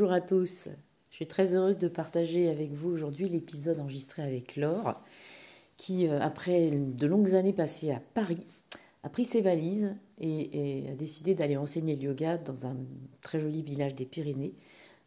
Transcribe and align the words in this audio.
bonjour 0.00 0.14
à 0.14 0.22
tous. 0.22 0.70
Je 1.10 1.16
suis 1.16 1.26
très 1.26 1.54
heureuse 1.54 1.76
de 1.76 1.86
partager 1.86 2.48
avec 2.48 2.72
vous 2.72 2.88
aujourd'hui 2.88 3.28
l'épisode 3.28 3.78
enregistré 3.80 4.22
avec 4.22 4.56
Laure, 4.56 4.98
qui, 5.76 6.08
euh, 6.08 6.18
après 6.22 6.70
de 6.70 7.06
longues 7.06 7.34
années 7.34 7.52
passées 7.52 7.90
à 7.90 8.00
Paris, 8.14 8.40
a 9.02 9.10
pris 9.10 9.26
ses 9.26 9.42
valises 9.42 9.94
et, 10.18 10.86
a 10.90 10.94
décidé 10.94 11.34
d'aller 11.34 11.58
enseigner 11.58 11.96
le 11.96 12.04
yoga 12.04 12.38
dans 12.38 12.66
un 12.66 12.76
très 13.20 13.40
joli 13.40 13.60
village 13.60 13.94
des 13.94 14.06
Pyrénées. 14.06 14.54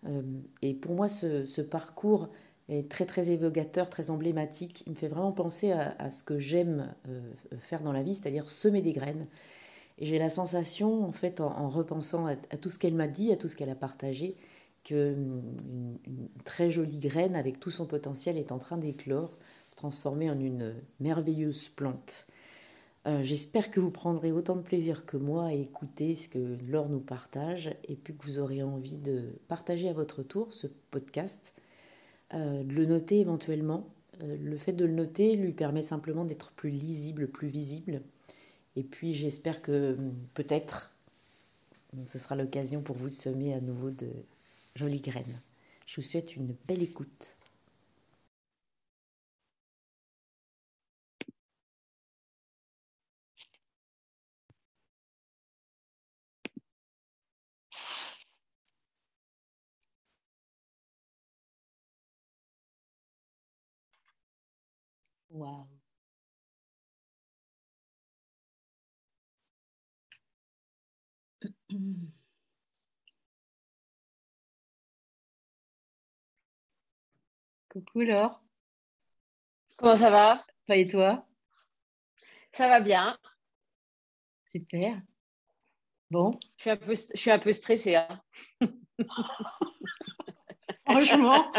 Euh, 0.06 0.22
et 0.62 0.76
pour 0.76 0.94
moi, 0.94 1.08
ce, 1.08 1.62
parcours 1.62 2.30
est 2.70 2.88
très 2.88 3.08
très 3.08 3.32
évocateur, 3.32 3.90
très 3.90 4.12
emblématique. 4.12 4.84
Il 4.86 4.92
me 4.92 4.96
fait 4.96 5.08
vraiment 5.08 5.32
penser 5.32 5.72
à, 5.72 6.12
ce 6.12 6.22
que 6.22 6.38
j'aime 6.38 6.94
euh, 7.10 7.32
faire 7.58 7.82
dans 7.82 7.94
la 7.94 8.04
vie, 8.04 8.14
c'est-à-dire 8.14 8.48
semer 8.48 8.84
des 8.84 8.94
graines. 8.94 9.26
Et 9.98 10.06
j'ai 10.06 10.20
la 10.20 10.30
sensation, 10.30 11.04
en 11.04 11.12
fait, 11.12 11.42
en, 11.42 11.68
repensant 11.70 12.28
à, 12.28 12.36
tout 12.36 12.70
ce 12.70 12.78
qu'elle 12.78 12.94
m'a 12.94 13.08
dit, 13.08 13.32
à 13.32 13.38
tout 13.38 13.48
ce 13.48 13.56
qu'elle 13.56 13.72
a 13.72 13.76
partagé, 13.76 14.36
qu'une 14.84 15.42
une 16.06 16.30
très 16.44 16.70
jolie 16.70 17.00
graine 17.00 17.36
avec 17.36 17.60
tout 17.60 17.72
son 17.72 17.86
potentiel 17.86 18.38
est 18.38 18.52
en 18.52 18.60
train 18.60 18.78
d'éclore, 18.78 19.38
se 19.70 19.76
transformer 19.76 20.30
en 20.30 20.40
une 20.40 20.76
merveilleuse 21.00 21.70
plante. 21.70 22.28
Euh, 23.06 23.22
j'espère 23.22 23.70
que 23.70 23.82
vous 23.82 23.92
prendrez 23.92 24.32
autant 24.32 24.56
de 24.56 24.62
plaisir 24.62 25.06
que 25.06 25.18
moi 25.18 25.48
à 25.48 25.54
écouter 25.54 26.16
ce 26.16 26.30
que 26.30 26.58
Laure 26.70 26.88
nous 26.88 27.02
partage 27.02 27.76
et 27.88 27.96
puis 27.98 28.16
que 28.16 28.24
vous 28.24 28.40
aurez 28.40 28.64
envie 28.64 28.98
de 28.98 29.34
partager 29.50 29.90
à 29.90 29.94
votre 29.94 30.24
tour 30.24 30.54
ce 30.54 30.68
podcast, 30.90 31.54
euh, 32.34 32.64
de 32.64 32.74
le 32.74 32.86
noter 32.86 33.20
éventuellement. 33.20 33.90
Euh, 34.22 34.38
le 34.40 34.56
fait 34.56 34.72
de 34.72 34.86
le 34.86 34.94
noter 34.94 35.36
lui 35.36 35.52
permet 35.52 35.84
simplement 35.84 36.24
d'être 36.24 36.52
plus 36.52 36.70
lisible, 36.70 37.28
plus 37.28 37.50
visible. 37.50 38.02
Et 38.78 38.84
puis 38.84 39.14
j'espère 39.14 39.62
que 39.62 39.98
peut-être 40.34 40.96
ce 42.08 42.20
sera 42.20 42.36
l'occasion 42.36 42.82
pour 42.82 42.96
vous 42.96 43.10
de 43.10 43.14
semer 43.14 43.54
à 43.54 43.60
nouveau 43.60 43.92
de 43.92 44.08
jolies 44.76 45.02
graines. 45.02 45.42
Je 45.88 45.96
vous 45.98 46.02
souhaite 46.08 46.36
une 46.36 46.56
belle 46.68 46.84
écoute. 46.84 47.38
Wow. 65.30 65.68
Coucou 77.74 78.02
Laure. 78.02 78.40
Comment 79.78 79.96
ça 79.96 80.12
va? 80.12 80.46
Et 80.70 80.88
toi? 80.88 81.26
Ça 82.52 82.68
va 82.68 82.80
bien. 82.80 83.18
Super. 84.48 85.02
Bon. 86.12 86.40
Je 86.58 86.62
suis 86.62 86.70
un 86.70 86.78
peu, 86.78 86.94
je 86.94 87.20
suis 87.20 87.32
un 87.32 87.40
peu 87.40 87.52
stressée. 87.52 87.96
Hein. 87.96 88.22
Franchement. 90.86 91.52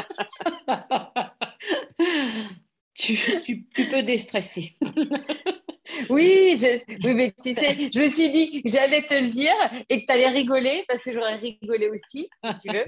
tu, 2.95 3.19
tu, 3.43 3.65
peux 3.65 4.05
déstresser. 4.05 4.77
oui, 6.11 6.57
je, 6.57 6.81
oui, 7.09 7.15
mais 7.15 7.35
tu 7.43 7.55
sais, 7.55 7.91
je 7.93 7.99
me 7.99 8.09
suis 8.09 8.31
dit 8.31 8.63
que 8.63 8.69
j'allais 8.69 9.05
te 9.05 9.15
le 9.15 9.31
dire 9.31 9.57
et 9.89 10.03
que 10.03 10.07
tu 10.07 10.13
allais 10.13 10.29
rigoler 10.29 10.85
parce 10.87 11.03
que 11.03 11.13
j'aurais 11.13 11.39
rigolé 11.39 11.89
aussi, 11.89 12.31
si 12.37 12.57
tu 12.63 12.73
veux. 12.73 12.87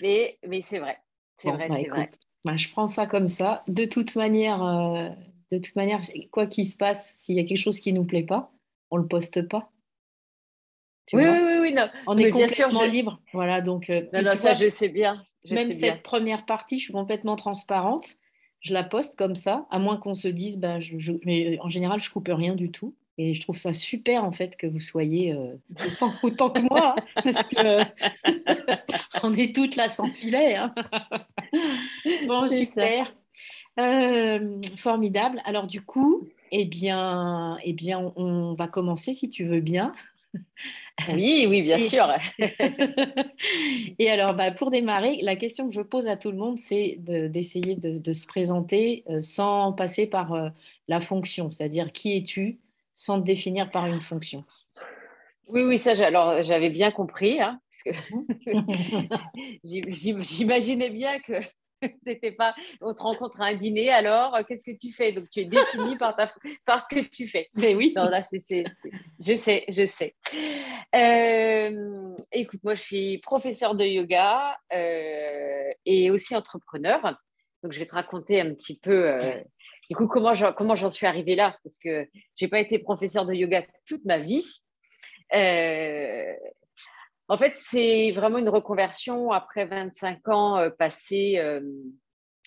Mais, 0.00 0.38
mais 0.48 0.62
c'est 0.62 0.78
vrai. 0.78 1.03
C'est 1.36 1.50
vrai, 1.50 1.68
bah, 1.68 1.76
c'est 1.78 1.88
vrai. 1.88 2.10
Bah, 2.44 2.56
je 2.56 2.68
prends 2.68 2.86
ça 2.86 3.06
comme 3.06 3.28
ça. 3.28 3.64
De 3.68 3.84
toute 3.84 4.16
manière, 4.16 4.62
euh, 4.62 5.08
de 5.50 5.58
toute 5.58 5.76
manière 5.76 6.00
quoi 6.30 6.46
qu'il 6.46 6.66
se 6.66 6.76
passe, 6.76 7.12
s'il 7.16 7.36
y 7.36 7.40
a 7.40 7.44
quelque 7.44 7.58
chose 7.58 7.80
qui 7.80 7.92
ne 7.92 7.98
nous 7.98 8.04
plaît 8.04 8.22
pas, 8.22 8.52
on 8.90 8.96
ne 8.96 9.02
le 9.02 9.08
poste 9.08 9.46
pas. 9.48 9.70
oui, 11.12 11.24
oui, 11.24 11.58
oui, 11.60 11.72
non. 11.72 11.88
On 12.06 12.16
est 12.18 12.30
complètement 12.30 12.84
libre. 12.84 13.20
Voilà, 13.32 13.60
donc. 13.60 13.90
Euh, 13.90 14.06
non, 14.12 14.22
non, 14.22 14.36
ça, 14.36 14.54
je 14.54 14.68
sais 14.68 14.88
bien. 14.88 15.22
même 15.50 15.72
cette 15.72 16.02
première 16.02 16.46
partie, 16.46 16.78
je 16.78 16.84
suis 16.84 16.92
complètement 16.92 17.36
transparente 17.36 18.16
je 18.64 18.72
la 18.72 18.82
poste 18.82 19.16
comme 19.16 19.34
ça, 19.34 19.66
à 19.70 19.78
moins 19.78 19.98
qu'on 19.98 20.14
se 20.14 20.26
dise, 20.26 20.58
bah, 20.58 20.80
je, 20.80 21.12
mais 21.24 21.58
en 21.60 21.68
général, 21.68 22.00
je 22.00 22.10
coupe 22.10 22.30
rien 22.32 22.54
du 22.54 22.72
tout. 22.72 22.96
Et 23.16 23.34
je 23.34 23.40
trouve 23.40 23.56
ça 23.56 23.72
super 23.72 24.24
en 24.24 24.32
fait 24.32 24.56
que 24.56 24.66
vous 24.66 24.80
soyez 24.80 25.32
euh, 25.32 25.54
autant, 26.22 26.50
que 26.50 26.60
moi, 26.60 26.96
hein, 26.98 27.22
parce 27.22 27.44
que 27.44 27.82
on 29.22 29.32
est 29.34 29.54
toutes 29.54 29.76
là 29.76 29.88
sans 29.88 30.12
filet. 30.12 30.56
Hein. 30.56 30.74
bon, 32.26 32.48
super. 32.48 33.14
Euh, 33.78 34.60
formidable. 34.76 35.40
Alors 35.44 35.66
du 35.66 35.80
coup, 35.80 36.28
eh 36.50 36.64
bien, 36.64 37.58
eh 37.64 37.72
bien, 37.72 38.12
on 38.16 38.54
va 38.54 38.68
commencer 38.68 39.14
si 39.14 39.28
tu 39.28 39.44
veux 39.44 39.60
bien. 39.60 39.92
Oui, 41.12 41.46
oui, 41.48 41.62
bien 41.62 41.78
sûr. 41.78 42.06
et 43.98 44.10
alors, 44.10 44.34
bah, 44.34 44.52
pour 44.52 44.70
démarrer, 44.70 45.18
la 45.22 45.36
question 45.36 45.68
que 45.68 45.74
je 45.74 45.80
pose 45.80 46.08
à 46.08 46.16
tout 46.16 46.30
le 46.30 46.36
monde, 46.36 46.58
c'est 46.58 46.98
d'essayer 46.98 47.74
de, 47.76 48.12
se 48.12 48.26
présenter 48.26 49.02
euh, 49.10 49.20
sans 49.20 49.72
passer 49.72 50.06
par 50.06 50.32
euh, 50.32 50.48
la 50.86 51.00
fonction, 51.00 51.50
c'est-à-dire 51.50 51.92
qui 51.92 52.16
es-tu? 52.16 52.58
Sans 52.94 53.20
te 53.20 53.26
définir 53.26 53.70
par 53.70 53.86
une 53.86 54.00
fonction. 54.00 54.44
Oui, 55.46 55.62
oui, 55.62 55.78
ça, 55.78 55.92
alors 56.04 56.42
j'avais 56.42 56.70
bien 56.70 56.90
compris, 56.90 57.40
hein, 57.40 57.60
parce 57.84 57.98
que 57.98 58.54
j'imaginais 60.22 60.90
bien 60.90 61.18
que 61.20 61.34
C'était 62.06 62.32
pas, 62.32 62.54
on 62.80 62.94
te 62.94 63.02
rencontre 63.02 63.40
à 63.40 63.46
un 63.46 63.54
dîner, 63.54 63.90
alors 63.90 64.34
euh, 64.34 64.42
qu'est-ce 64.46 64.64
que 64.64 64.76
tu 64.76 64.92
fais? 64.92 65.12
Donc 65.12 65.28
tu 65.30 65.40
es 65.40 65.44
défini 65.44 65.96
par, 65.96 66.16
ta, 66.16 66.32
par 66.64 66.80
ce 66.80 66.88
que 66.88 67.00
tu 67.00 67.26
fais. 67.26 67.48
Mais 67.56 67.74
oui. 67.74 67.92
là, 67.94 68.22
c'est, 68.22 68.64
je 69.20 69.34
sais, 69.34 69.64
je 69.68 69.86
sais. 69.86 70.14
Euh, 70.94 72.14
écoute, 72.32 72.60
moi, 72.62 72.74
je 72.74 72.82
suis 72.82 73.18
professeur 73.18 73.74
de 73.74 73.84
yoga 73.84 74.56
euh, 74.72 75.70
et 75.84 76.10
aussi 76.10 76.34
entrepreneur. 76.34 77.00
Donc, 77.62 77.72
je 77.72 77.78
vais 77.78 77.86
te 77.86 77.94
raconter 77.94 78.40
un 78.40 78.52
petit 78.52 78.78
peu, 78.78 79.18
du 79.90 79.96
coup, 79.96 80.06
comment, 80.06 80.32
comment 80.56 80.76
j'en 80.76 80.90
suis 80.90 81.06
arrivée 81.06 81.34
là, 81.34 81.56
parce 81.62 81.78
que 81.78 82.06
j'ai 82.36 82.48
pas 82.48 82.60
été 82.60 82.78
professeur 82.78 83.26
de 83.26 83.34
yoga 83.34 83.64
toute 83.86 84.04
ma 84.04 84.18
vie. 84.18 84.44
En 87.28 87.38
fait, 87.38 87.52
c'est 87.56 88.12
vraiment 88.12 88.38
une 88.38 88.48
reconversion 88.48 89.32
après 89.32 89.64
25 89.64 90.28
ans 90.28 90.58
euh, 90.58 90.70
passés 90.70 91.38
euh, 91.38 91.60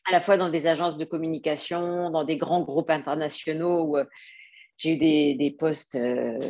à 0.06 0.12
la 0.12 0.22
fois 0.22 0.38
dans 0.38 0.50
des 0.50 0.68
agences 0.68 0.98
de 0.98 1.06
communication, 1.06 2.12
dans 2.12 2.24
des 2.24 2.38
grands 2.38 2.62
groupes 2.62 2.92
internationaux 2.92 3.82
où 3.84 3.98
euh, 3.98 4.06
j'ai 4.78 4.94
eu 4.94 5.36
des, 5.36 5.56
postes 5.58 5.98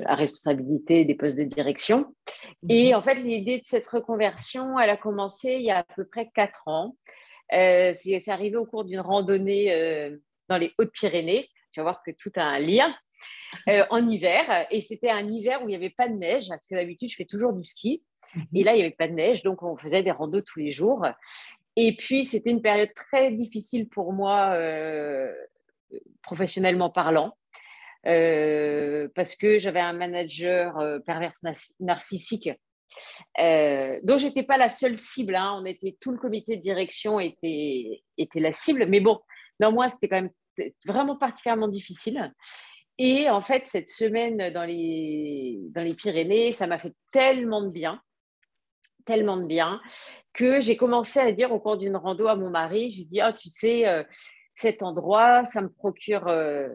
à 0.06 0.16
responsabilité, 0.16 1.06
des 1.06 1.16
postes 1.16 1.38
de 1.38 1.46
direction. 1.46 2.14
Et 2.68 2.90
mhm. 2.90 2.98
en 2.98 3.02
fait, 3.02 3.16
l'idée 3.16 3.60
de 3.60 3.66
cette 3.66 3.88
reconversion, 3.88 4.78
elle 4.78 4.90
a 4.90 4.98
commencé 4.98 5.54
il 5.54 5.62
y 5.62 5.72
a 5.72 5.78
à 5.78 5.84
peu 5.84 6.06
près 6.06 6.30
quatre 6.36 6.68
ans. 6.68 6.98
c'est 7.50 8.28
arrivé 8.28 8.58
au 8.58 8.66
cours 8.66 8.84
d'une 8.84 9.00
randonnée 9.00 10.12
dans 10.50 10.58
les 10.58 10.74
Hautes-Pyrénées. 10.78 11.50
Tu 11.72 11.80
vas 11.80 11.84
voir 11.84 12.04
que 12.04 12.12
tout 12.12 12.32
a 12.36 12.44
un 12.44 12.60
lien. 12.60 12.96
en 13.68 14.08
hiver. 14.08 14.68
Et 14.72 14.82
c'était 14.82 15.10
un 15.10 15.28
hiver 15.28 15.62
où 15.64 15.66
il 15.66 15.70
n'y 15.70 15.76
avait 15.76 15.90
pas 15.90 16.08
de 16.08 16.16
neige, 16.16 16.50
parce 16.50 16.68
que 16.68 16.76
d'habitude, 16.76 17.10
je 17.10 17.16
fais 17.16 17.26
toujours 17.26 17.54
du 17.54 17.64
ski. 17.64 18.04
Et 18.54 18.64
là, 18.64 18.74
il 18.74 18.78
n'y 18.78 18.82
avait 18.82 18.92
pas 18.92 19.08
de 19.08 19.14
neige, 19.14 19.44
donc 19.44 19.64
on 19.64 19.78
faisait 19.78 20.04
des 20.04 20.12
randos 20.12 20.42
tous 20.42 20.60
les 20.60 20.72
jours. 20.72 21.06
Et 21.80 21.96
puis, 21.96 22.26
c'était 22.26 22.50
une 22.50 22.64
période 22.64 22.92
très 22.96 23.32
difficile 23.32 23.88
pour 23.88 24.12
moi, 24.12 24.54
euh, 24.54 25.32
professionnellement 26.24 26.90
parlant, 26.90 27.38
euh, 28.08 29.08
parce 29.14 29.36
que 29.36 29.60
j'avais 29.60 29.80
un 29.80 29.94
manager 29.94 30.80
euh, 30.80 30.98
perverse 30.98 31.40
narcissique. 31.80 32.50
dont 33.38 34.18
j'étais 34.18 34.42
pas 34.42 34.58
la 34.58 34.70
seule 34.70 34.98
cible, 34.98 35.36
hein. 35.36 35.56
on 35.62 35.66
était 35.66 35.96
tout 36.02 36.12
le 36.12 36.18
comité 36.18 36.58
de 36.58 36.62
direction 36.62 37.20
était, 37.20 38.02
était 38.18 38.40
la 38.40 38.52
cible, 38.52 38.88
mais 38.88 39.00
bon, 39.00 39.20
moi 39.60 39.88
c'était 39.88 40.08
quand 40.08 40.22
même 40.22 40.32
vraiment 40.86 41.16
particulièrement 41.16 41.68
difficile. 41.68 42.34
Et 42.98 43.30
en 43.30 43.42
fait, 43.42 43.68
cette 43.68 43.90
semaine 43.90 44.52
dans 44.52 44.66
les, 44.66 45.60
dans 45.70 45.84
les 45.84 45.94
Pyrénées, 45.94 46.52
ça 46.52 46.66
m'a 46.66 46.80
fait 46.80 46.96
tellement 47.12 47.62
de 47.62 47.70
bien 47.70 48.02
tellement 49.08 49.38
de 49.38 49.46
bien 49.46 49.82
que 50.34 50.62
j'ai 50.62 50.78
commencé 50.78 51.20
à 51.20 51.32
dire 51.32 51.52
au 51.52 51.60
cours 51.60 51.78
d'une 51.78 51.96
rando 51.96 52.28
à 52.28 52.36
mon 52.36 52.52
mari, 52.52 52.92
je 52.92 52.98
lui 53.00 53.06
dis, 53.06 53.22
oh, 53.28 53.32
tu 53.36 53.50
sais, 53.50 53.88
euh, 53.88 54.04
cet 54.54 54.84
endroit, 54.84 55.46
ça 55.46 55.62
me 55.62 55.70
procure, 55.70 56.28
euh, 56.28 56.68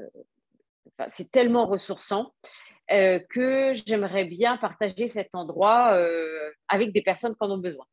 c'est 1.11 1.31
tellement 1.31 1.67
ressourçant 1.67 2.33
euh, 2.91 3.21
que 3.31 3.73
j'aimerais 3.87 4.25
bien 4.25 4.57
partager 4.57 5.07
cet 5.07 5.35
endroit 5.35 5.97
avec 6.69 6.93
des 6.93 7.03
personnes 7.03 7.35
qui 7.35 7.45
en 7.45 7.51
ont 7.53 7.59
besoin, 7.59 7.85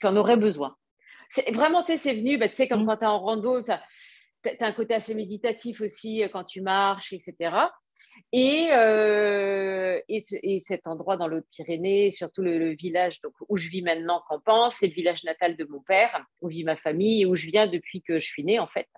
qui 0.00 0.06
en 0.06 0.16
auraient 0.16 0.36
besoin. 0.36 0.76
C'est 1.30 1.50
vraiment, 1.52 1.82
tu 1.82 1.92
sais, 1.92 1.96
c'est 1.96 2.14
venu, 2.14 2.36
bah, 2.36 2.48
tu 2.48 2.56
sais, 2.56 2.68
comme 2.68 2.82
mmh. 2.82 2.86
quand 2.86 2.96
tu 2.98 3.04
es 3.04 3.06
en 3.06 3.18
rando, 3.18 3.62
tu 3.62 3.72
as 4.48 4.66
un 4.66 4.72
côté 4.72 4.94
assez 4.94 5.14
méditatif 5.14 5.80
aussi 5.80 6.22
quand 6.32 6.44
tu 6.44 6.60
marches, 6.60 7.12
etc. 7.12 7.68
Et, 8.32 8.68
euh, 8.72 10.00
et, 10.08 10.58
cet 10.60 10.86
endroit 10.86 11.16
dans 11.16 11.28
l'Haute 11.28 11.46
Pyrénées, 11.52 12.10
surtout 12.10 12.42
le, 12.42 12.74
village 12.74 13.20
donc, 13.20 13.32
où 13.48 13.56
je 13.56 13.68
vis 13.68 13.82
maintenant, 13.82 14.22
pense, 14.44 14.76
c'est 14.76 14.88
le 14.88 14.92
village 14.92 15.22
natal 15.24 15.56
de 15.56 15.64
mon 15.64 15.80
père, 15.80 16.24
où 16.40 16.48
vit 16.48 16.64
ma 16.64 16.76
famille 16.76 17.22
et 17.22 17.26
où 17.26 17.36
je 17.36 17.46
viens 17.46 17.68
depuis 17.68 18.02
que 18.02 18.18
je 18.18 18.26
suis 18.26 18.42
née, 18.42 18.58
en 18.58 18.66
fait. 18.66 18.88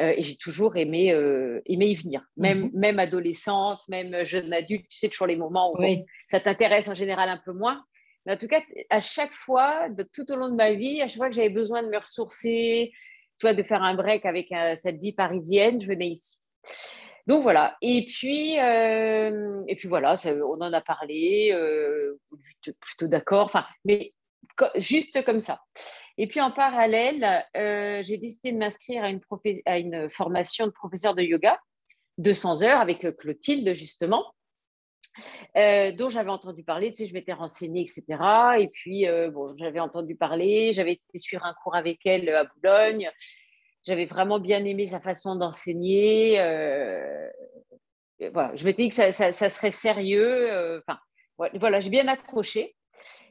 Euh, 0.00 0.12
et 0.16 0.22
j'ai 0.22 0.36
toujours 0.36 0.76
aimé, 0.76 1.12
euh, 1.12 1.60
aimé 1.66 1.86
y 1.86 1.94
venir, 1.94 2.22
même, 2.36 2.64
mhm. 2.64 2.70
même 2.74 2.98
adolescente, 2.98 3.86
même 3.88 4.24
jeune 4.24 4.52
adulte. 4.52 4.86
Tu 4.88 4.98
sais, 4.98 5.08
toujours 5.08 5.26
les 5.26 5.36
moments 5.36 5.72
où 5.72 5.82
ça 6.26 6.40
t'intéresse 6.40 6.88
en 6.88 6.94
général 6.94 7.28
un 7.28 7.40
peu 7.42 7.52
moins. 7.52 7.82
Mais 8.24 8.32
en 8.34 8.36
tout 8.36 8.48
cas, 8.48 8.62
à 8.88 9.00
chaque 9.00 9.32
fois, 9.32 9.88
de, 9.88 10.02
tout 10.02 10.30
au 10.30 10.36
long 10.36 10.48
de 10.48 10.54
ma 10.54 10.72
vie, 10.72 11.02
à 11.02 11.08
chaque 11.08 11.16
fois 11.16 11.28
que 11.28 11.34
j'avais 11.34 11.50
besoin 11.50 11.82
de 11.82 11.88
me 11.88 11.98
ressourcer, 11.98 12.92
de 13.44 13.62
faire 13.62 13.82
un 13.82 13.94
break 13.94 14.24
avec 14.24 14.48
cette 14.76 15.00
vie 15.00 15.12
parisienne, 15.12 15.80
je 15.80 15.86
venais 15.86 16.08
ici. 16.08 16.38
Donc 17.26 17.42
voilà. 17.42 17.76
Et 17.82 18.06
puis, 18.06 18.58
euh, 18.58 19.62
et 19.68 19.76
puis 19.76 19.88
voilà, 19.88 20.14
on 20.26 20.60
en 20.60 20.72
a 20.72 20.80
parlé, 20.80 21.50
euh, 21.52 22.18
plutôt 22.80 23.06
d'accord. 23.06 23.44
Enfin, 23.44 23.64
mais 23.84 24.12
juste 24.76 25.24
comme 25.24 25.40
ça. 25.40 25.60
Et 26.18 26.26
puis 26.26 26.40
en 26.40 26.50
parallèle, 26.50 27.44
euh, 27.56 28.02
j'ai 28.02 28.18
décidé 28.18 28.52
de 28.52 28.58
m'inscrire 28.58 29.04
à 29.66 29.78
une 29.78 30.10
formation 30.10 30.66
de 30.66 30.72
professeur 30.72 31.14
de 31.14 31.22
yoga, 31.22 31.58
200 32.18 32.62
heures 32.62 32.80
avec 32.80 33.06
Clotilde 33.18 33.74
justement. 33.74 34.24
Dont 35.54 36.08
j'avais 36.08 36.30
entendu 36.30 36.64
parler, 36.64 36.92
tu 36.92 36.98
sais, 36.98 37.06
je 37.06 37.14
m'étais 37.14 37.32
renseignée, 37.32 37.82
etc. 37.82 38.04
Et 38.58 38.68
puis, 38.68 39.06
bon, 39.30 39.54
j'avais 39.56 39.80
entendu 39.80 40.16
parler, 40.16 40.72
j'avais 40.72 40.92
été 40.92 41.18
suivre 41.18 41.44
un 41.44 41.54
cours 41.62 41.74
avec 41.74 42.04
elle 42.06 42.28
à 42.30 42.44
Boulogne. 42.44 43.10
J'avais 43.84 44.06
vraiment 44.06 44.38
bien 44.38 44.64
aimé 44.64 44.86
sa 44.86 45.00
façon 45.00 45.34
d'enseigner. 45.34 46.38
Euh, 46.38 47.28
voilà, 48.32 48.54
je 48.54 48.64
m'étais 48.64 48.84
dit 48.84 48.88
que 48.90 48.94
ça, 48.94 49.32
serait 49.32 49.72
sérieux. 49.72 50.52
Euh, 50.52 50.80
enfin, 50.86 50.98
voilà, 51.36 51.80
j'ai 51.80 51.90
bien 51.90 52.06
accroché. 52.06 52.76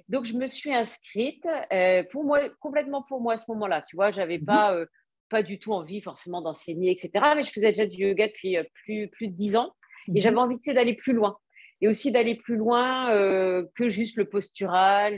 Donc, 0.10 0.26
je 0.26 0.34
me 0.34 0.48
suis 0.48 0.74
inscrite. 0.74 1.48
Euh, 1.72 2.04
pour 2.12 2.26
moi, 2.26 2.50
complètement 2.60 3.02
pour 3.02 3.22
moi 3.22 3.34
à 3.34 3.38
ce 3.38 3.46
moment-là. 3.50 3.82
Tu 3.84 3.96
vois, 3.96 4.12
j'avais 4.12 4.40
n'avais 4.40 4.40
mhm. 4.40 4.46
pas, 4.46 4.86
pas 5.30 5.44
du 5.44 5.58
tout 5.58 5.72
envie 5.72 6.02
forcément 6.02 6.42
d'enseigner, 6.42 6.92
etc. 6.92 7.12
Mais 7.38 7.44
je 7.44 7.52
faisais 7.52 7.70
déjà 7.72 7.86
du 7.86 8.08
yoga 8.08 8.28
depuis 8.28 8.58
plus, 8.74 9.08
plus 9.08 9.28
de 9.30 9.34
dix 9.34 9.56
ans. 9.56 9.74
Et 10.10 10.12
mhm. 10.12 10.18
j'avais 10.18 10.38
envie 10.38 10.58
d'aller 10.74 10.96
plus 10.96 11.14
loin. 11.14 11.38
Et 11.82 11.88
aussi 11.88 12.12
d'aller 12.12 12.36
plus 12.36 12.56
loin 12.56 13.10
que 13.76 13.90
juste 13.90 14.18
le 14.18 14.26
postural. 14.26 15.16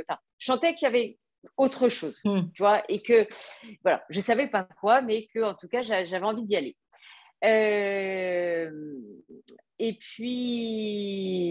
Enfin, 0.00 0.18
je 0.38 0.46
sentais 0.46 0.74
qu'il 0.74 0.86
y 0.86 0.88
avait 0.88 1.18
autre 1.56 1.88
chose, 1.88 2.20
hmm. 2.24 2.42
tu 2.54 2.62
vois, 2.62 2.82
et 2.88 3.02
que, 3.02 3.26
voilà, 3.82 4.04
je 4.08 4.20
savais 4.20 4.46
pas 4.46 4.66
quoi, 4.80 5.00
mais 5.02 5.26
que, 5.34 5.40
en 5.40 5.54
tout 5.54 5.68
cas, 5.68 5.82
j'avais 5.82 6.18
envie 6.18 6.44
d'y 6.44 6.56
aller. 6.56 6.76
Euh, 7.44 8.70
et 9.78 9.98
puis, 9.98 11.42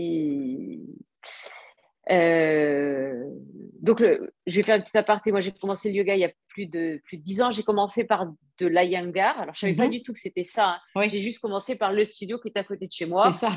euh, 2.09 3.23
donc, 3.81 4.03
je 4.47 4.55
vais 4.55 4.63
faire 4.63 4.75
une 4.75 4.81
petite 4.81 4.95
aparté. 4.95 5.31
Moi, 5.31 5.39
j'ai 5.39 5.51
commencé 5.51 5.89
le 5.89 5.95
yoga 5.95 6.15
il 6.15 6.21
y 6.21 6.25
a 6.25 6.31
plus 6.47 6.65
de 6.65 6.99
plus 7.03 7.17
de 7.17 7.21
10 7.21 7.41
ans. 7.43 7.51
J'ai 7.51 7.63
commencé 7.63 8.03
par 8.03 8.27
de 8.59 8.67
l'ayangar. 8.67 9.39
Alors, 9.39 9.53
je 9.53 9.61
savais 9.61 9.75
pas 9.75 9.85
mhm. 9.85 9.91
du 9.91 10.01
tout 10.01 10.13
que 10.13 10.19
c'était 10.19 10.43
ça. 10.43 10.79
Hein. 10.95 11.07
J'ai 11.07 11.19
juste 11.19 11.39
commencé 11.39 11.75
par 11.75 11.93
le 11.93 12.03
studio 12.05 12.39
qui 12.39 12.49
est 12.49 12.57
à 12.57 12.63
côté 12.63 12.87
de 12.87 12.91
chez 12.91 13.05
moi. 13.05 13.29
C'est 13.29 13.47
ça. 13.47 13.55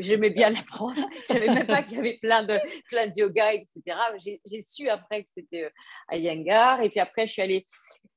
J'aimais 0.00 0.30
bien 0.30 0.50
l'apprendre. 0.50 0.94
je 1.28 1.32
savais 1.32 1.48
même 1.48 1.66
pas 1.66 1.82
qu'il 1.82 1.96
y 1.96 2.00
avait 2.00 2.18
plein 2.20 2.44
de 2.44 2.58
plein 2.88 3.06
de 3.06 3.12
yoga, 3.16 3.54
etc. 3.54 3.80
J'ai 4.18 4.62
su 4.62 4.88
après 4.88 5.22
que 5.24 5.30
c'était 5.30 5.64
euh, 5.64 6.16
Iyengar. 6.16 6.82
Et 6.82 6.90
puis 6.90 7.00
après, 7.00 7.26
je 7.26 7.32
suis 7.32 7.42
allée. 7.42 7.64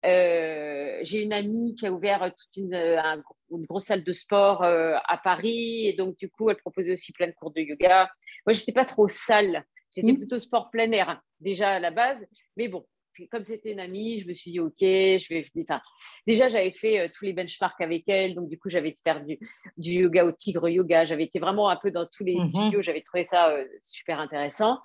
Euh, 0.05 0.99
j'ai 1.03 1.21
une 1.21 1.33
amie 1.33 1.75
qui 1.75 1.85
a 1.85 1.91
ouvert 1.91 2.23
toute 2.23 2.57
une, 2.57 2.73
une 2.73 3.65
grosse 3.65 3.85
salle 3.85 4.03
de 4.03 4.13
sport 4.13 4.63
à 4.63 5.17
Paris. 5.23 5.87
Et 5.87 5.93
donc, 5.93 6.17
du 6.17 6.29
coup, 6.29 6.49
elle 6.49 6.57
proposait 6.57 6.93
aussi 6.93 7.13
plein 7.13 7.27
de 7.27 7.33
cours 7.33 7.51
de 7.51 7.61
yoga. 7.61 8.09
Moi, 8.45 8.53
je 8.53 8.59
n'étais 8.59 8.73
pas 8.73 8.85
trop 8.85 9.07
salle. 9.07 9.63
J'étais 9.95 10.13
mmh. 10.13 10.17
plutôt 10.17 10.39
sport 10.39 10.69
plein 10.69 10.89
air, 10.91 11.21
déjà 11.41 11.71
à 11.71 11.79
la 11.79 11.91
base. 11.91 12.25
Mais 12.57 12.67
bon, 12.67 12.85
comme 13.29 13.43
c'était 13.43 13.71
une 13.71 13.79
amie, 13.79 14.19
je 14.19 14.27
me 14.27 14.33
suis 14.33 14.51
dit, 14.51 14.59
OK, 14.59 14.79
je 14.79 15.27
vais. 15.29 15.45
Enfin, 15.61 15.81
déjà, 16.25 16.47
j'avais 16.47 16.71
fait 16.71 16.99
euh, 16.99 17.07
tous 17.13 17.25
les 17.25 17.33
benchmarks 17.33 17.81
avec 17.81 18.07
elle. 18.07 18.35
Donc, 18.35 18.49
du 18.49 18.57
coup, 18.57 18.69
j'avais 18.69 18.89
été 18.89 18.99
faire 19.03 19.23
du, 19.23 19.37
yoga 19.77 20.25
au 20.25 20.31
tigre 20.31 20.69
yoga. 20.69 21.05
J'avais 21.05 21.23
été 21.23 21.39
vraiment 21.39 21.69
un 21.69 21.75
peu 21.75 21.91
dans 21.91 22.05
tous 22.05 22.23
les 22.23 22.37
mmh 22.37 22.53
studios. 22.53 22.81
J'avais 22.81 23.01
trouvé 23.01 23.23
ça 23.23 23.49
euh, 23.49 23.65
super 23.81 24.19
intéressant. 24.19 24.79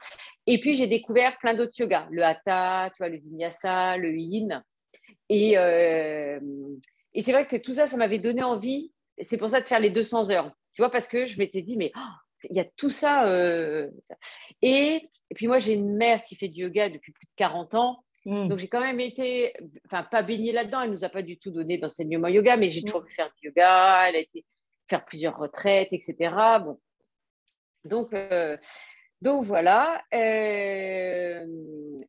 Et 0.46 0.60
puis, 0.60 0.74
j'ai 0.74 0.86
découvert 0.86 1.36
plein 1.38 1.54
d'autres 1.54 1.78
yogas 1.78 2.08
le 2.10 2.24
hatha, 2.24 2.90
tu 2.90 2.98
vois, 2.98 3.08
le 3.08 3.18
vinyasa, 3.18 3.96
le 3.96 4.16
yin. 4.16 4.62
Et, 5.28 5.56
euh, 5.56 6.40
et 7.14 7.22
c'est 7.22 7.32
vrai 7.32 7.46
que 7.46 7.56
tout 7.56 7.74
ça, 7.74 7.86
ça 7.86 7.96
m'avait 7.96 8.18
donné 8.18 8.42
envie. 8.42 8.92
C'est 9.20 9.38
pour 9.38 9.50
ça 9.50 9.60
de 9.60 9.66
faire 9.66 9.80
les 9.80 9.90
200 9.90 10.30
heures. 10.30 10.50
Tu 10.74 10.82
vois, 10.82 10.90
parce 10.90 11.08
que 11.08 11.26
je 11.26 11.38
m'étais 11.38 11.62
dit, 11.62 11.76
mais 11.76 11.90
oh, 11.96 12.00
il 12.44 12.56
y 12.56 12.60
a 12.60 12.64
tout 12.64 12.90
ça. 12.90 13.26
Euh, 13.26 13.90
et, 14.62 15.08
puis 15.34 15.46
moi, 15.46 15.58
j'ai 15.58 15.72
une 15.72 15.96
mère 15.96 16.24
qui 16.24 16.36
fait 16.36 16.48
du 16.48 16.62
yoga 16.62 16.88
depuis 16.88 17.12
plus 17.12 17.26
de 17.26 17.32
40 17.36 17.74
ans. 17.74 18.04
Mm. 18.24 18.48
Donc 18.48 18.58
j'ai 18.58 18.68
quand 18.68 18.80
même 18.80 19.00
été, 19.00 19.52
enfin 19.86 20.02
pas 20.02 20.22
baignée 20.22 20.52
là-dedans, 20.52 20.82
elle 20.82 20.90
nous 20.90 21.04
a 21.04 21.08
pas 21.08 21.22
du 21.22 21.38
tout 21.38 21.52
donné 21.52 21.78
d'enseignement 21.78 22.28
yoga, 22.28 22.56
mais 22.56 22.70
j'ai 22.70 22.82
toujours 22.82 23.04
pu 23.04 23.14
faire 23.14 23.30
du 23.40 23.48
yoga, 23.48 24.08
elle 24.08 24.16
a 24.16 24.18
été 24.18 24.44
faire 24.88 25.04
plusieurs 25.04 25.36
retraites, 25.36 25.88
etc. 25.92 26.34
Bon. 26.64 26.78
Donc, 27.84 28.12
euh, 28.14 28.56
donc 29.22 29.44
voilà. 29.44 30.02
Euh, 30.12 31.46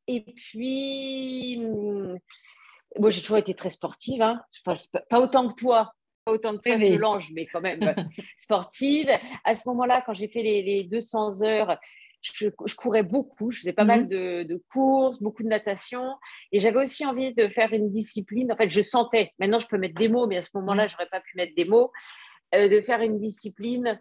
et 0.07 0.21
puis, 0.21 1.57
bon, 1.57 3.09
j'ai 3.09 3.21
toujours 3.21 3.37
été 3.37 3.53
très 3.53 3.69
sportive, 3.69 4.21
hein. 4.21 4.41
je 4.51 4.61
pense 4.63 4.87
pas 4.87 5.19
autant 5.19 5.47
que 5.47 5.53
toi, 5.53 5.93
autant 6.27 6.53
de 6.53 6.59
toi, 6.59 6.77
Solange, 6.77 7.31
mais 7.33 7.45
quand 7.45 7.61
même 7.61 7.95
sportive. 8.37 9.09
À 9.43 9.55
ce 9.55 9.67
moment-là, 9.69 10.03
quand 10.05 10.13
j'ai 10.13 10.27
fait 10.27 10.41
les, 10.41 10.83
200 10.83 11.41
heures, 11.43 11.77
je, 12.21 12.75
courais 12.75 13.03
beaucoup, 13.03 13.51
je 13.51 13.59
faisais 13.59 13.73
pas 13.73 13.83
mal 13.83 14.03
mhm. 14.03 14.45
de, 14.45 14.63
courses, 14.71 15.21
beaucoup 15.21 15.43
de 15.43 15.47
natation, 15.47 16.03
et 16.51 16.59
j'avais 16.59 16.81
aussi 16.81 17.05
envie 17.05 17.33
de 17.33 17.47
faire 17.47 17.73
une 17.73 17.89
discipline. 17.89 18.51
En 18.51 18.55
fait, 18.55 18.69
je 18.69 18.81
sentais, 18.81 19.31
maintenant 19.39 19.59
je 19.59 19.67
peux 19.67 19.77
mettre 19.77 19.95
des 19.95 20.09
mots, 20.09 20.27
mais 20.27 20.37
à 20.37 20.41
ce 20.41 20.49
moment-là, 20.55 20.83
mhm. 20.83 20.89
j'aurais 20.89 21.09
pas 21.09 21.21
pu 21.21 21.37
mettre 21.37 21.55
des 21.55 21.65
mots, 21.65 21.91
euh, 22.55 22.67
de 22.69 22.81
faire 22.81 23.01
une 23.01 23.19
discipline 23.19 23.99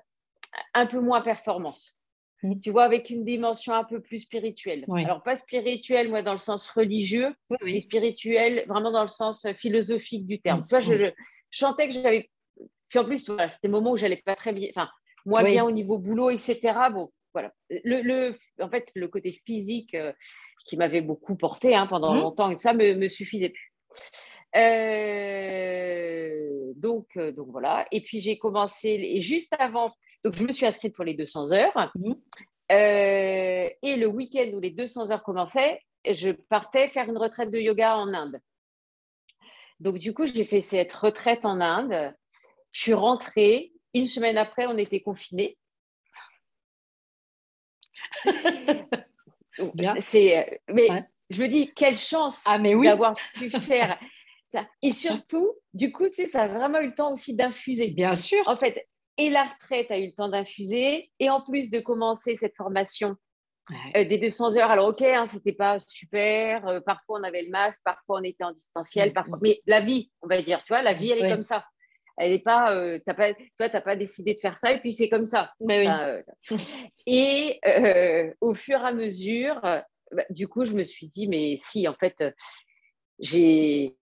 un 0.75 0.87
peu 0.87 1.01
moins 1.01 1.21
performance. 1.21 1.97
Tu 2.63 2.71
vois, 2.71 2.85
avec 2.85 3.11
une 3.11 3.25
dimension 3.25 3.73
un 3.73 3.83
peu 3.83 4.01
plus 4.01 4.21
spirituelle. 4.21 4.85
Alors, 4.95 5.23
pas 5.23 5.37
spirituelle, 5.37 6.11
moi, 6.11 6.23
dans 6.23 6.33
le 6.33 6.39
sens 6.39 6.69
religieux, 6.69 7.35
mais 7.65 7.81
spirituelle, 7.81 8.65
vraiment 8.69 8.93
dans 8.93 9.03
le 9.03 9.09
sens 9.09 9.47
philosophique 9.55 10.27
du 10.27 10.41
terme. 10.41 10.65
Tu 10.69 10.71
vois, 10.71 10.81
je, 10.81 10.95
je 10.95 11.11
sentais 11.59 11.89
que 11.89 11.95
j'avais. 11.95 12.31
Puis 12.89 12.99
en 12.99 13.05
plus, 13.05 13.27
voilà, 13.27 13.49
c'était 13.49 13.69
le 13.69 13.73
moment 13.73 13.93
où 13.93 13.97
j'allais 13.97 14.23
pas 14.25 14.37
très 14.37 14.53
bien, 14.53 14.69
enfin, 14.71 14.89
moins 15.25 15.43
bien 15.43 15.65
au 15.65 15.71
niveau 15.71 15.99
boulot, 15.99 16.31
etc. 16.31 16.61
Bon, 16.93 17.11
voilà. 17.35 17.53
Le, 17.69 18.01
le, 18.01 18.35
en 18.63 18.71
fait, 18.71 18.91
le 18.95 19.09
côté 19.09 19.33
physique 19.45 19.95
euh, 19.95 20.13
qui 20.65 20.79
m'avait 20.79 21.03
beaucoup 21.03 21.37
porté 21.37 21.75
hein, 21.75 21.87
pendant 21.87 22.15
mmh. 22.15 22.21
longtemps 22.21 22.51
et 22.51 22.57
ça 22.57 22.73
me, 22.73 22.95
me 22.95 23.09
suffisait 23.09 23.51
plus. 23.51 23.73
Euh, 24.57 25.43
donc, 26.77 27.09
euh, 27.17 27.33
donc 27.33 27.49
voilà. 27.51 27.85
Et 27.93 28.01
puis 28.01 28.21
j'ai 28.21 28.39
commencé, 28.39 28.89
et 28.89 29.21
juste 29.21 29.55
avant, 29.59 29.93
donc 30.25 30.35
je 30.35 30.45
me 30.45 30.53
suis 30.53 30.65
inscrite 30.65 30.95
pour 30.95 31.05
les 31.05 31.13
200 31.15 31.53
heures. 31.53 31.93
Mmh. 31.97 32.15
et 32.71 33.97
le 33.97 34.07
week-end 34.07 34.51
où 34.55 34.61
les 34.61 34.71
200 34.71 35.11
heures 35.11 35.23
commençaient, 35.23 35.81
je 36.11 36.31
partais 36.31 36.89
faire 36.89 37.09
une 37.09 37.19
retraite 37.19 37.51
de 37.51 37.59
yoga 37.59 37.97
en 37.97 38.15
Inde. 38.15 38.41
Donc, 39.81 39.99
du 39.99 40.15
coup, 40.15 40.27
j'ai 40.27 40.45
fait 40.45 40.61
cette 40.61 40.93
retraite 40.93 41.45
en 41.45 41.61
Inde. 41.61 42.15
Je 42.73 42.81
suis 42.81 42.95
rentrée. 42.95 43.73
Une 43.95 44.07
semaine 44.07 44.37
après, 44.37 44.67
on 44.67 44.77
était 44.77 45.01
confinés. 45.01 45.57
C'est, 50.01 50.37
euh, 50.37 50.45
mais 50.73 50.89
je 51.31 51.43
me 51.43 51.49
dis, 51.49 51.73
quelle 51.75 51.97
chance 51.97 52.45
ah, 52.47 52.59
d'avoir 52.59 53.15
pu 53.35 53.49
faire 53.63 53.99
ça. 54.47 54.69
Et 54.83 54.93
surtout, 54.93 55.51
du 55.73 55.93
coup, 55.93 56.09
tu 56.09 56.15
sais, 56.15 56.27
ça 56.27 56.43
a 56.43 56.49
vraiment 56.49 56.81
eu 56.81 56.89
le 56.89 56.95
temps 56.95 57.13
aussi 57.13 57.35
d'infuser. 57.35 57.89
Bien 57.89 58.15
sûr. 58.15 58.43
En 58.47 58.57
fait, 58.57 58.87
et 59.19 59.31
la 59.31 59.45
retraite 59.45 59.91
a 59.91 59.99
eu 59.99 60.07
le 60.07 60.13
temps 60.13 60.29
d'infuser, 60.29 61.11
et 61.19 61.31
en 61.31 61.41
plus 61.41 61.71
de 61.71 61.81
commencer 61.81 62.35
cette 62.35 62.55
formation 62.55 63.17
euh, 63.97 64.05
des 64.05 64.19
200 64.19 64.57
heures, 64.57 64.71
alors 64.71 64.89
ok, 64.89 65.03
hein, 65.03 65.27
c'était 65.27 65.53
pas 65.53 65.79
super. 65.79 66.67
Euh, 66.69 66.81
parfois 66.81 67.19
on 67.21 67.25
avait 67.25 67.43
le 67.43 67.51
masque, 67.51 67.81
parfois 67.85 68.21
on 68.21 68.23
était 68.23 68.45
en 68.45 68.53
distanciel, 68.53 69.11
mm, 69.11 69.13
parfois... 69.13 69.37
Mm. 69.39 69.41
mais 69.43 69.61
la 69.67 69.81
vie, 69.81 70.11
on 70.23 70.29
va 70.29 70.41
dire, 70.43 70.63
tu 70.63 70.73
vois, 70.73 70.83
la 70.83 70.93
vie 70.93 71.11
elle 71.11 71.25
est 71.25 71.31
comme 71.31 71.43
ça. 71.43 71.65
Elle 72.19 72.31
n'est 72.31 72.39
pas, 72.39 72.75
euh, 72.75 72.99
as 73.07 73.15
pas, 73.15 73.35
toi, 73.59 73.69
t'as 73.69 73.81
pas 73.83 73.97
décidé 73.97 74.35
de 74.35 74.41
faire 74.41 74.57
ça 74.57 74.73
et 74.73 74.81
puis 74.81 74.93
c'est 74.93 75.09
comme 75.09 75.27
ça. 75.27 75.53
oui. 75.61 75.87
et 77.07 77.61
au 78.41 78.55
fur 78.55 78.81
et 78.81 78.87
à 78.87 78.93
mesure, 78.93 79.61
bah, 79.61 80.25
du 80.31 80.49
coup, 80.49 80.65
je 80.65 80.73
me 80.73 80.83
suis 80.83 81.09
dit, 81.09 81.27
mais 81.29 81.57
si, 81.59 81.87
en 81.89 81.95
fait, 81.95 82.25
j'ai 83.19 83.93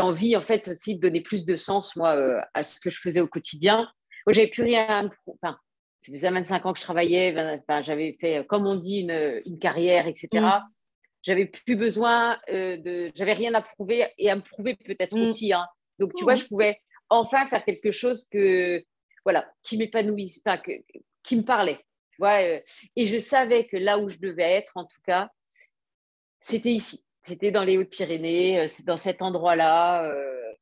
envie 0.00 0.36
en 0.36 0.42
fait 0.42 0.68
aussi 0.68 0.96
de 0.96 1.00
donner 1.00 1.20
plus 1.20 1.44
de 1.44 1.56
sens 1.56 1.96
moi 1.96 2.44
à 2.54 2.62
ce 2.62 2.78
que 2.78 2.90
je 2.90 3.00
faisais 3.00 3.20
au 3.20 3.26
quotidien. 3.26 3.88
Moi, 4.26 4.32
j'avais 4.32 4.48
plus 4.48 4.62
rien, 4.62 5.08
enfin, 5.26 5.58
ça 6.04 6.12
faisait 6.12 6.30
25 6.30 6.66
ans 6.66 6.72
que 6.74 6.78
je 6.78 6.84
travaillais, 6.84 7.34
enfin, 7.58 7.80
j'avais 7.80 8.14
fait, 8.20 8.46
comme 8.46 8.66
on 8.66 8.76
dit, 8.76 9.00
une, 9.00 9.58
carrière, 9.58 10.06
etc. 10.06 10.28
Mm. 10.32 10.62
J'avais 11.22 11.46
plus 11.46 11.76
besoin 11.76 12.38
euh, 12.50 12.76
de. 12.76 13.10
J'avais 13.14 13.32
rien 13.32 13.54
à 13.54 13.62
prouver 13.62 14.06
et 14.18 14.30
à 14.30 14.36
me 14.36 14.42
prouver 14.42 14.76
peut-être 14.76 15.16
mm. 15.16 15.22
aussi. 15.22 15.54
Hein. 15.54 15.66
Donc, 15.98 16.12
tu 16.14 16.24
vois, 16.24 16.34
je 16.34 16.44
pouvais 16.44 16.78
enfin 17.08 17.46
faire 17.46 17.64
quelque 17.64 17.90
chose 17.90 18.26
que, 18.30 18.84
voilà, 19.24 19.50
qui 19.62 19.78
m'épanouissait, 19.78 20.42
enfin, 20.44 20.60
qui 21.22 21.36
me 21.36 21.42
parlait. 21.42 21.78
Tu 22.10 22.16
vois, 22.18 22.42
euh, 22.42 22.60
et 22.96 23.06
je 23.06 23.18
savais 23.18 23.66
que 23.66 23.78
là 23.78 23.98
où 23.98 24.10
je 24.10 24.18
devais 24.18 24.42
être, 24.42 24.72
en 24.74 24.84
tout 24.84 25.00
cas, 25.06 25.30
c'était 26.40 26.72
ici. 26.72 27.02
C'était 27.22 27.50
dans 27.50 27.64
les 27.64 27.78
Hautes-Pyrénées, 27.78 28.60
euh, 28.60 28.66
c'est 28.66 28.84
dans 28.84 28.98
cet 28.98 29.22
endroit-là. 29.22 30.04
Euh. 30.04 30.52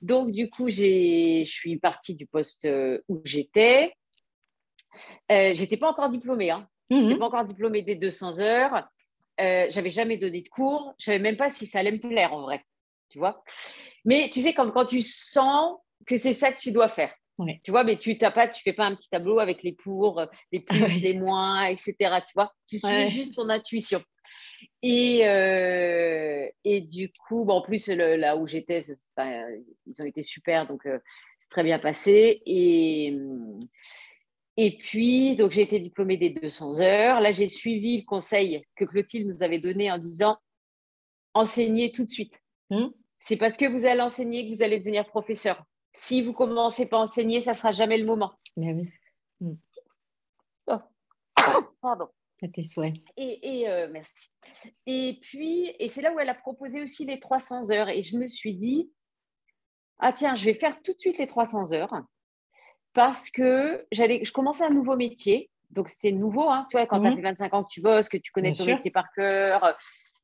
Donc, 0.00 0.32
du 0.32 0.50
coup, 0.50 0.68
je 0.68 1.44
suis 1.46 1.78
partie 1.78 2.16
du 2.16 2.26
poste 2.26 2.68
où 3.08 3.22
j'étais. 3.24 3.92
Euh, 5.30 5.52
j'étais 5.54 5.76
pas 5.76 5.88
encore 5.88 6.08
diplômée. 6.08 6.50
Hein. 6.50 6.68
N'étais 6.90 7.14
mhm. 7.14 7.18
pas 7.18 7.26
encore 7.26 7.44
diplômée 7.44 7.82
des 7.82 7.94
200 7.94 8.40
heures. 8.40 8.86
Euh, 9.40 9.66
j'avais 9.70 9.90
jamais 9.90 10.16
donné 10.16 10.42
de 10.42 10.48
cours. 10.48 10.94
Je 10.98 11.06
savais 11.06 11.18
même 11.18 11.36
pas 11.36 11.50
si 11.50 11.66
ça 11.66 11.80
allait 11.80 11.92
me 11.92 12.00
plaire 12.00 12.32
en 12.32 12.42
vrai. 12.42 12.64
Tu 13.08 13.18
vois? 13.18 13.42
Mais 14.04 14.30
tu 14.32 14.40
sais, 14.40 14.52
comme 14.52 14.72
quand 14.72 14.86
tu 14.86 15.00
sens 15.00 15.78
que 16.06 16.16
c'est 16.16 16.32
ça 16.32 16.52
que 16.52 16.58
tu 16.58 16.72
dois 16.72 16.88
faire. 16.88 17.12
Tu 17.64 17.72
vois, 17.72 17.82
mais 17.82 17.98
tu 17.98 18.10
ne 18.10 18.30
pas, 18.30 18.46
tu 18.46 18.62
fais 18.62 18.72
pas 18.72 18.84
un 18.84 18.94
petit 18.94 19.10
tableau 19.10 19.40
avec 19.40 19.64
les 19.64 19.72
pour, 19.72 20.24
les 20.52 20.60
plus, 20.60 21.00
les 21.00 21.14
moins, 21.14 21.64
etc. 21.64 21.94
Tu 22.26 22.32
vois, 22.34 22.52
tu 22.68 22.78
suis 22.78 23.08
juste 23.08 23.34
ton 23.34 23.48
intuition. 23.48 24.00
Et, 24.82 25.26
euh, 25.26 26.46
et 26.64 26.80
du 26.82 27.10
coup, 27.26 27.44
bon, 27.44 27.54
en 27.54 27.62
plus, 27.62 27.88
là 27.88 28.36
où 28.36 28.46
j'étais, 28.46 28.80
ils 28.80 30.02
ont 30.02 30.04
été 30.04 30.22
super, 30.22 30.66
donc 30.66 30.86
euh, 30.86 30.98
c'est 31.38 31.48
très 31.48 31.64
bien 31.64 31.78
passé. 31.78 32.42
Et, 32.46 33.16
et 34.56 34.76
puis, 34.76 35.36
donc 35.36 35.52
j'ai 35.52 35.62
été 35.62 35.80
diplômée 35.80 36.16
des 36.16 36.30
200 36.30 36.80
heures. 36.80 37.20
Là, 37.20 37.32
j'ai 37.32 37.48
suivi 37.48 37.98
le 37.98 38.04
conseil 38.04 38.64
que 38.76 38.84
Clotilde 38.84 39.26
nous 39.26 39.42
avait 39.42 39.58
donné 39.58 39.90
en 39.90 39.98
disant 39.98 40.38
enseignez 41.34 41.90
tout 41.90 42.04
de 42.04 42.10
suite. 42.10 42.40
Hmm. 42.70 42.88
C'est 43.18 43.36
parce 43.36 43.56
que 43.56 43.66
vous 43.66 43.84
allez 43.84 44.00
enseigner 44.00 44.48
que 44.48 44.54
vous 44.54 44.62
allez 44.62 44.78
devenir 44.78 45.06
professeur. 45.06 45.64
Si 45.92 46.22
vous 46.22 46.32
commencez 46.32 46.86
pas 46.86 46.98
à 46.98 47.00
enseigner, 47.00 47.40
ça 47.40 47.54
sera 47.54 47.72
jamais 47.72 47.98
le 47.98 48.04
moment. 48.04 48.32
Mais 48.56 48.72
oui. 48.72 48.88
Hmm. 49.40 49.54
Oh. 50.68 50.78
Pardon. 51.80 52.08
À 52.42 52.48
tes 52.48 52.62
souhaits. 52.62 52.94
Et, 53.16 53.60
et 53.60 53.68
euh, 53.70 53.88
merci. 53.90 54.28
Et 54.86 55.18
puis, 55.22 55.74
et 55.78 55.88
c'est 55.88 56.02
là 56.02 56.12
où 56.12 56.20
elle 56.20 56.28
a 56.28 56.34
proposé 56.34 56.82
aussi 56.82 57.06
les 57.06 57.18
300 57.18 57.70
heures. 57.70 57.88
Et 57.88 58.02
je 58.02 58.16
me 58.18 58.28
suis 58.28 58.54
dit, 58.54 58.90
ah 59.98 60.12
tiens, 60.12 60.36
je 60.36 60.44
vais 60.44 60.54
faire 60.54 60.80
tout 60.82 60.92
de 60.92 60.98
suite 60.98 61.18
les 61.18 61.26
300 61.26 61.72
heures 61.72 62.04
parce 62.94 63.28
que 63.28 63.84
j'allais, 63.92 64.24
je 64.24 64.32
commençais 64.32 64.64
un 64.64 64.70
nouveau 64.70 64.96
métier. 64.96 65.50
Donc, 65.70 65.88
c'était 65.88 66.12
nouveau, 66.12 66.48
hein, 66.48 66.66
tu 66.70 66.76
vois, 66.76 66.86
quand 66.86 67.00
tu 67.00 67.06
as 67.06 67.10
mhm. 67.10 67.16
fait 67.16 67.22
25 67.22 67.54
ans 67.54 67.64
que 67.64 67.70
tu 67.70 67.80
bosses, 67.80 68.08
que 68.08 68.16
tu 68.16 68.30
connais 68.30 68.52
ton 68.52 68.64
métier 68.64 68.92
par 68.92 69.10
cœur, 69.12 69.76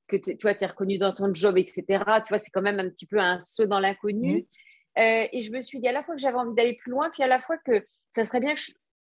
que 0.06 0.16
tu 0.16 0.36
es 0.46 0.66
reconnu 0.66 0.98
dans 0.98 1.12
ton 1.12 1.34
job, 1.34 1.58
etc. 1.58 1.84
Tu 1.88 2.28
vois, 2.28 2.38
c'est 2.38 2.50
quand 2.52 2.62
même 2.62 2.78
un 2.78 2.88
petit 2.88 3.06
peu 3.06 3.18
un 3.18 3.40
saut 3.40 3.66
dans 3.66 3.80
l'inconnu. 3.80 4.34
Mhm. 4.34 4.44
Euh, 4.98 5.28
et 5.32 5.42
je 5.42 5.52
me 5.52 5.60
suis 5.60 5.80
dit 5.80 5.88
à 5.88 5.92
la 5.92 6.02
fois 6.02 6.14
que 6.14 6.20
j'avais 6.20 6.36
envie 6.36 6.54
d'aller 6.54 6.74
plus 6.74 6.90
loin, 6.90 7.10
puis 7.10 7.22
à 7.22 7.26
la 7.26 7.40
fois 7.40 7.56
que 7.58 7.84
ça 8.10 8.24
serait 8.24 8.40
bien 8.40 8.54
que 8.54 8.60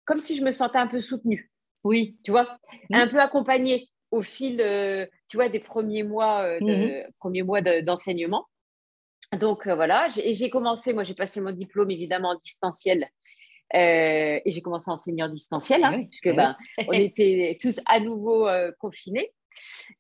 comme 0.05 0.21
si 0.21 0.35
je 0.35 0.45
me 0.45 0.51
sentais 0.51 0.79
un 0.79 0.89
peu 0.89 1.01
soutenue. 1.01 1.51
Oui. 1.85 2.17
Tu 2.25 2.33
vois, 2.33 2.59
mhm. 2.91 2.97
un 2.97 3.07
peu 3.07 3.21
accompagnée 3.21 3.89
au 4.11 4.23
fil, 4.23 4.61
euh, 4.61 5.07
tu 5.29 5.37
vois, 5.37 5.49
des 5.49 5.61
premiers 5.61 6.03
mois, 6.03 6.43
euh, 6.43 6.59
de, 6.61 7.05
premiers 7.19 7.43
mois 7.43 7.61
d'enseignement. 7.61 8.47
Donc 9.39 9.67
voilà, 9.67 10.09
et 10.19 10.35
j'ai 10.35 10.51
commencé, 10.51 10.93
moi 10.93 11.05
j'ai 11.05 11.15
passé 11.15 11.41
mon 11.41 11.53
diplôme 11.53 11.91
évidemment 11.91 12.31
en 12.31 12.39
distanciel 12.39 13.09
euh, 13.75 14.41
et 14.45 14.51
j'ai 14.51 14.61
commencé 14.61 14.91
à 14.91 14.93
enseigner 14.93 15.23
en 15.23 15.29
distanciel, 15.29 15.83
hein, 15.85 16.05
puisque 16.09 16.35
ben, 16.35 16.57
on 16.87 16.93
était 16.93 17.57
tous 17.61 17.81
à 17.87 18.01
nouveau 18.01 18.47
euh, 18.47 18.71
confinés. 18.79 19.33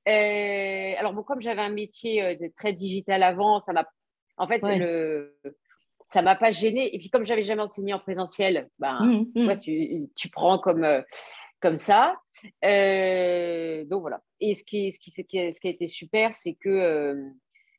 Euh, 0.09 0.95
alors, 0.99 1.12
bon, 1.12 1.23
comme 1.23 1.41
j'avais 1.41 1.62
un 1.62 1.71
métier 1.71 2.38
très 2.57 2.73
digital 2.73 3.23
avant, 3.23 3.61
ça 3.61 3.73
m'a. 3.73 3.87
En 4.37 4.47
fait, 4.47 4.61
le, 4.62 5.38
ça 6.09 6.23
m'a 6.23 6.35
pas 6.35 6.50
gêné. 6.52 6.95
Et 6.95 6.99
puis, 6.99 7.11
comme 7.11 7.25
j'avais 7.25 7.45
jamais 7.45 7.62
enseigné 7.62 7.95
en 7.95 7.99
présentiel, 7.99 8.69
ben, 8.79 9.26
mmh, 9.35 9.43
mmh. 9.43 9.59
tu, 9.59 10.11
tu, 10.17 10.29
prends 10.29 10.59
comme, 10.59 10.87
comme 11.61 11.76
ça. 11.76 12.17
donc, 12.62 14.00
voilà. 14.00 14.21
Et 14.41 14.55
ce 14.55 14.64
qui, 14.64 14.91
ce, 14.91 14.99
qui, 14.99 15.11
ce, 15.11 15.23
qui 15.23 15.38
a, 15.38 15.52
ce 15.52 15.61
qui 15.61 15.69
a 15.69 15.71
été 15.71 15.88
super, 15.88 16.35
c'est 16.35 16.55
que 16.55 17.14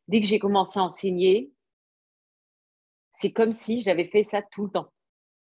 dès 0.07 0.21
que 0.21 0.27
j'ai 0.27 0.39
commencé 0.39 0.79
à 0.79 0.83
enseigner, 0.83 1.51
c'est 3.11 3.31
comme 3.31 3.51
si 3.51 3.81
j'avais 3.81 4.05
fait 4.05 4.23
ça 4.23 4.41
tout 4.41 4.65
le 4.65 4.71
temps. 4.71 4.92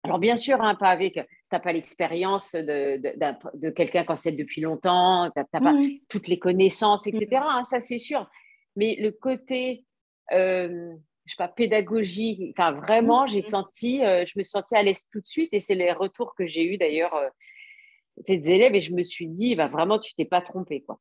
Alors 0.08 0.18
bien 0.18 0.36
sûr, 0.36 0.62
hein, 0.62 0.74
pas 0.74 0.88
avec, 0.88 1.16
tu 1.16 1.20
n'as 1.52 1.58
pas 1.58 1.70
l'expérience 1.70 2.52
de, 2.52 3.68
quelqu'un 3.68 4.04
qui 4.04 4.10
enseigne 4.10 4.36
depuis 4.36 4.62
longtemps, 4.62 5.30
tu 5.30 5.38
n'as 5.38 5.60
pas 5.60 5.72
mmh. 5.72 5.98
toutes 6.08 6.28
les 6.28 6.38
connaissances, 6.38 7.06
etc. 7.06 7.26
Mmh. 7.30 7.44
Hein, 7.46 7.62
ça 7.62 7.78
c'est 7.78 7.98
sûr. 7.98 8.26
Mais 8.74 8.96
le 8.98 9.10
côté, 9.10 9.84
euh, 10.32 10.94
je 11.26 11.32
sais 11.32 11.36
pas, 11.36 11.48
pédagogie, 11.48 12.54
enfin 12.56 12.72
vraiment, 12.72 13.26
j'ai 13.26 13.40
mmh. 13.40 13.42
senti, 13.42 14.02
euh, 14.02 14.24
je 14.24 14.32
me 14.38 14.42
suis 14.42 14.50
sentie 14.50 14.76
à 14.76 14.82
l'aise 14.82 15.04
tout 15.12 15.20
de 15.20 15.26
suite 15.26 15.50
et 15.52 15.58
c'est 15.58 15.74
les 15.74 15.92
retours 15.92 16.34
que 16.34 16.46
j'ai 16.46 16.64
eu 16.64 16.78
d'ailleurs. 16.78 17.14
Euh, 17.14 17.28
ces 18.24 18.50
élèves 18.50 18.74
et 18.74 18.80
je 18.80 18.94
me 18.94 19.02
suis 19.04 19.28
dit, 19.28 19.54
bah, 19.54 19.68
vraiment, 19.68 20.00
tu 20.00 20.12
t'es 20.14 20.24
pas 20.24 20.40
trompé. 20.40 20.80
Quoi. 20.80 20.98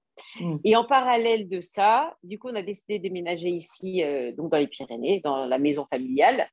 Et 0.63 0.75
en 0.75 0.85
parallèle 0.85 1.49
de 1.49 1.61
ça, 1.61 2.15
du 2.21 2.37
coup, 2.37 2.49
on 2.49 2.55
a 2.55 2.61
décidé 2.61 2.99
de 2.99 3.03
déménager 3.03 3.49
ici, 3.49 4.03
donc 4.37 4.51
dans 4.51 4.59
les 4.59 4.67
Pyrénées, 4.67 5.19
dans 5.23 5.47
la 5.47 5.57
maison 5.57 5.87
familiale. 5.89 6.47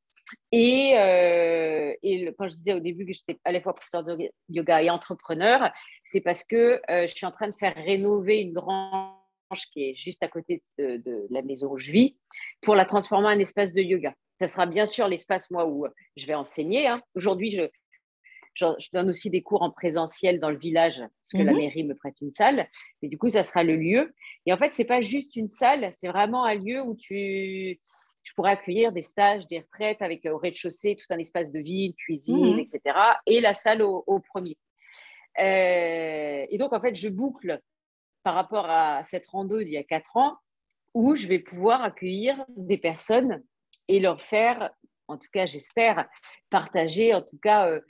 Et, 0.52 0.94
euh, 0.96 1.94
et 2.02 2.32
quand 2.38 2.48
je 2.48 2.54
disais 2.54 2.72
au 2.72 2.80
début 2.80 3.06
que 3.06 3.12
j'étais 3.12 3.38
à 3.44 3.52
la 3.52 3.60
fois 3.60 3.74
professeur 3.74 4.04
de 4.04 4.16
yoga 4.48 4.82
et 4.82 4.90
entrepreneur, 4.90 5.70
c'est 6.02 6.20
parce 6.20 6.44
que 6.44 6.80
euh, 6.90 7.06
je 7.06 7.14
suis 7.14 7.26
en 7.26 7.32
train 7.32 7.48
de 7.48 7.54
faire 7.54 7.74
rénover 7.74 8.40
une 8.40 8.52
grange 8.52 9.12
qui 9.72 9.90
est 9.90 9.94
juste 9.94 10.22
à 10.22 10.28
côté 10.28 10.62
de, 10.78 11.26
la 11.30 11.42
maison 11.42 11.72
où 11.72 11.78
je 11.78 11.92
vis 11.92 12.16
pour 12.62 12.74
la 12.74 12.84
transformer 12.84 13.28
en 13.28 13.38
espace 13.38 13.72
de 13.72 13.82
yoga. 13.82 14.14
Ça 14.40 14.48
sera 14.48 14.66
bien 14.66 14.86
sûr 14.86 15.06
l'espace, 15.06 15.50
moi, 15.50 15.66
où 15.66 15.86
je 16.16 16.26
vais 16.26 16.34
enseigner. 16.34 16.88
Hein. 16.88 17.00
Aujourd'hui, 17.14 17.52
je, 17.52 17.68
je, 18.54 18.88
donne 18.92 19.10
aussi 19.10 19.30
des 19.30 19.42
cours 19.42 19.62
en 19.62 19.70
présentiel 19.70 20.40
dans 20.40 20.50
le 20.50 20.58
village, 20.58 20.98
parce 20.98 21.32
que 21.32 21.46
la 21.46 21.52
mhm. 21.52 21.58
mairie 21.58 21.84
me 21.84 21.94
prête 21.94 22.16
une 22.20 22.32
salle. 22.32 22.68
Et 23.02 23.08
du 23.08 23.18
coup, 23.18 23.28
ça 23.28 23.44
sera 23.44 23.62
le 23.62 23.76
lieu. 23.76 24.12
Et 24.46 24.52
en 24.52 24.56
fait, 24.56 24.74
ce 24.74 24.82
n'est 24.82 24.88
pas 24.88 25.00
juste 25.00 25.36
une 25.36 25.48
salle, 25.48 25.92
c'est 25.94 26.08
vraiment 26.08 26.44
un 26.44 26.54
lieu 26.54 26.82
où 26.82 26.96
tu, 26.96 27.80
je 28.24 28.32
pourrais 28.34 28.52
accueillir 28.52 28.90
des 28.90 29.02
stages, 29.02 29.46
des 29.46 29.60
retraites 29.60 30.02
avec 30.02 30.26
euh, 30.26 30.32
au 30.32 30.38
rez-de-chaussée 30.38 30.96
tout 30.96 31.06
un 31.10 31.18
espace 31.18 31.52
de 31.52 31.60
vie, 31.60 31.86
une 31.86 31.94
cuisine, 31.94 32.56
mmh. 32.56 32.60
etc. 32.60 32.98
Et 33.26 33.40
la 33.40 33.54
salle 33.54 33.82
au, 33.82 34.20
premier. 34.20 34.56
Euh, 35.38 36.46
et 36.48 36.58
donc, 36.58 36.72
en 36.72 36.80
fait, 36.80 36.94
je 36.94 37.08
boucle 37.08 37.60
par 38.22 38.34
rapport 38.34 38.68
à 38.68 39.04
cette 39.04 39.26
rando 39.26 39.58
d'il 39.58 39.72
y 39.72 39.76
a 39.76 39.84
quatre 39.84 40.16
ans 40.16 40.38
où 40.94 41.14
je 41.14 41.26
vais 41.26 41.38
pouvoir 41.38 41.82
accueillir 41.82 42.44
des 42.56 42.78
personnes 42.78 43.42
et 43.88 44.00
leur 44.00 44.22
faire, 44.22 44.70
en 45.08 45.18
tout 45.18 45.28
cas, 45.32 45.44
j'espère, 45.44 46.08
partager, 46.48 47.14
en 47.14 47.20
tout 47.20 47.38
cas, 47.38 47.68
euh, 47.68 47.80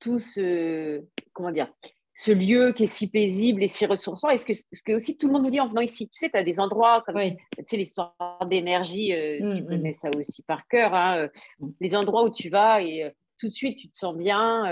tout 0.00 0.18
ce, 0.18 1.04
comment 1.32 1.52
dire, 1.52 1.72
ce 2.14 2.30
lieu 2.30 2.72
qui 2.72 2.84
est 2.84 2.86
si 2.86 3.10
paisible 3.10 3.62
et 3.62 3.68
si 3.68 3.86
ressourçant. 3.86 4.30
Et 4.30 4.38
ce 4.38 4.46
que, 4.46 4.54
ce 4.54 4.82
que 4.84 4.92
aussi 4.92 5.16
tout 5.16 5.26
le 5.26 5.32
monde 5.32 5.42
nous 5.42 5.50
dit 5.50 5.60
en 5.60 5.68
venant 5.68 5.80
ici, 5.80 6.08
tu 6.08 6.18
sais, 6.18 6.30
tu 6.30 6.36
as 6.36 6.44
des 6.44 6.60
endroits 6.60 7.02
comme 7.04 7.20
tu 7.20 7.36
sais, 7.66 7.76
l'histoire 7.76 8.14
d'énergie, 8.48 9.12
euh, 9.12 9.38
tu 9.38 9.44
mmh, 9.44 9.60
mmh. 9.60 9.66
connais 9.66 9.92
ça 9.92 10.08
aussi 10.16 10.42
par 10.42 10.66
cœur, 10.68 10.94
hein, 10.94 11.18
euh, 11.18 11.28
mmh. 11.58 11.68
les 11.80 11.96
endroits 11.96 12.24
où 12.24 12.30
tu 12.30 12.48
vas 12.48 12.80
et 12.80 13.04
euh, 13.04 13.10
tout 13.38 13.48
de 13.48 13.52
suite 13.52 13.78
tu 13.78 13.90
te 13.90 13.98
sens 13.98 14.16
bien. 14.16 14.64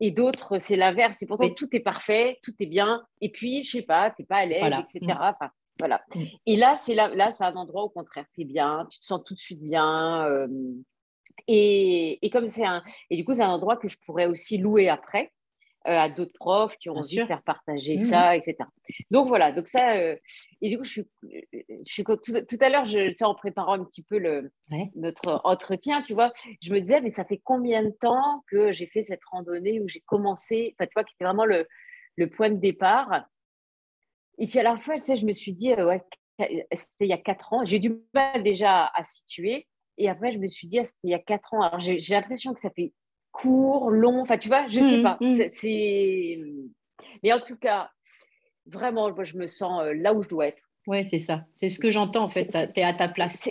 et 0.00 0.10
d'autres, 0.10 0.58
c'est 0.58 0.76
l'inverse. 0.76 1.22
Et 1.22 1.26
pourtant, 1.26 1.48
tout 1.48 1.74
est 1.74 1.80
parfait, 1.80 2.38
tout 2.42 2.52
est 2.60 2.66
bien. 2.66 3.02
Et 3.22 3.30
puis, 3.30 3.64
je 3.64 3.70
sais 3.78 3.82
pas, 3.82 4.10
tu 4.10 4.22
n'es 4.22 4.26
pas 4.26 4.36
à 4.36 4.46
l'aise, 4.46 4.74
etc. 4.94 5.18
Enfin, 5.20 5.50
voilà. 5.78 6.04
Et 6.44 6.56
là, 6.56 6.76
c'est 6.76 6.94
là, 6.94 7.08
là 7.14 7.30
c'est 7.30 7.44
un 7.44 7.54
endroit 7.54 7.82
au 7.82 7.88
contraire, 7.88 8.26
tu 8.34 8.42
es 8.42 8.44
bien, 8.44 8.86
tu 8.90 8.98
te 8.98 9.04
sens 9.06 9.22
tout 9.24 9.32
de 9.32 9.38
suite 9.38 9.62
bien. 9.62 10.46
et, 11.48 12.18
et, 12.24 12.30
comme 12.30 12.46
c'est 12.46 12.66
un. 12.66 12.82
Et 13.08 13.16
du 13.16 13.24
coup, 13.24 13.32
c'est 13.32 13.42
un 13.42 13.48
endroit 13.50 13.78
que 13.78 13.88
je 13.88 13.96
pourrais 14.04 14.26
aussi 14.26 14.58
louer 14.58 14.90
après. 14.90 15.32
Euh, 15.86 15.98
à 15.98 16.08
d'autres 16.08 16.32
profs 16.38 16.78
qui 16.78 16.88
ont 16.88 16.96
envie 16.96 17.18
de 17.18 17.26
faire 17.26 17.42
partager 17.42 17.96
mmh 17.96 18.00
ça, 18.00 18.34
etc. 18.34 18.56
Donc 19.10 19.28
voilà, 19.28 19.52
donc 19.52 19.68
ça, 19.68 19.96
euh, 19.98 20.16
et 20.62 20.70
du 20.70 20.78
coup, 20.78 20.84
je 20.84 20.90
suis, 20.90 21.08
je 21.22 21.92
suis 21.92 22.04
tout, 22.04 22.56
à 22.58 22.68
l'heure, 22.70 22.86
je, 22.86 23.22
en 23.22 23.34
préparant 23.34 23.74
un 23.74 23.84
petit 23.84 24.02
peu 24.02 24.16
le, 24.16 24.50
notre 24.94 25.42
entretien, 25.44 26.00
tu 26.00 26.14
vois, 26.14 26.32
je 26.62 26.72
me 26.72 26.80
disais, 26.80 27.02
mais 27.02 27.10
ça 27.10 27.26
fait 27.26 27.38
combien 27.44 27.82
de 27.82 27.90
temps 27.90 28.42
que 28.46 28.72
j'ai 28.72 28.86
fait 28.86 29.02
cette 29.02 29.22
randonnée 29.30 29.78
où 29.78 29.86
j'ai 29.86 30.00
commencé, 30.00 30.74
enfin, 30.74 30.86
tu 30.86 30.94
vois, 30.94 31.04
qui 31.04 31.12
était 31.16 31.26
vraiment 31.26 31.44
le, 31.44 31.66
le, 32.16 32.30
point 32.30 32.48
de 32.48 32.56
départ. 32.56 33.26
Et 34.38 34.46
puis 34.46 34.58
à 34.60 34.62
la 34.62 34.78
fois, 34.78 34.98
tu 34.98 35.04
sais, 35.04 35.16
je 35.16 35.26
me 35.26 35.32
suis 35.32 35.52
dit, 35.52 35.74
euh, 35.74 35.86
ouais, 35.86 36.02
c'était 36.72 36.88
il 37.00 37.08
y 37.08 37.12
a 37.12 37.18
quatre 37.18 37.52
ans, 37.52 37.66
j'ai 37.66 37.78
du 37.78 37.94
mal 38.14 38.42
déjà 38.42 38.86
à 38.86 39.04
situer. 39.04 39.68
Et 39.98 40.08
après, 40.08 40.32
je 40.32 40.38
me 40.38 40.46
suis 40.46 40.66
dit, 40.66 40.78
ah, 40.78 40.84
c'était 40.86 40.98
il 41.04 41.10
y 41.10 41.14
a 41.14 41.18
quatre 41.18 41.52
ans. 41.52 41.60
Alors, 41.60 41.78
j'ai 41.78 42.00
l'impression 42.14 42.54
que 42.54 42.60
ça 42.60 42.70
fait 42.70 42.94
court, 43.34 43.90
long, 43.90 44.20
enfin 44.20 44.38
tu 44.38 44.48
vois, 44.48 44.66
je 44.68 44.80
ne 44.80 44.88
sais 44.88 44.96
mmh, 44.98 45.02
pas. 45.02 45.18
Mmh. 45.20 45.48
C'est, 45.48 46.38
Mais 47.22 47.32
en 47.32 47.40
tout 47.40 47.56
cas, 47.56 47.90
vraiment, 48.66 49.12
moi, 49.12 49.24
je 49.24 49.36
me 49.36 49.48
sens 49.48 49.82
euh, 49.82 49.92
là 49.92 50.14
où 50.14 50.22
je 50.22 50.28
dois 50.28 50.46
être. 50.46 50.62
Oui, 50.86 51.02
c'est 51.02 51.18
ça. 51.18 51.44
C'est 51.52 51.68
ce 51.68 51.80
que 51.80 51.90
j'entends 51.90 52.24
en 52.24 52.28
fait. 52.28 52.50
Tu 52.74 52.80
es 52.80 52.84
à 52.84 52.92
ta 52.92 53.08
place. 53.08 53.48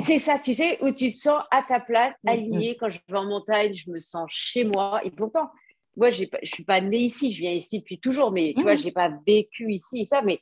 C'est 0.00 0.18
ça, 0.18 0.38
tu 0.38 0.54
sais, 0.54 0.82
où 0.82 0.90
tu 0.90 1.12
te 1.12 1.16
sens 1.16 1.42
à 1.50 1.62
ta 1.62 1.78
place, 1.78 2.14
mmh, 2.24 2.28
aligné. 2.28 2.76
Quand 2.76 2.88
je 2.88 2.98
vais 3.08 3.18
en 3.18 3.26
montagne, 3.26 3.72
je 3.74 3.90
me 3.90 4.00
sens 4.00 4.26
chez 4.28 4.64
moi. 4.64 5.00
Et 5.04 5.10
pourtant, 5.10 5.48
moi, 5.96 6.10
je 6.10 6.24
ne 6.24 6.46
suis 6.46 6.64
pas 6.64 6.80
née 6.80 7.00
ici, 7.00 7.30
je 7.30 7.40
viens 7.40 7.52
ici 7.52 7.80
depuis 7.80 8.00
toujours, 8.00 8.32
mais 8.32 8.54
tu 8.56 8.62
vois, 8.62 8.76
je 8.76 8.84
n'ai 8.84 8.92
pas 8.92 9.10
vécu 9.26 9.72
ici, 9.72 10.06
ça, 10.06 10.22
mais 10.22 10.40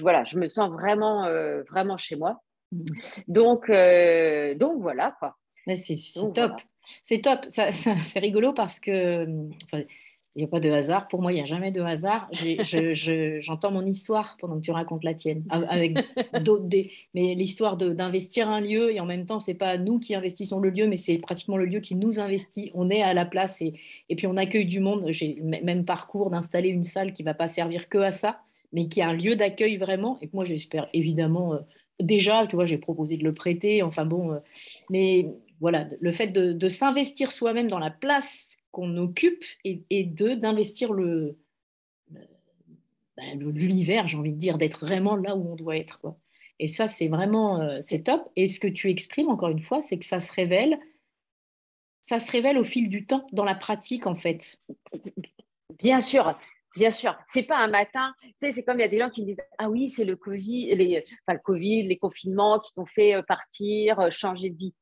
voilà, 0.00 0.24
je 0.24 0.38
me 0.38 0.46
sens 0.46 0.70
vraiment, 0.70 1.24
euh, 1.24 1.62
vraiment 1.68 1.96
chez 1.96 2.16
moi. 2.16 2.40
Donc, 3.28 3.68
euh, 3.68 4.54
donc 4.54 4.80
voilà 4.80 5.14
quoi. 5.18 5.36
c'est 5.74 6.32
top. 6.32 6.52
C'est 7.04 7.22
top. 7.22 7.40
c'est 7.48 8.18
rigolo 8.18 8.52
parce 8.52 8.80
que. 8.80 9.26
Il 10.34 10.38
n'y 10.38 10.44
a 10.44 10.48
pas 10.48 10.60
de 10.60 10.70
hasard. 10.70 11.08
Pour 11.08 11.20
moi, 11.20 11.30
il 11.30 11.34
n'y 11.34 11.42
a 11.42 11.46
jamais 11.46 11.72
de 11.72 11.82
hasard. 11.82 12.30
J'entends 12.32 13.70
mon 13.70 13.84
histoire 13.84 14.38
pendant 14.40 14.56
que 14.56 14.62
tu 14.62 14.70
racontes 14.70 15.04
la 15.04 15.12
tienne. 15.12 15.44
Avec 15.50 15.94
d'autres. 16.40 16.64
Mais 17.12 17.34
l'histoire 17.34 17.76
d'investir 17.76 18.48
un 18.48 18.60
lieu, 18.60 18.90
et 18.90 19.00
en 19.00 19.04
même 19.04 19.26
temps, 19.26 19.38
ce 19.38 19.50
n'est 19.50 19.56
pas 19.56 19.76
nous 19.76 19.98
qui 19.98 20.14
investissons 20.14 20.58
le 20.58 20.70
lieu, 20.70 20.86
mais 20.86 20.96
c'est 20.96 21.18
pratiquement 21.18 21.58
le 21.58 21.66
lieu 21.66 21.80
qui 21.80 21.96
nous 21.96 22.18
investit. 22.18 22.70
On 22.72 22.88
est 22.88 23.02
à 23.02 23.12
la 23.12 23.26
place 23.26 23.60
et, 23.60 23.74
et 24.08 24.16
puis 24.16 24.26
on 24.26 24.38
accueille 24.38 24.64
du 24.64 24.80
monde. 24.80 25.04
J'ai 25.10 25.38
même 25.42 25.84
parcours 25.84 26.30
d'installer 26.30 26.70
une 26.70 26.84
salle 26.84 27.12
qui 27.12 27.22
ne 27.22 27.26
va 27.26 27.34
pas 27.34 27.48
servir 27.48 27.90
que 27.90 27.98
à 27.98 28.10
ça, 28.10 28.40
mais 28.72 28.88
qui 28.88 29.00
est 29.00 29.04
un 29.04 29.12
lieu 29.12 29.36
d'accueil 29.36 29.76
vraiment. 29.76 30.18
Et 30.22 30.28
que 30.28 30.34
moi, 30.34 30.46
j'espère 30.46 30.88
évidemment. 30.94 31.52
Euh, 31.52 31.58
déjà, 32.00 32.46
tu 32.46 32.56
vois, 32.56 32.64
j'ai 32.64 32.78
proposé 32.78 33.18
de 33.18 33.24
le 33.24 33.34
prêter. 33.34 33.82
Enfin 33.82 34.06
bon. 34.06 34.32
Euh, 34.32 34.38
mais 34.88 35.26
voilà, 35.62 35.88
le 36.00 36.12
fait 36.12 36.26
de 36.26 36.68
s'investir 36.68 37.32
soi-même 37.32 37.68
dans 37.68 37.78
la 37.78 37.90
place 37.90 38.58
qu'on 38.72 38.96
occupe 38.96 39.44
et, 39.64 40.04
de 40.04 40.34
d'investir 40.34 40.92
le, 40.92 41.38
ben, 43.16 43.38
l'univers, 43.38 44.08
j'ai 44.08 44.16
envie 44.16 44.32
de 44.32 44.38
dire, 44.38 44.58
d'être 44.58 44.84
vraiment 44.84 45.14
là 45.14 45.36
où 45.36 45.52
on 45.52 45.54
doit 45.54 45.76
être. 45.76 46.00
Quoi. 46.00 46.18
Et 46.58 46.66
ça, 46.66 46.88
c'est 46.88 47.08
vraiment, 47.08 47.60
euh, 47.60 47.78
c'est 47.80 48.04
top. 48.04 48.28
Et 48.34 48.48
ce 48.48 48.58
que 48.58 48.66
tu 48.66 48.90
exprimes, 48.90 49.28
encore 49.28 49.50
une 49.50 49.60
fois, 49.60 49.82
c'est 49.82 49.98
que 49.98 50.04
ça 50.04 50.20
se 50.20 50.32
révèle, 50.32 50.78
ça 52.00 52.18
se 52.18 52.32
révèle 52.32 52.58
au 52.58 52.64
fil 52.64 52.88
du 52.88 53.06
temps, 53.06 53.26
dans 53.32 53.44
la 53.44 53.54
pratique, 53.54 54.06
en 54.06 54.14
fait. 54.14 54.58
Bien 55.78 56.00
sûr, 56.00 56.38
bien 56.74 56.90
sûr. 56.90 57.16
C'est 57.28 57.42
pas 57.42 57.58
un 57.58 57.68
matin, 57.68 58.14
tu 58.20 58.32
sais, 58.36 58.52
c'est 58.52 58.64
comme 58.64 58.78
il 58.78 58.82
y 58.82 58.86
a 58.86 58.88
des 58.88 58.98
gens 58.98 59.10
qui 59.10 59.22
me 59.22 59.26
disent, 59.26 59.42
ah 59.58 59.68
oui, 59.68 59.90
c'est 59.90 60.04
le 60.04 60.16
Covid, 60.16 60.74
les, 60.74 61.04
enfin, 61.26 61.34
le 61.34 61.42
Covid, 61.42 61.82
les 61.82 61.98
confinements 61.98 62.58
qui 62.58 62.72
t'ont 62.72 62.86
fait 62.86 63.14
euh, 63.14 63.22
partir, 63.22 64.00
euh, 64.00 64.10
changer 64.10 64.50
de 64.50 64.56
vie. 64.56 64.74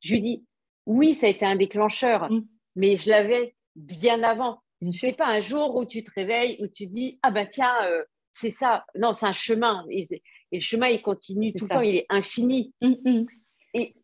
Je 0.00 0.14
lui 0.14 0.22
dis, 0.22 0.44
oui, 0.86 1.14
ça 1.14 1.26
a 1.26 1.30
été 1.30 1.44
un 1.44 1.56
déclencheur. 1.56 2.30
Mmh 2.30 2.44
mais 2.78 2.96
je 2.96 3.10
l'avais 3.10 3.54
bien 3.76 4.22
avant. 4.22 4.62
C'est 4.92 5.12
pas 5.12 5.26
un 5.26 5.40
jour 5.40 5.74
où 5.76 5.84
tu 5.84 6.04
te 6.04 6.10
réveilles, 6.14 6.56
où 6.60 6.68
tu 6.68 6.86
dis 6.86 7.18
ah 7.22 7.32
ben 7.32 7.46
tiens, 7.50 7.74
euh, 7.84 8.04
c'est 8.30 8.50
ça. 8.50 8.86
Non, 8.94 9.12
c'est 9.12 9.26
un 9.26 9.32
chemin. 9.32 9.84
Et, 9.90 10.06
le 10.52 10.60
chemin, 10.60 10.86
il 10.86 11.02
continue 11.02 11.52
tout 11.52 11.64
le 11.64 11.68
temps, 11.68 11.80
il 11.80 11.96
est 11.96 12.06
infini. 12.08 12.72
Hum, 12.80 12.96
hum. 13.04 13.26
Et, 13.74 13.94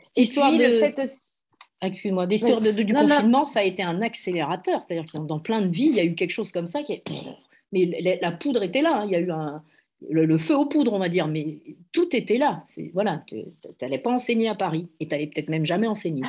cette 0.00 0.16
histoire 0.16 0.50
de... 0.50 0.58
le 0.58 0.78
fait 0.80 0.98
aussi... 0.98 1.44
Excuse-moi, 1.82 2.26
l'histoire 2.26 2.60
de, 2.60 2.70
du 2.70 2.86
confinement, 2.86 3.44
ça 3.44 3.60
a 3.60 3.64
été 3.64 3.82
un 3.82 4.00
accélérateur. 4.02 4.82
C'est-à-dire 4.82 5.10
que 5.12 5.18
dans 5.18 5.40
plein 5.40 5.60
de 5.60 5.68
vies, 5.68 5.86
il 5.86 5.96
y 5.96 6.00
a 6.00 6.04
eu 6.04 6.14
quelque 6.14 6.30
chose 6.30 6.50
comme 6.50 6.66
ça 6.66 6.82
qui 6.82 6.94
est... 6.94 7.04
Mais 7.72 8.18
la, 8.20 8.32
poudre 8.32 8.62
était 8.62 8.82
là. 8.82 8.98
Hein. 8.98 9.06
Il 9.06 9.12
y 9.12 9.16
a 9.16 9.20
eu 9.20 9.30
un, 9.30 9.62
le, 10.10 10.38
feu 10.38 10.56
aux 10.56 10.66
poudres, 10.66 10.92
on 10.92 10.98
va 10.98 11.08
dire, 11.08 11.28
mais 11.28 11.60
tout 11.92 12.14
était 12.14 12.38
là. 12.38 12.64
Voilà, 12.92 13.22
tu 13.26 13.44
n'allais 13.80 13.98
pas 13.98 14.10
enseigner 14.10 14.48
à 14.48 14.54
Paris 14.54 14.90
et 15.00 15.06
tu 15.06 15.14
n'allais 15.14 15.26
peut-être 15.26 15.48
même 15.48 15.66
jamais 15.66 15.86
enseigner. 15.86 16.22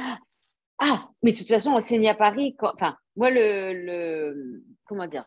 Ah, 0.80 1.10
mais 1.22 1.32
de 1.32 1.38
toute 1.38 1.48
façon, 1.48 1.72
enseigner 1.72 2.10
à 2.10 2.16
Paris, 2.16 2.56
enfin, 2.62 2.98
moi, 3.16 3.30
le, 3.30 4.64
comment 4.86 5.08
dire, 5.08 5.26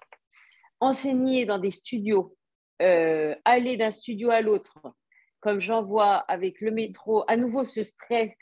enseigner 0.80 1.46
dans 1.46 1.58
des 1.58 1.70
studios, 1.70 2.36
euh, 2.82 3.34
aller 3.44 3.76
d'un 3.76 3.90
studio 3.90 4.30
à 4.30 4.40
l'autre, 4.40 4.76
comme 5.40 5.60
j'en 5.60 5.82
vois 5.82 6.16
avec 6.28 6.60
le 6.60 6.70
métro, 6.70 7.24
à 7.28 7.36
nouveau 7.36 7.64
ce 7.64 7.82
stress. 7.82 8.34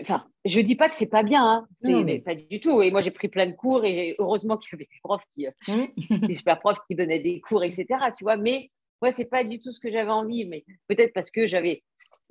Enfin, 0.00 0.26
je, 0.44 0.58
ne 0.58 0.64
dis 0.64 0.74
pas 0.74 0.88
que 0.88 0.96
c'est 0.96 1.10
pas 1.10 1.22
bien, 1.22 1.44
hein, 1.44 1.68
mais... 1.82 2.18
pas 2.18 2.34
du 2.34 2.58
tout. 2.58 2.82
Et 2.82 2.90
moi, 2.90 3.02
j'ai 3.02 3.12
pris 3.12 3.28
plein 3.28 3.46
de 3.46 3.52
cours 3.52 3.84
et 3.84 4.16
heureusement 4.18 4.56
qu'il 4.56 4.72
y 4.72 4.74
avait 4.74 4.88
des 4.90 5.00
profs 5.02 5.22
qui, 5.30 5.46
mmh. 5.68 6.26
des 6.26 6.34
super 6.34 6.58
profs 6.58 6.80
qui 6.88 6.96
donnaient 6.96 7.20
des 7.20 7.40
cours, 7.40 7.62
etc. 7.62 7.86
Tu 8.16 8.24
vois, 8.24 8.36
mais 8.36 8.70
moi, 9.00 9.12
c'est 9.12 9.30
pas 9.30 9.44
du 9.44 9.60
tout 9.60 9.70
ce 9.70 9.78
que 9.78 9.90
j'avais 9.90 10.10
envie. 10.10 10.44
Mais 10.46 10.64
peut-être 10.88 11.12
parce 11.12 11.30
que 11.30 11.46
j'avais 11.46 11.84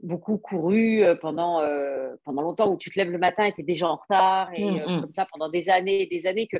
beaucoup 0.03 0.37
couru 0.37 1.03
euh, 1.03 1.15
pendant, 1.15 1.61
euh, 1.61 2.15
pendant 2.23 2.41
longtemps 2.41 2.71
où 2.71 2.77
tu 2.77 2.89
te 2.89 2.99
lèves 2.99 3.11
le 3.11 3.17
matin 3.17 3.45
et 3.45 3.53
tu 3.53 3.61
es 3.61 3.63
déjà 3.63 3.89
en 3.89 3.95
retard 3.95 4.51
et 4.53 4.63
mmh, 4.63 4.77
euh, 4.77 4.97
mmh. 4.97 5.01
comme 5.01 5.13
ça 5.13 5.27
pendant 5.31 5.49
des 5.49 5.69
années 5.69 6.03
et 6.03 6.07
des 6.07 6.27
années 6.27 6.47
que 6.47 6.57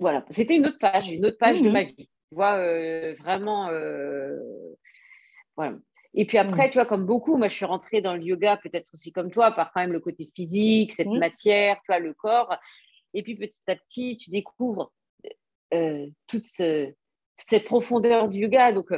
voilà 0.00 0.24
c'était 0.30 0.56
une 0.56 0.66
autre 0.66 0.78
page 0.78 1.10
une 1.10 1.24
autre 1.24 1.38
page 1.38 1.62
de 1.62 1.70
ma 1.70 1.84
vie 1.84 1.94
tu 1.96 2.34
vois 2.34 2.56
vraiment 3.14 3.70
voilà 5.56 5.76
et 6.20 6.26
puis 6.26 6.36
après 6.36 6.68
tu 6.68 6.74
vois 6.74 6.86
comme 6.86 7.06
beaucoup 7.06 7.36
moi 7.36 7.48
je 7.48 7.54
suis 7.54 7.64
rentrée 7.64 8.00
dans 8.02 8.14
le 8.14 8.22
yoga 8.22 8.56
peut-être 8.56 8.92
aussi 8.92 9.12
comme 9.12 9.30
toi 9.30 9.52
par 9.52 9.72
quand 9.72 9.80
même 9.80 9.92
le 9.92 10.00
côté 10.00 10.30
physique 10.34 10.92
cette 10.92 11.06
matière 11.06 11.76
tu 11.76 11.86
vois 11.88 12.00
le 12.00 12.12
corps 12.12 12.54
et 13.14 13.22
puis 13.22 13.36
petit 13.36 13.62
à 13.68 13.76
petit 13.76 14.16
tu 14.16 14.30
découvres 14.30 14.92
toute, 15.70 16.16
toute 16.26 16.94
cette 17.36 17.64
profondeur 17.64 18.28
du 18.28 18.40
yoga 18.40 18.72
donc 18.72 18.90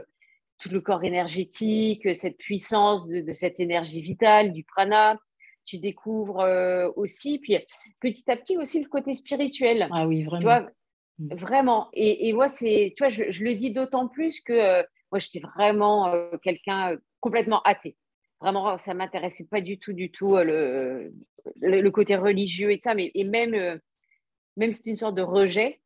tout 0.61 0.68
le 0.68 0.80
corps 0.80 1.02
énergétique, 1.02 2.14
cette 2.14 2.37
puissance 2.37 3.09
de, 3.09 3.33
cette 3.33 3.59
énergie 3.59 4.00
vitale, 4.00 4.52
du 4.52 4.62
prana. 4.62 5.18
Tu 5.64 5.78
découvres 5.78 6.40
euh, 6.40 6.90
aussi, 6.96 7.38
puis 7.38 7.59
petit 8.00 8.30
à 8.30 8.37
petit 8.37 8.56
aussi 8.56 8.83
le 8.83 8.88
côté 8.88 9.12
spirituel. 9.12 9.88
Ah 9.90 10.06
oui, 10.06 10.22
vraiment. 10.22 10.66
Mm. 11.18 11.35
vraiment. 11.35 11.88
Et, 11.92 12.33
moi, 12.33 12.48
c'est, 12.48 12.94
tu 12.96 13.02
vois, 13.02 13.09
je, 13.09 13.42
le 13.42 13.54
dis 13.54 13.70
d'autant 13.70 14.09
plus 14.09 14.40
que 14.40 14.52
euh, 14.52 14.83
moi, 15.12 15.18
j'étais 15.18 15.40
vraiment 15.40 16.09
euh, 16.09 16.37
quelqu'un 16.42 16.96
complètement 17.20 17.62
athée. 17.62 17.96
Vraiment, 18.40 18.78
ça 18.78 18.94
m'intéressait 18.94 19.44
pas 19.44 19.61
du 19.61 19.78
tout, 19.78 19.92
du 19.92 20.11
tout 20.11 20.37
le, 20.37 21.12
le, 21.61 21.90
côté 21.90 22.16
religieux 22.16 22.72
et 22.72 22.78
ça, 22.78 22.94
mais 22.94 23.11
et 23.14 23.24
même, 23.24 23.80
même 24.56 24.72
c'est 24.72 24.87
une 24.87 24.96
sorte 24.96 25.14
de 25.14 25.22
rejet. 25.22 25.80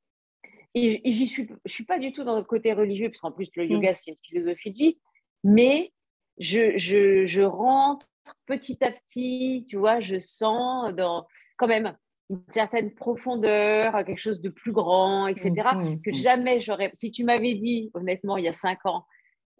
Et, 0.74 1.00
j'y 1.10 1.26
suis, 1.26 1.48
je 1.64 1.72
suis 1.72 1.84
pas 1.84 1.98
du 1.98 2.12
tout 2.12 2.24
dans 2.24 2.36
le 2.36 2.44
côté 2.44 2.72
religieux, 2.72 3.08
parce 3.08 3.20
qu'en 3.20 3.32
plus, 3.32 3.48
le 3.54 3.64
yoga, 3.64 3.92
mm. 3.92 3.94
c'est 3.94 4.10
une 4.10 4.16
philosophie 4.22 4.70
de 4.72 4.76
vie. 4.76 4.98
Mais 5.44 5.92
je, 6.38 6.76
je, 6.76 7.24
je, 7.24 7.42
rentre 7.42 8.08
petit 8.46 8.82
à 8.82 8.90
petit, 8.90 9.64
tu 9.68 9.76
vois, 9.76 10.00
je 10.00 10.18
sens 10.18 10.92
dans, 10.94 11.26
quand 11.56 11.68
même 11.68 11.96
une 12.30 12.42
certaine 12.48 12.92
profondeur, 12.94 13.92
quelque 14.04 14.18
chose 14.18 14.40
de 14.40 14.48
plus 14.48 14.72
grand, 14.72 15.26
etc. 15.28 15.52
Mm, 15.74 15.78
mm, 15.78 16.02
que 16.02 16.12
jamais 16.12 16.60
j'aurais. 16.60 16.90
Si 16.94 17.10
tu 17.10 17.24
m'avais 17.24 17.54
dit, 17.54 17.90
honnêtement, 17.94 18.36
il 18.36 18.44
y 18.44 18.48
a 18.48 18.52
cinq 18.52 18.84
ans, 18.86 19.04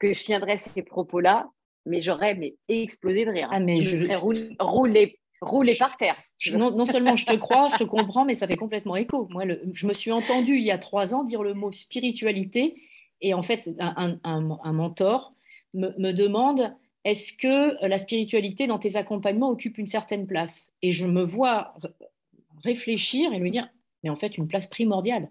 que 0.01 0.13
je 0.13 0.25
tiendrais 0.25 0.57
ces 0.57 0.83
propos-là, 0.83 1.49
mais 1.87 2.01
j'aurais 2.01 2.35
mais, 2.35 2.55
explosé 2.69 3.25
de 3.25 3.31
rire. 3.31 3.49
Ah, 3.51 3.61
mais 3.61 3.83
je, 3.83 3.97
je 3.97 4.05
serais 4.05 4.17
roulé, 4.17 4.57
par 5.79 5.97
terre. 5.97 6.19
non, 6.53 6.87
seulement 6.87 7.17
je 7.17 7.27
te 7.27 7.35
crois, 7.35 7.69
je 7.69 7.77
te 7.77 7.85
comprends, 7.89 8.25
mais 8.25 8.35
ça 8.35 8.47
fait 8.47 8.57
complètement 8.57 8.97
écho. 8.97 9.29
Moi, 9.31 9.45
je 9.73 9.87
me 9.87 9.93
suis 9.93 10.13
entendue 10.13 10.57
il 10.57 10.65
y 10.65 10.71
a 10.71 10.79
trois 10.79 11.15
ans 11.15 11.25
dire 11.25 11.43
le 11.43 11.55
mot 11.55 11.73
spiritualité, 11.73 12.83
et 13.21 13.35
en 13.35 13.43
fait, 13.43 13.71
un, 13.79 14.73
mentor 14.73 15.35
me, 15.75 16.13
demande 16.13 16.75
est-ce 17.05 17.33
que 17.35 17.87
la 17.87 17.99
spiritualité 17.99 18.67
dans 18.67 18.79
tes 18.79 18.97
accompagnements 18.97 19.51
occupe 19.51 19.79
une 19.79 19.87
certaine 19.87 20.27
place? 20.27 20.73
Et 20.83 20.91
je 20.91 21.07
me 21.07 21.23
vois 21.23 21.75
réfléchir 22.63 23.33
et 23.33 23.39
lui 23.39 23.51
dire 23.51 23.69
mais 24.05 24.11
en 24.11 24.17
fait, 24.17 24.37
une 24.37 24.47
place 24.47 24.67
primordiale. 24.67 25.31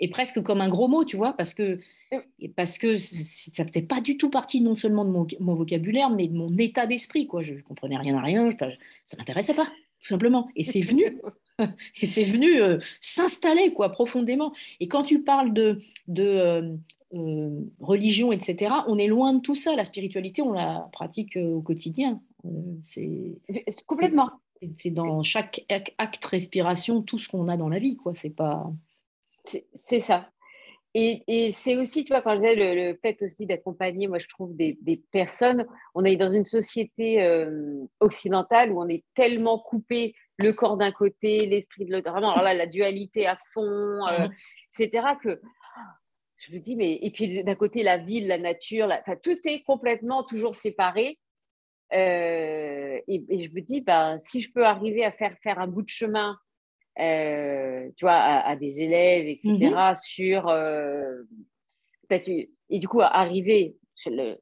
Et 0.00 0.08
presque 0.08 0.42
comme 0.42 0.60
un 0.60 0.68
gros 0.68 0.88
mot, 0.88 1.04
tu 1.04 1.16
vois, 1.16 1.34
parce 1.34 1.54
que 1.54 1.78
parce 2.56 2.78
que 2.78 2.96
ça 2.96 3.64
faisait 3.64 3.82
pas 3.82 4.00
du 4.00 4.16
tout 4.16 4.30
partie 4.30 4.60
non 4.60 4.74
seulement 4.74 5.04
de 5.04 5.36
mon, 5.38 5.54
vocabulaire, 5.54 6.10
mais 6.10 6.28
de 6.28 6.36
mon 6.36 6.56
état 6.58 6.86
d'esprit. 6.86 7.26
Quoi. 7.26 7.42
Je 7.42 7.54
ne 7.54 7.60
comprenais 7.60 7.96
rien 7.96 8.16
à 8.16 8.22
rien, 8.22 8.50
ça 9.04 9.16
m'intéressait 9.16 9.54
pas, 9.54 9.66
tout 10.00 10.08
simplement. 10.08 10.48
Et 10.56 10.64
c'est 10.64 10.80
venu, 10.80 11.20
et 11.58 12.06
c'est 12.06 12.24
venu 12.24 12.60
euh, 12.60 12.78
s'installer 13.00 13.72
quoi 13.72 13.90
profondément. 13.90 14.52
Et 14.80 14.88
quand 14.88 15.04
tu 15.04 15.22
parles 15.22 15.52
de, 15.52 15.80
de 16.08 16.24
euh, 16.24 16.76
euh, 17.14 17.60
religion, 17.80 18.32
etc., 18.32 18.74
on 18.88 18.98
est 18.98 19.06
loin 19.06 19.34
de 19.34 19.40
tout 19.40 19.54
ça. 19.54 19.76
La 19.76 19.84
spiritualité, 19.84 20.42
on 20.42 20.52
la 20.52 20.88
pratique 20.92 21.36
au 21.36 21.60
quotidien. 21.60 22.20
c'est 22.82 23.38
complètement. 23.86 24.30
C'est 24.76 24.90
dans 24.90 25.22
chaque 25.22 25.64
acte 25.68 26.24
respiration 26.24 27.00
tout 27.00 27.18
ce 27.18 27.28
qu'on 27.28 27.48
a 27.48 27.56
dans 27.56 27.68
la 27.68 27.78
vie, 27.78 27.96
quoi. 27.96 28.14
C'est 28.14 28.30
pas. 28.30 28.70
C'est 29.44 30.00
ça. 30.00 30.30
Et, 30.94 31.52
c'est 31.52 31.76
aussi, 31.76 32.02
tu 32.02 32.12
vois, 32.12 32.20
quand 32.20 32.32
je 32.32 32.36
disais 32.36 32.54
le, 32.56 32.98
fait 33.00 33.22
aussi 33.22 33.46
d'accompagner, 33.46 34.08
moi 34.08 34.18
je 34.18 34.26
trouve 34.26 34.56
des, 34.56 34.76
personnes, 35.12 35.66
on 35.94 36.04
est 36.04 36.16
dans 36.16 36.32
une 36.32 36.44
société 36.44 37.22
euh, 37.22 37.84
occidentale 38.00 38.72
où 38.72 38.82
on 38.82 38.88
est 38.88 39.04
tellement 39.14 39.58
coupé 39.58 40.14
le 40.38 40.52
corps 40.52 40.76
d'un 40.76 40.90
côté, 40.90 41.46
l'esprit 41.46 41.84
de 41.84 41.92
l'autre, 41.92 42.10
vraiment, 42.10 42.32
alors 42.32 42.42
là, 42.42 42.54
la 42.54 42.66
dualité 42.66 43.26
à 43.26 43.38
fond, 43.52 44.06
euh, 44.06 44.26
etc., 44.78 45.06
que 45.22 45.40
je 46.38 46.54
me 46.54 46.58
dis, 46.58 46.74
mais, 46.74 46.98
et 47.02 47.10
puis 47.10 47.44
d'un 47.44 47.54
côté, 47.54 47.82
la 47.82 47.98
ville, 47.98 48.26
la 48.26 48.38
nature, 48.38 48.90
enfin, 48.90 49.14
tout 49.22 49.36
est 49.44 49.62
complètement 49.62 50.24
toujours 50.24 50.54
séparé. 50.54 51.18
Euh, 51.92 52.98
et, 53.06 53.24
et, 53.28 53.48
je 53.48 53.54
me 53.54 53.60
dis, 53.60 53.80
ben, 53.80 54.18
si 54.20 54.40
je 54.40 54.50
peux 54.50 54.64
arriver 54.64 55.04
à 55.04 55.12
faire 55.12 55.36
faire 55.42 55.58
un 55.58 55.66
bout 55.66 55.82
de 55.82 55.88
chemin 55.88 56.38
tu 56.96 58.04
vois, 58.04 58.16
à, 58.16 58.56
des 58.56 58.82
élèves, 58.82 59.26
etc., 59.26 59.52
mhm. 59.52 59.94
sur 59.96 60.48
euh, 60.48 61.22
et 62.68 62.78
du 62.80 62.88
coup, 62.88 63.00
arriver, 63.02 63.76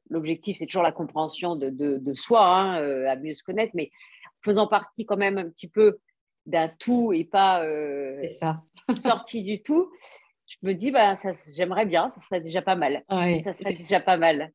l'objectif, 0.09 0.57
c'est 0.57 0.65
toujours 0.65 0.83
la 0.83 0.91
compréhension 0.91 1.55
de, 1.55 1.69
de, 1.69 2.13
soi, 2.15 2.45
hein, 2.45 2.81
euh, 2.81 3.07
à 3.07 3.15
mieux 3.15 3.33
se 3.33 3.43
connaître, 3.43 3.73
mais 3.75 3.91
faisant 4.43 4.67
partie 4.67 5.05
quand 5.05 5.17
même 5.17 5.37
un 5.37 5.49
petit 5.49 5.67
peu 5.67 5.99
d'un 6.47 6.67
tout 6.67 7.13
et 7.13 7.25
pas 7.25 7.63
ça. 8.27 8.63
sorti 8.95 9.43
du 9.43 9.61
tout, 9.61 9.91
je 10.47 10.57
me 10.63 10.73
dis, 10.73 10.89
bah, 10.89 11.15
ça, 11.15 11.31
j'aimerais 11.55 11.85
bien, 11.85 12.09
ça 12.09 12.19
serait 12.19 12.41
déjà 12.41 12.63
pas 12.63 12.75
mal. 12.75 13.03
ça 13.43 13.51
serait 13.51 13.73
déjà 13.73 13.99
pas 13.99 14.17
mal. 14.17 14.51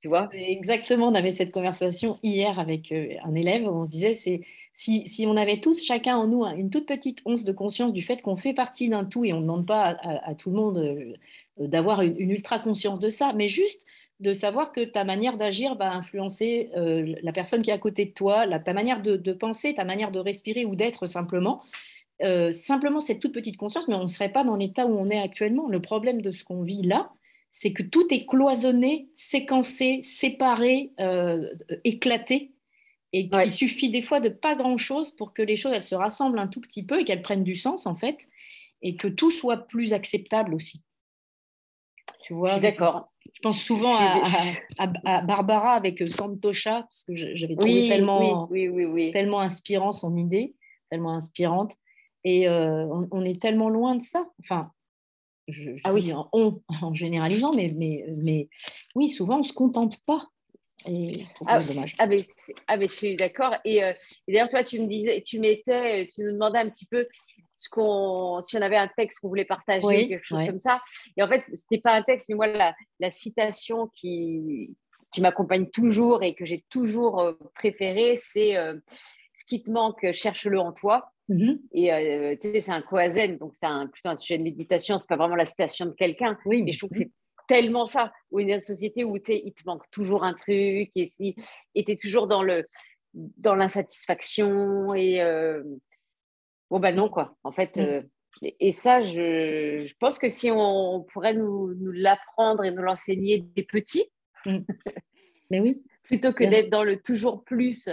tu 0.00 0.08
vois 0.08 0.28
Exactement, 0.32 1.06
on 1.06 1.14
avait 1.14 1.30
cette 1.30 1.52
conversation 1.52 2.18
hier 2.24 2.58
avec 2.58 2.90
un 2.92 3.34
élève 3.34 3.62
où 3.62 3.70
on 3.70 3.84
se 3.84 3.92
disait, 3.92 4.12
c'est 4.12 4.40
si, 4.76 5.24
on 5.26 5.36
avait 5.38 5.60
tous, 5.60 5.82
chacun 5.82 6.16
en 6.18 6.26
nous, 6.26 6.44
une 6.44 6.68
toute 6.68 6.86
petite 6.86 7.22
once 7.24 7.44
de 7.44 7.52
conscience 7.52 7.94
du 7.94 8.02
fait 8.02 8.20
qu'on 8.20 8.36
fait 8.36 8.52
partie 8.52 8.90
d'un 8.90 9.04
tout 9.04 9.24
et 9.24 9.32
on 9.32 9.38
ne 9.38 9.42
demande 9.42 9.66
pas 9.66 9.96
à, 10.02 10.34
tout 10.34 10.50
le 10.50 10.56
monde 10.56 11.16
d'avoir 11.58 12.02
une, 12.02 12.30
ultra 12.30 12.58
conscience 12.58 13.00
de 13.00 13.08
ça, 13.08 13.32
mais 13.34 13.48
juste 13.48 13.86
de 14.20 14.34
savoir 14.34 14.72
que 14.72 14.82
ta 14.82 15.04
manière 15.04 15.38
d'agir 15.38 15.76
va 15.76 15.92
influencer 15.92 16.70
euh, 16.76 17.14
la 17.22 17.32
personne 17.32 17.62
qui 17.62 17.70
est 17.70 17.74
à 17.74 17.78
côté 17.78 18.04
de 18.04 18.10
toi, 18.10 18.46
ta 18.60 18.72
manière 18.74 19.00
de, 19.02 19.32
penser, 19.32 19.74
ta 19.74 19.84
manière 19.84 20.10
de 20.10 20.18
respirer 20.18 20.66
ou 20.66 20.74
d'être 20.74 21.06
simplement. 21.06 21.62
Euh, 22.22 22.52
simplement 22.52 23.00
cette 23.00 23.20
toute 23.20 23.32
petite 23.32 23.56
conscience, 23.56 23.88
mais 23.88 23.94
on 23.94 24.02
ne 24.02 24.08
serait 24.08 24.30
pas 24.30 24.44
dans 24.44 24.56
l'état 24.56 24.86
où 24.86 24.94
on 24.94 25.08
est 25.08 25.18
actuellement. 25.18 25.68
Le 25.68 25.80
problème 25.80 26.20
de 26.20 26.32
ce 26.32 26.44
qu'on 26.44 26.62
vit 26.62 26.82
là, 26.82 27.10
c'est 27.50 27.72
que 27.72 27.82
tout 27.82 28.06
est 28.10 28.26
cloisonné, 28.26 29.08
séquencé, 29.14 30.00
séparé, 30.02 30.92
euh, 31.00 31.48
éclaté. 31.84 32.52
Et 33.18 33.30
il 33.32 33.50
suffit 33.50 33.88
des 33.88 34.02
fois 34.02 34.20
de 34.20 34.28
pas 34.28 34.56
grand-chose 34.56 35.10
pour 35.10 35.32
que 35.32 35.40
les 35.40 35.56
choses 35.56 35.72
elles 35.72 35.82
se 35.82 35.94
rassemblent 35.94 36.38
un 36.38 36.48
tout 36.48 36.60
petit 36.60 36.82
peu 36.82 37.00
et 37.00 37.04
qu'elles 37.04 37.22
prennent 37.22 37.44
du 37.44 37.54
sens 37.54 37.86
en 37.86 37.94
fait, 37.94 38.28
et 38.82 38.94
que 38.96 39.08
tout 39.08 39.30
soit 39.30 39.66
plus 39.66 39.94
acceptable 39.94 40.52
aussi. 40.52 40.82
Tu 42.24 42.34
vois, 42.34 42.60
d'accord. 42.60 43.10
Je 43.32 43.40
pense 43.40 43.62
souvent 43.62 43.96
à, 43.96 45.22
Barbara 45.22 45.72
avec 45.72 46.02
euh, 46.02 46.06
Santosha, 46.08 46.82
parce 46.82 47.04
que 47.04 47.14
j'avais 47.14 47.56
trouvé 47.56 47.88
tellement, 47.88 48.50
tellement 49.14 49.40
inspirant 49.40 49.92
son 49.92 50.14
idée, 50.14 50.54
tellement 50.90 51.14
inspirante. 51.14 51.74
Et 52.22 52.46
euh, 52.48 52.86
on, 53.12 53.24
est 53.24 53.40
tellement 53.40 53.70
loin 53.70 53.94
de 53.94 54.02
ça. 54.02 54.26
Enfin, 54.40 54.72
je, 55.48 55.70
ah 55.84 55.94
oui. 55.94 56.12
en, 56.12 56.28
on, 56.32 56.60
en 56.82 56.92
généralisant, 56.92 57.54
mais, 57.54 57.72
mais, 57.74 58.04
mais 58.14 58.50
oui, 58.94 59.08
souvent 59.08 59.36
on 59.36 59.38
ne 59.38 59.42
se 59.42 59.54
contente 59.54 60.04
pas. 60.04 60.28
Et 60.88 61.26
ah, 61.46 61.62
dommage. 61.62 61.94
Ah 61.98 62.06
mais, 62.06 62.20
ah, 62.68 62.78
je 62.80 62.86
suis 62.86 63.16
d'accord. 63.16 63.54
Et, 63.64 63.82
euh, 63.82 63.92
et 64.26 64.32
d'ailleurs, 64.32 64.48
toi, 64.48 64.64
tu 64.64 64.80
me 64.80 64.86
disais, 64.86 65.22
tu 65.22 65.38
m'étais, 65.38 66.06
tu 66.08 66.22
nous 66.22 66.32
demandais 66.32 66.58
un 66.58 66.68
petit 66.68 66.86
peu 66.86 67.06
ce 67.56 67.68
qu'on, 67.68 68.40
si 68.42 68.56
on 68.56 68.62
avait 68.62 68.76
un 68.76 68.88
texte 68.88 69.20
qu'on 69.20 69.28
voulait 69.28 69.44
partager, 69.44 70.08
quelque 70.08 70.24
chose 70.24 70.44
comme 70.44 70.58
ça. 70.58 70.80
Et 71.16 71.22
en 71.22 71.28
fait, 71.28 71.42
c'était 71.54 71.80
pas 71.80 71.92
un 71.92 72.02
texte, 72.02 72.28
mais 72.28 72.34
moi, 72.34 72.46
la, 72.46 72.74
la 73.00 73.10
citation 73.10 73.90
qui, 73.94 74.76
qui 75.12 75.20
m'accompagne 75.20 75.66
toujours 75.70 76.22
et 76.22 76.34
que 76.34 76.44
j'ai 76.44 76.64
toujours 76.68 77.20
euh, 77.20 77.32
préférée, 77.54 78.14
c'est 78.16 78.56
euh, 78.56 78.76
ce 79.34 79.44
qui 79.44 79.62
te 79.62 79.70
manque, 79.70 80.12
cherche-le 80.12 80.58
en 80.58 80.72
toi. 80.72 81.10
Mm-hmm. 81.28 81.58
Et 81.72 81.92
euh, 81.92 82.36
tu 82.40 82.52
sais, 82.52 82.60
c'est 82.60 82.72
un 82.72 82.82
koazen, 82.82 83.38
donc 83.38 83.52
c'est 83.54 83.66
plutôt 83.92 84.10
un 84.10 84.16
sujet 84.16 84.38
de 84.38 84.44
méditation, 84.44 84.98
c'est 84.98 85.08
pas 85.08 85.16
vraiment 85.16 85.34
la 85.34 85.44
citation 85.44 85.86
de 85.86 85.90
quelqu'un. 85.90 86.38
Oui, 86.44 86.62
mais 86.62 86.72
je 86.72 86.78
trouve 86.78 86.90
que 86.90 86.98
c'est 86.98 87.10
tellement 87.46 87.86
ça. 87.86 88.12
Ou 88.30 88.40
une 88.40 88.60
société 88.60 89.04
où 89.04 89.18
tu 89.18 89.32
sais, 89.32 89.42
il 89.44 89.52
te 89.52 89.62
manque 89.66 89.84
toujours 89.90 90.24
un 90.24 90.34
truc 90.34 90.90
et 90.94 91.06
si, 91.06 91.34
tu 91.34 91.42
es 91.74 91.96
toujours 91.96 92.26
dans 92.26 92.42
le 92.42 92.64
dans 93.14 93.54
l'insatisfaction 93.54 94.94
et 94.94 95.22
Bon, 96.70 96.80
ben 96.80 96.94
non, 96.94 97.08
quoi. 97.08 97.36
En 97.44 97.52
fait, 97.52 97.76
mm. 97.76 97.80
euh, 97.80 98.02
et, 98.60 98.72
ça, 98.72 99.02
je, 99.02 99.92
pense 99.98 100.18
que 100.18 100.28
si 100.28 100.50
on, 100.50 101.04
pourrait 101.12 101.34
nous, 101.34 101.74
l'apprendre 101.92 102.64
et 102.64 102.72
nous 102.72 102.82
l'enseigner 102.82 103.38
des 103.38 103.62
petits, 103.62 104.04
mm. 104.44 104.58
mais 105.50 105.60
oui. 105.60 105.82
plutôt 106.02 106.32
que 106.32 106.44
d'être 106.44 106.70
dans 106.70 106.84
le 106.84 107.00
toujours 107.00 107.42
plus. 107.42 107.88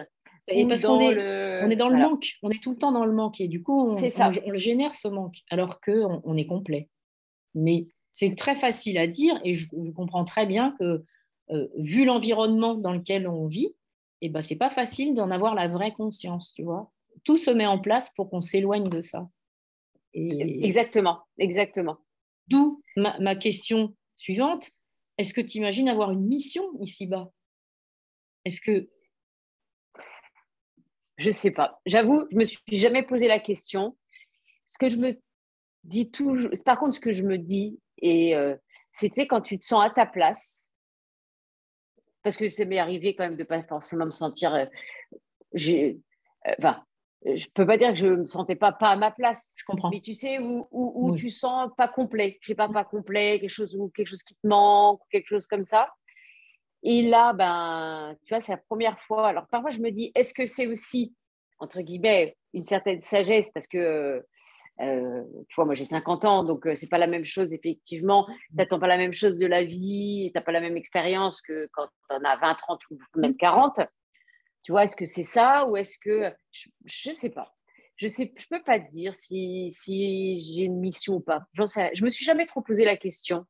Et 0.47 0.67
parce 0.67 0.83
qu'on 0.83 0.99
est, 0.99 1.63
on 1.63 1.69
est 1.69 1.75
dans 1.75 1.89
le 1.89 1.97
manque, 1.97 2.33
on 2.43 2.49
est 2.49 2.61
tout 2.61 2.71
le 2.71 2.77
temps 2.77 2.91
dans 2.91 3.05
le 3.05 3.13
manque 3.13 3.39
et 3.39 3.47
du 3.47 3.63
coup, 3.63 3.79
on, 3.79 3.95
on, 3.95 4.51
le 4.51 4.57
génère 4.57 4.93
ce 4.93 5.07
manque 5.07 5.37
alors 5.49 5.79
qu'on 5.79 6.21
on 6.23 6.37
est 6.37 6.45
complet. 6.45 6.89
Mais 7.55 7.87
c'est 8.13 8.35
très 8.35 8.55
facile 8.55 8.97
à 8.97 9.07
dire 9.07 9.37
et 9.43 9.55
je, 9.55 9.67
comprends 9.93 10.23
très 10.23 10.45
bien 10.45 10.73
que, 10.79 11.03
euh, 11.49 11.67
vu 11.77 12.05
l'environnement 12.05 12.75
dans 12.75 12.93
lequel 12.93 13.27
on 13.27 13.47
vit, 13.47 13.75
et 14.21 14.27
eh 14.27 14.29
ben, 14.29 14.39
c'est 14.39 14.55
pas 14.55 14.69
facile 14.69 15.15
d'en 15.15 15.29
avoir 15.29 15.53
la 15.53 15.67
vraie 15.67 15.91
conscience, 15.91 16.53
tu 16.53 16.63
vois 16.63 16.93
tout 17.23 17.37
se 17.37 17.51
met 17.51 17.65
en 17.65 17.79
place 17.79 18.11
pour 18.15 18.29
qu'on 18.29 18.41
s'éloigne 18.41 18.89
de 18.89 19.01
ça. 19.01 19.29
Exactement, 20.13 21.21
exactement. 21.37 21.97
D'où 22.47 22.81
ma, 22.95 23.35
question 23.35 23.95
suivante. 24.15 24.71
Est-ce 25.17 25.33
que 25.33 25.41
tu 25.41 25.57
imagines 25.59 25.89
avoir 25.89 26.11
une 26.11 26.25
mission 26.25 26.63
ici-bas? 26.81 27.31
Est-ce 28.45 28.61
que... 28.61 28.89
Je 31.17 31.27
ne 31.27 31.33
sais 31.33 31.51
pas. 31.51 31.79
J'avoue, 31.85 32.25
je 32.31 32.35
ne 32.35 32.39
me 32.39 32.45
suis 32.45 32.59
jamais 32.71 33.03
posé 33.03 33.27
la 33.27 33.39
question. 33.39 33.95
Ce 34.65 34.77
que 34.77 34.89
je 34.89 34.97
me 34.97 35.19
dis 35.83 36.09
toujours, 36.09 36.51
par 36.65 36.79
contre, 36.79 36.95
ce 36.95 36.99
que 36.99 37.11
je 37.11 37.23
me 37.23 37.37
dis, 37.37 37.79
et 38.03 38.35
euh, 38.35 38.55
c'était 38.91 39.25
quand 39.25 39.41
tu 39.41 39.57
te 39.57 39.65
sens 39.65 39.83
à 39.83 39.89
ta 39.89 40.05
place, 40.05 40.71
parce 42.21 42.35
que 42.35 42.49
ça 42.49 42.65
m'est 42.65 42.77
arrivé 42.77 43.15
quand 43.15 43.23
même 43.23 43.37
de 43.37 43.43
ne 43.43 43.47
pas 43.47 43.63
forcément 43.63 44.05
me 44.05 44.11
sentir. 44.11 44.53
Euh, 44.53 44.65
euh, 45.55 45.93
enfin, 46.59 46.83
je 47.25 47.45
peux 47.53 47.65
pas 47.65 47.77
dire 47.77 47.89
que 47.89 47.95
je 47.95 48.07
me 48.07 48.25
sentais 48.25 48.55
pas 48.55 48.73
pas 48.73 48.89
à 48.89 48.95
ma 48.97 49.11
place. 49.11 49.55
Je 49.57 49.63
comprends. 49.65 49.89
Mais 49.89 50.01
tu 50.01 50.13
sais 50.13 50.37
où, 50.39 50.67
où, 50.71 51.15
tu 51.15 51.29
sens 51.29 51.71
pas 51.77 51.87
complet. 51.87 52.37
Je 52.41 52.47
sais 52.47 52.55
pas 52.55 52.67
pas 52.67 52.83
complet, 52.83 53.39
quelque 53.39 53.49
chose 53.49 53.73
ou 53.75 53.89
quelque 53.89 54.07
chose 54.07 54.23
qui 54.23 54.35
te 54.35 54.47
manque, 54.47 55.01
quelque 55.09 55.29
chose 55.29 55.47
comme 55.47 55.65
ça. 55.65 55.89
Et 56.83 57.03
là, 57.03 57.31
ben, 57.31 58.17
tu 58.25 58.33
vois, 58.33 58.41
c'est 58.41 58.51
la 58.51 58.57
première 58.57 58.99
fois. 58.99 59.29
Alors 59.29 59.47
parfois, 59.47 59.69
je 59.69 59.79
me 59.79 59.91
dis, 59.91 60.11
est-ce 60.13 60.33
que 60.33 60.45
c'est 60.45 60.67
aussi 60.67 61.13
entre 61.59 61.79
guillemets 61.79 62.35
une 62.53 62.65
certaine 62.65 63.01
sagesse? 63.01 63.49
Parce 63.53 63.67
que 63.67 64.25
euh, 64.81 65.23
tu 65.49 65.55
vois, 65.55 65.65
moi 65.65 65.75
j'ai 65.75 65.85
50 65.85 66.25
ans, 66.25 66.43
donc 66.43 66.65
euh, 66.65 66.73
c'est 66.75 66.87
pas 66.87 66.97
la 66.97 67.07
même 67.07 67.25
chose 67.25 67.53
effectivement. 67.53 68.25
Tu 68.25 68.55
n'attends 68.55 68.79
pas 68.79 68.87
la 68.87 68.97
même 68.97 69.13
chose 69.13 69.37
de 69.37 69.45
la 69.45 69.63
vie, 69.63 70.31
tu 70.33 70.37
n'as 70.37 70.43
pas 70.43 70.51
la 70.51 70.61
même 70.61 70.77
expérience 70.77 71.41
que 71.41 71.67
quand 71.73 71.87
tu 72.09 72.15
en 72.15 72.23
as 72.23 72.37
20, 72.37 72.55
30 72.55 72.79
ou 72.89 72.97
même 73.15 73.35
40. 73.35 73.81
Tu 74.63 74.71
vois, 74.71 74.85
est-ce 74.85 74.95
que 74.95 75.05
c'est 75.05 75.23
ça 75.23 75.67
ou 75.67 75.77
est-ce 75.77 75.97
que. 75.99 76.33
Je 76.85 77.09
ne 77.09 77.13
sais 77.13 77.29
pas. 77.29 77.53
Je 77.97 78.07
ne 78.07 78.11
je 78.11 78.47
peux 78.49 78.63
pas 78.63 78.79
te 78.79 78.91
dire 78.91 79.13
si, 79.15 79.71
si 79.73 80.41
j'ai 80.41 80.63
une 80.63 80.79
mission 80.79 81.15
ou 81.15 81.19
pas. 81.19 81.43
Sais, 81.65 81.91
je 81.93 82.03
me 82.03 82.09
suis 82.09 82.25
jamais 82.25 82.45
trop 82.45 82.61
posé 82.61 82.85
la 82.85 82.97
question. 82.97 83.45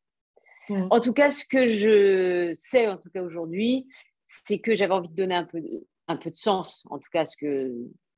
Mmh. 0.70 0.88
En 0.90 1.00
tout 1.00 1.14
cas, 1.14 1.30
ce 1.30 1.46
que 1.46 1.68
je 1.68 2.54
sais, 2.56 2.88
en 2.88 2.98
tout 2.98 3.10
cas 3.10 3.22
aujourd'hui, 3.22 3.88
c'est 4.28 4.60
que 4.60 4.76
j'avais 4.76 4.94
envie 4.94 5.10
de 5.10 5.16
donner 5.16 5.36
un 5.36 5.46
peu, 5.46 5.62
un 6.08 6.18
peu 6.18 6.30
de 6.32 6.36
sens, 6.36 6.86
en 6.90 7.00
tout 7.00 7.10
cas, 7.12 7.26
ce 7.26 7.38
que, 7.38 7.72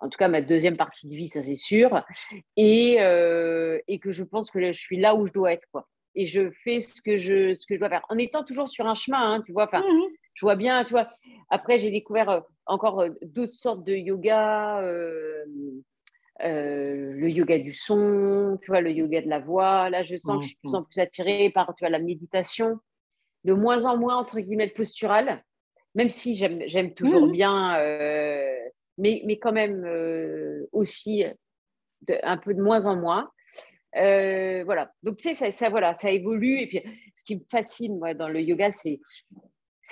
en 0.06 0.10
tout 0.10 0.18
cas, 0.18 0.28
ma 0.28 0.42
deuxième 0.42 0.78
partie 0.78 1.08
de 1.08 1.16
vie, 1.16 1.30
ça 1.30 1.44
c'est 1.44 1.56
sûr, 1.56 2.04
et, 2.56 2.98
euh, 3.00 3.80
et 3.88 4.00
que 4.00 4.12
je 4.12 4.24
pense 4.24 4.52
que 4.52 4.62
je 4.62 4.80
suis 4.80 4.98
là 4.98 5.16
où 5.16 5.28
je 5.28 5.34
dois 5.34 5.54
être, 5.54 5.66
quoi. 5.72 5.88
Et 6.18 6.26
je 6.26 6.50
fais 6.64 6.80
ce 6.80 7.02
que 7.02 7.18
je, 7.18 7.54
ce 7.56 7.66
que 7.68 7.76
je 7.76 7.80
dois 7.80 7.90
faire, 7.90 8.06
en 8.10 8.18
étant 8.18 8.44
toujours 8.44 8.70
sur 8.70 8.88
un 8.88 8.96
chemin, 8.96 9.34
hein, 9.34 9.42
tu 9.46 9.52
vois. 9.52 9.66
Enfin, 9.66 9.82
mmh 9.82 10.02
je 10.36 10.46
vois 10.46 10.56
bien, 10.56 10.84
tu 10.84 10.92
vois. 10.92 11.10
Après, 11.50 11.78
j'ai 11.78 11.90
découvert 11.90 12.30
euh, 12.30 12.42
encore 12.66 13.00
euh, 13.00 13.10
d'autres 13.24 13.56
sortes 13.56 13.84
de 13.84 13.96
yoga, 13.96 14.82
euh, 14.82 15.46
le 16.40 17.30
yoga 17.30 17.58
du 17.58 17.72
son, 17.72 18.60
tu 18.62 18.70
vois, 18.70 18.82
le 18.82 18.92
yoga 18.92 19.22
de 19.22 19.30
la 19.30 19.40
voix. 19.40 19.90
Là, 19.90 20.04
je 20.04 20.18
sens 20.18 20.38
que 20.38 20.44
je 20.44 20.48
suis 20.48 20.56
de 20.58 20.60
plus 20.60 20.76
en 20.76 20.84
plus 20.84 21.00
attirée 21.00 21.50
par 21.50 21.74
tu 21.76 21.84
vois, 21.84 21.90
la 21.90 22.00
méditation, 22.00 22.80
de 23.46 23.54
moins 23.54 23.86
en 23.86 23.98
moins, 23.98 24.18
entre 24.18 24.40
guillemets, 24.42 24.68
posturale, 24.68 25.42
même 25.96 26.10
si 26.10 26.36
j'aime 26.36 26.94
toujours 26.94 27.28
mmh. 27.28 27.32
bien, 27.32 27.78
mais, 28.98 29.22
mais 29.26 29.38
quand 29.38 29.54
même 29.54 29.86
aussi 30.72 31.26
un 32.24 32.38
peu 32.38 32.54
de 32.54 32.62
moins 32.62 32.86
en 32.86 32.96
moins. 32.96 33.30
voilà. 33.94 34.92
Donc, 35.04 35.18
tu 35.18 35.30
sais, 35.30 35.34
ça, 35.34 35.52
ça, 35.52 35.70
voilà, 35.70 35.94
ça 35.94 36.12
évolue. 36.12 36.60
Et 36.60 36.68
puis, 36.68 36.82
ce 37.16 37.24
qui 37.24 37.36
me 37.36 37.44
fascine, 37.50 37.98
moi, 37.98 38.14
dans 38.14 38.30
le 38.30 38.42
yoga, 38.42 38.72
c'est 38.72 39.00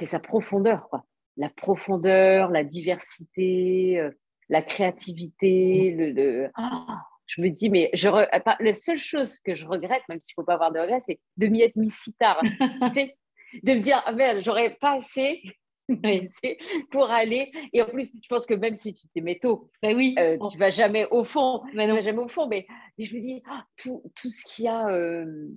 sa 0.05 0.19
profondeur, 0.19 0.87
quoi. 0.89 1.05
La 1.37 1.49
profondeur, 1.49 2.51
la 2.51 2.63
diversité, 2.63 3.99
euh, 3.99 4.11
la 4.49 4.61
créativité. 4.61 5.91
Le, 5.97 6.51
ah, 6.55 7.01
je 7.25 7.41
me 7.41 7.49
dis, 7.49 7.69
mais 7.69 7.89
je 7.93 8.07
la 8.07 8.73
seule 8.73 8.99
chose 8.99 9.39
que 9.39 9.55
je 9.55 9.65
regrette, 9.65 10.03
même 10.09 10.19
s'il 10.19 10.33
ne 10.37 10.41
faut 10.41 10.45
pas 10.45 10.53
avoir 10.53 10.71
de 10.71 10.79
regrets, 10.79 10.99
c'est 10.99 11.19
de 11.37 11.47
m'y 11.47 11.61
être 11.61 11.75
mis 11.75 11.89
si 11.89 12.13
tard. 12.13 12.39
tu 12.83 12.89
sais, 12.89 13.15
de 13.63 13.73
me 13.73 13.79
dire, 13.79 14.01
ah 14.05 14.11
merde, 14.11 14.41
j'aurais 14.41 14.75
pas 14.75 14.93
assez 14.93 15.41
pour 16.91 17.11
aller. 17.11 17.51
Et 17.73 17.81
en 17.81 17.87
plus, 17.87 18.11
je 18.21 18.27
pense 18.27 18.45
que 18.45 18.53
même 18.53 18.75
si 18.75 18.93
tu 18.93 19.07
t'es 19.09 19.39
tôt, 19.39 19.69
ben 19.81 19.95
oui, 19.95 20.15
euh, 20.17 20.37
tu 20.49 20.57
vas 20.57 20.69
jamais 20.69 21.07
au 21.11 21.23
fond. 21.23 21.61
Ben 21.75 21.89
tu 21.89 21.95
vas 21.95 22.01
jamais 22.01 22.21
au 22.21 22.27
fond. 22.27 22.47
Mais, 22.47 22.65
je 22.97 23.15
me 23.15 23.21
dis, 23.21 23.41
ah, 23.49 23.65
tout, 23.77 24.03
tout, 24.15 24.29
ce 24.29 24.45
qu'il 24.45 24.65
y 24.65 24.67
a, 24.67 24.87
euh, 24.89 25.47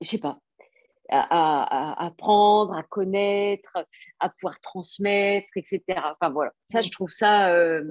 je 0.00 0.08
sais 0.08 0.18
pas, 0.18 0.38
à, 1.10 2.06
apprendre, 2.06 2.74
à 2.74 2.82
connaître, 2.82 3.76
à 4.18 4.28
pouvoir 4.30 4.60
transmettre, 4.60 5.48
etc. 5.56 5.82
Enfin 6.12 6.30
voilà, 6.30 6.52
ça 6.70 6.80
je 6.82 6.90
trouve 6.90 7.10
ça 7.10 7.52
euh, 7.52 7.82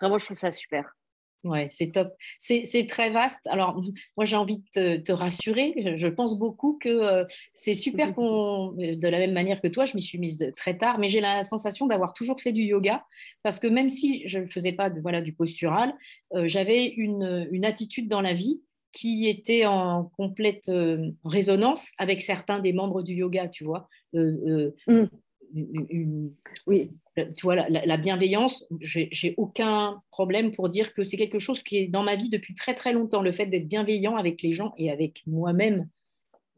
vraiment 0.00 0.18
je 0.18 0.26
trouve 0.26 0.36
ça 0.36 0.52
super. 0.52 0.94
Ouais, 1.44 1.66
c'est 1.70 1.90
top. 1.90 2.14
C'est 2.38 2.86
très 2.88 3.10
vaste. 3.10 3.46
Alors, 3.46 3.82
moi, 4.16 4.24
j'ai 4.24 4.36
envie 4.36 4.62
de 4.76 4.96
te, 4.96 5.12
rassurer. 5.12 5.74
Je, 5.96 6.06
pense 6.06 6.38
beaucoup 6.38 6.78
que 6.80 6.88
euh, 6.88 7.24
c'est 7.54 7.74
super 7.74 8.14
qu'on, 8.14 8.72
de 8.72 9.08
la 9.08 9.18
même 9.18 9.32
manière 9.32 9.60
que 9.60 9.68
toi, 9.68 9.84
je 9.84 9.94
m'y 9.94 10.02
suis 10.02 10.18
mise 10.18 10.52
très 10.56 10.78
tard, 10.78 10.98
mais 10.98 11.08
j'ai 11.08 11.20
la 11.20 11.42
sensation 11.42 11.86
d'avoir 11.86 12.14
toujours 12.14 12.40
fait 12.40 12.52
du 12.52 12.62
yoga 12.62 13.04
parce 13.42 13.58
que 13.58 13.66
même 13.66 13.88
si 13.88 14.22
je 14.28 14.38
ne 14.38 14.46
faisais 14.46 14.72
pas 14.72 14.88
de, 14.88 15.00
voilà, 15.00 15.20
du 15.20 15.32
postural, 15.32 15.94
euh, 16.34 16.46
j'avais 16.46 16.86
une, 16.86 17.48
une, 17.50 17.64
attitude 17.64 18.08
dans 18.08 18.20
la 18.20 18.34
vie 18.34 18.60
qui 18.92 19.26
était 19.26 19.64
en 19.66 20.04
complète 20.16 20.68
euh, 20.68 21.10
résonance 21.24 21.90
avec 21.98 22.22
certains 22.22 22.60
des 22.60 22.72
membres 22.72 23.02
du 23.02 23.14
yoga, 23.14 23.48
tu 23.48 23.64
vois. 23.64 23.88
Euh, 24.14 24.70
euh, 24.88 25.06
mm. 25.54 26.28
oui. 26.66 26.90
Tu 27.16 27.42
vois, 27.42 27.56
la, 27.68 27.96
bienveillance, 27.98 28.64
j'ai 28.80 29.34
aucun 29.36 30.00
problème 30.10 30.50
pour 30.50 30.70
dire 30.70 30.94
que 30.94 31.04
c'est 31.04 31.18
quelque 31.18 31.38
chose 31.38 31.62
qui 31.62 31.76
est 31.76 31.86
dans 31.86 32.02
ma 32.02 32.16
vie 32.16 32.30
depuis 32.30 32.54
très 32.54 32.74
très 32.74 32.92
longtemps. 32.92 33.20
Le 33.20 33.32
fait 33.32 33.46
d'être 33.46 33.68
bienveillant 33.68 34.16
avec 34.16 34.40
les 34.40 34.54
gens 34.54 34.72
et 34.78 34.90
avec 34.90 35.22
moi-même, 35.26 35.88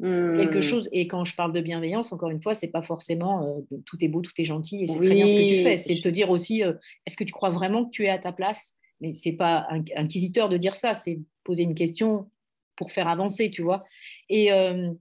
quelque 0.00 0.58
hmm. 0.58 0.62
chose. 0.62 0.88
Et 0.92 1.06
quand 1.06 1.24
je 1.24 1.34
parle 1.34 1.52
de 1.52 1.60
bienveillance, 1.60 2.12
encore 2.12 2.30
une 2.30 2.42
fois, 2.42 2.54
c'est 2.54 2.68
pas 2.68 2.82
forcément 2.82 3.46
euh, 3.46 3.78
tout 3.86 3.96
est 4.00 4.08
beau, 4.08 4.20
tout 4.20 4.32
est 4.38 4.44
gentil 4.44 4.82
et 4.82 4.86
c'est 4.86 5.00
très 5.00 5.14
bien 5.14 5.26
ce 5.26 5.34
que 5.34 5.56
tu 5.56 5.62
fais. 5.62 5.76
C'est 5.76 6.00
te 6.00 6.08
dire 6.08 6.30
aussi, 6.30 6.62
euh, 6.62 6.72
est-ce 7.06 7.16
que 7.16 7.24
tu 7.24 7.32
crois 7.32 7.50
vraiment 7.50 7.84
que 7.84 7.90
tu 7.90 8.04
es 8.04 8.08
à 8.08 8.18
ta 8.18 8.32
place? 8.32 8.74
Mais 9.00 9.14
c'est 9.14 9.32
pas 9.32 9.66
inquisiteur 9.96 10.48
de 10.48 10.56
dire 10.56 10.74
ça, 10.74 10.94
c'est 10.94 11.20
poser 11.44 11.62
une 11.62 11.74
question 11.74 12.30
pour 12.76 12.90
faire 12.90 13.08
avancer, 13.08 13.50
tu 13.50 13.62
vois. 13.62 13.84
Et, 14.28 14.52
euh, 14.52 14.92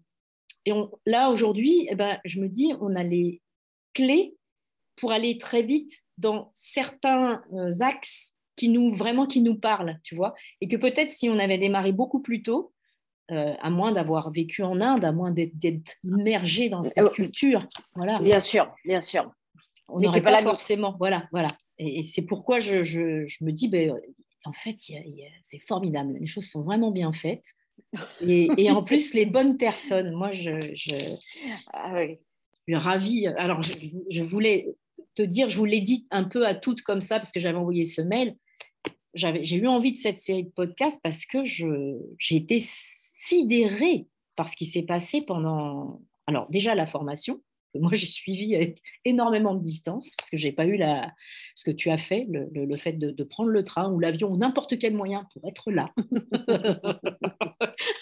et 0.66 0.74
là 1.06 1.30
aujourd'hui, 1.30 1.88
eh 1.90 1.96
ben, 1.96 2.20
je 2.24 2.40
me 2.40 2.48
dis, 2.48 2.74
on 2.80 2.96
a 2.96 3.04
les 3.04 3.42
clés 3.94 4.36
pour 4.96 5.12
aller 5.12 5.38
très 5.38 5.62
vite 5.62 6.02
dans 6.18 6.52
certains 6.54 7.42
axes 7.80 8.34
qui 8.56 8.70
nous 8.70 8.90
vraiment 8.90 9.26
qui 9.26 9.42
nous 9.42 9.56
parlent, 9.56 10.00
tu 10.04 10.16
vois, 10.16 10.36
et 10.62 10.68
que 10.68 10.78
peut-être 10.78 11.10
si 11.10 11.30
on 11.30 11.40
avait 11.40 11.58
démarré 11.58 11.92
beaucoup 11.92 12.22
plus 12.22 12.44
tôt, 12.44 12.74
euh, 13.32 13.54
à 13.62 13.70
moins 13.70 13.94
d'avoir 13.94 14.32
vécu 14.32 14.64
en 14.64 14.82
Inde, 14.82 15.06
à 15.06 15.14
moins 15.14 15.32
d'être 15.32 15.96
immergé 16.04 16.70
dans 16.70 16.84
cette 16.84 17.06
euh, 17.06 17.10
culture. 17.10 17.66
Voilà. 17.96 18.20
Bien 18.20 18.42
sûr, 18.42 18.70
bien 18.84 19.00
sûr. 19.00 19.32
On 19.88 20.00
n'aurait 20.00 20.22
pas, 20.22 20.42
forcément. 20.42 20.96
Voilà, 21.00 21.28
voilà. 21.32 21.50
Et, 21.78 22.04
c'est 22.04 22.24
pourquoi 22.24 22.60
je, 22.60 22.84
je, 22.84 23.26
je, 23.26 23.44
me 23.44 23.52
dis, 23.52 23.70
ben, 23.70 23.94
en 24.44 24.52
fait, 24.52 24.76
c'est 25.42 25.60
formidable. 25.60 26.18
Les 26.20 26.28
choses 26.28 26.48
sont 26.50 26.64
vraiment 26.64 26.92
bien 26.92 27.14
faites. 27.14 27.46
Et, 28.22 28.50
et 28.58 28.70
en 28.70 28.84
plus, 28.84 29.14
les 29.14 29.26
bonnes 29.26 29.58
personnes. 29.58 30.12
Moi, 30.12 30.34
je, 30.34 30.60
je, 30.76 30.96
ah 31.72 32.04
suis 32.68 32.76
ravie. 32.76 33.28
Alors, 33.28 33.62
je, 33.62 34.22
voulais 34.22 34.68
te 35.16 35.22
dire, 35.22 35.50
je 35.50 35.58
vous 35.58 35.66
l'ai 35.66 35.82
dit 35.82 36.08
un 36.12 36.24
peu 36.24 36.46
à 36.46 36.56
toutes 36.56 36.82
comme 36.82 37.02
ça, 37.02 37.16
parce 37.16 37.32
que 37.32 37.40
j'avais 37.40 37.58
envoyé 37.58 37.86
ce 37.86 38.02
mail. 38.02 38.36
J'ai 39.14 39.58
eu 39.58 39.68
envie 39.68 39.92
de 39.92 39.98
cette 39.98 40.18
série 40.18 40.46
de 40.46 40.50
podcasts 40.50 41.00
parce 41.04 41.26
que 41.26 41.46
j'ai 41.46 42.36
été 42.36 42.58
sidérée 42.60 44.08
par 44.36 44.48
ce 44.48 44.56
qui 44.56 44.66
s'est 44.66 44.84
passé 44.84 45.22
pendant, 45.22 46.02
alors 46.26 46.48
déjà 46.50 46.74
la 46.74 46.88
formation, 46.88 47.42
que 47.74 47.80
moi 47.80 47.92
j'ai 47.94 48.08
suivi 48.08 48.56
avec 48.56 48.82
énormément 49.06 49.56
de 49.56 49.64
distance, 49.64 50.16
parce 50.18 50.30
que 50.30 50.38
je 50.38 50.48
n'ai 50.48 50.54
pas 50.54 50.66
eu 50.66 50.78
la, 50.78 51.14
ce 51.56 51.64
que 51.64 51.72
tu 51.72 51.90
as 51.90 51.98
fait, 51.98 52.28
le, 52.30 52.50
le, 52.54 52.78
fait 52.78 52.94
de, 52.94 53.12
de, 53.12 53.24
prendre 53.24 53.50
le 53.50 53.64
train 53.64 53.92
ou 53.92 54.00
l'avion 54.00 54.32
ou 54.32 54.38
n'importe 54.38 54.78
quel 54.78 54.94
moyen 54.94 55.28
pour 55.34 55.48
être 55.50 55.72
là. 55.72 55.92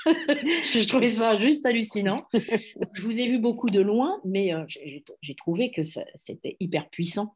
je 0.06 0.86
trouvais 0.88 1.10
ça 1.10 1.40
juste 1.40 1.66
hallucinant. 1.66 2.26
Je 2.34 3.02
vous 3.02 3.20
ai 3.20 3.30
vu 3.30 3.40
beaucoup 3.40 3.70
de 3.70 3.82
loin, 3.82 4.20
mais 4.26 4.54
euh, 4.54 4.64
j'ai 4.68 5.36
trouvé 5.36 5.72
que 5.72 5.82
c'était 6.16 6.58
hyper 6.60 6.90
puissant 6.90 7.36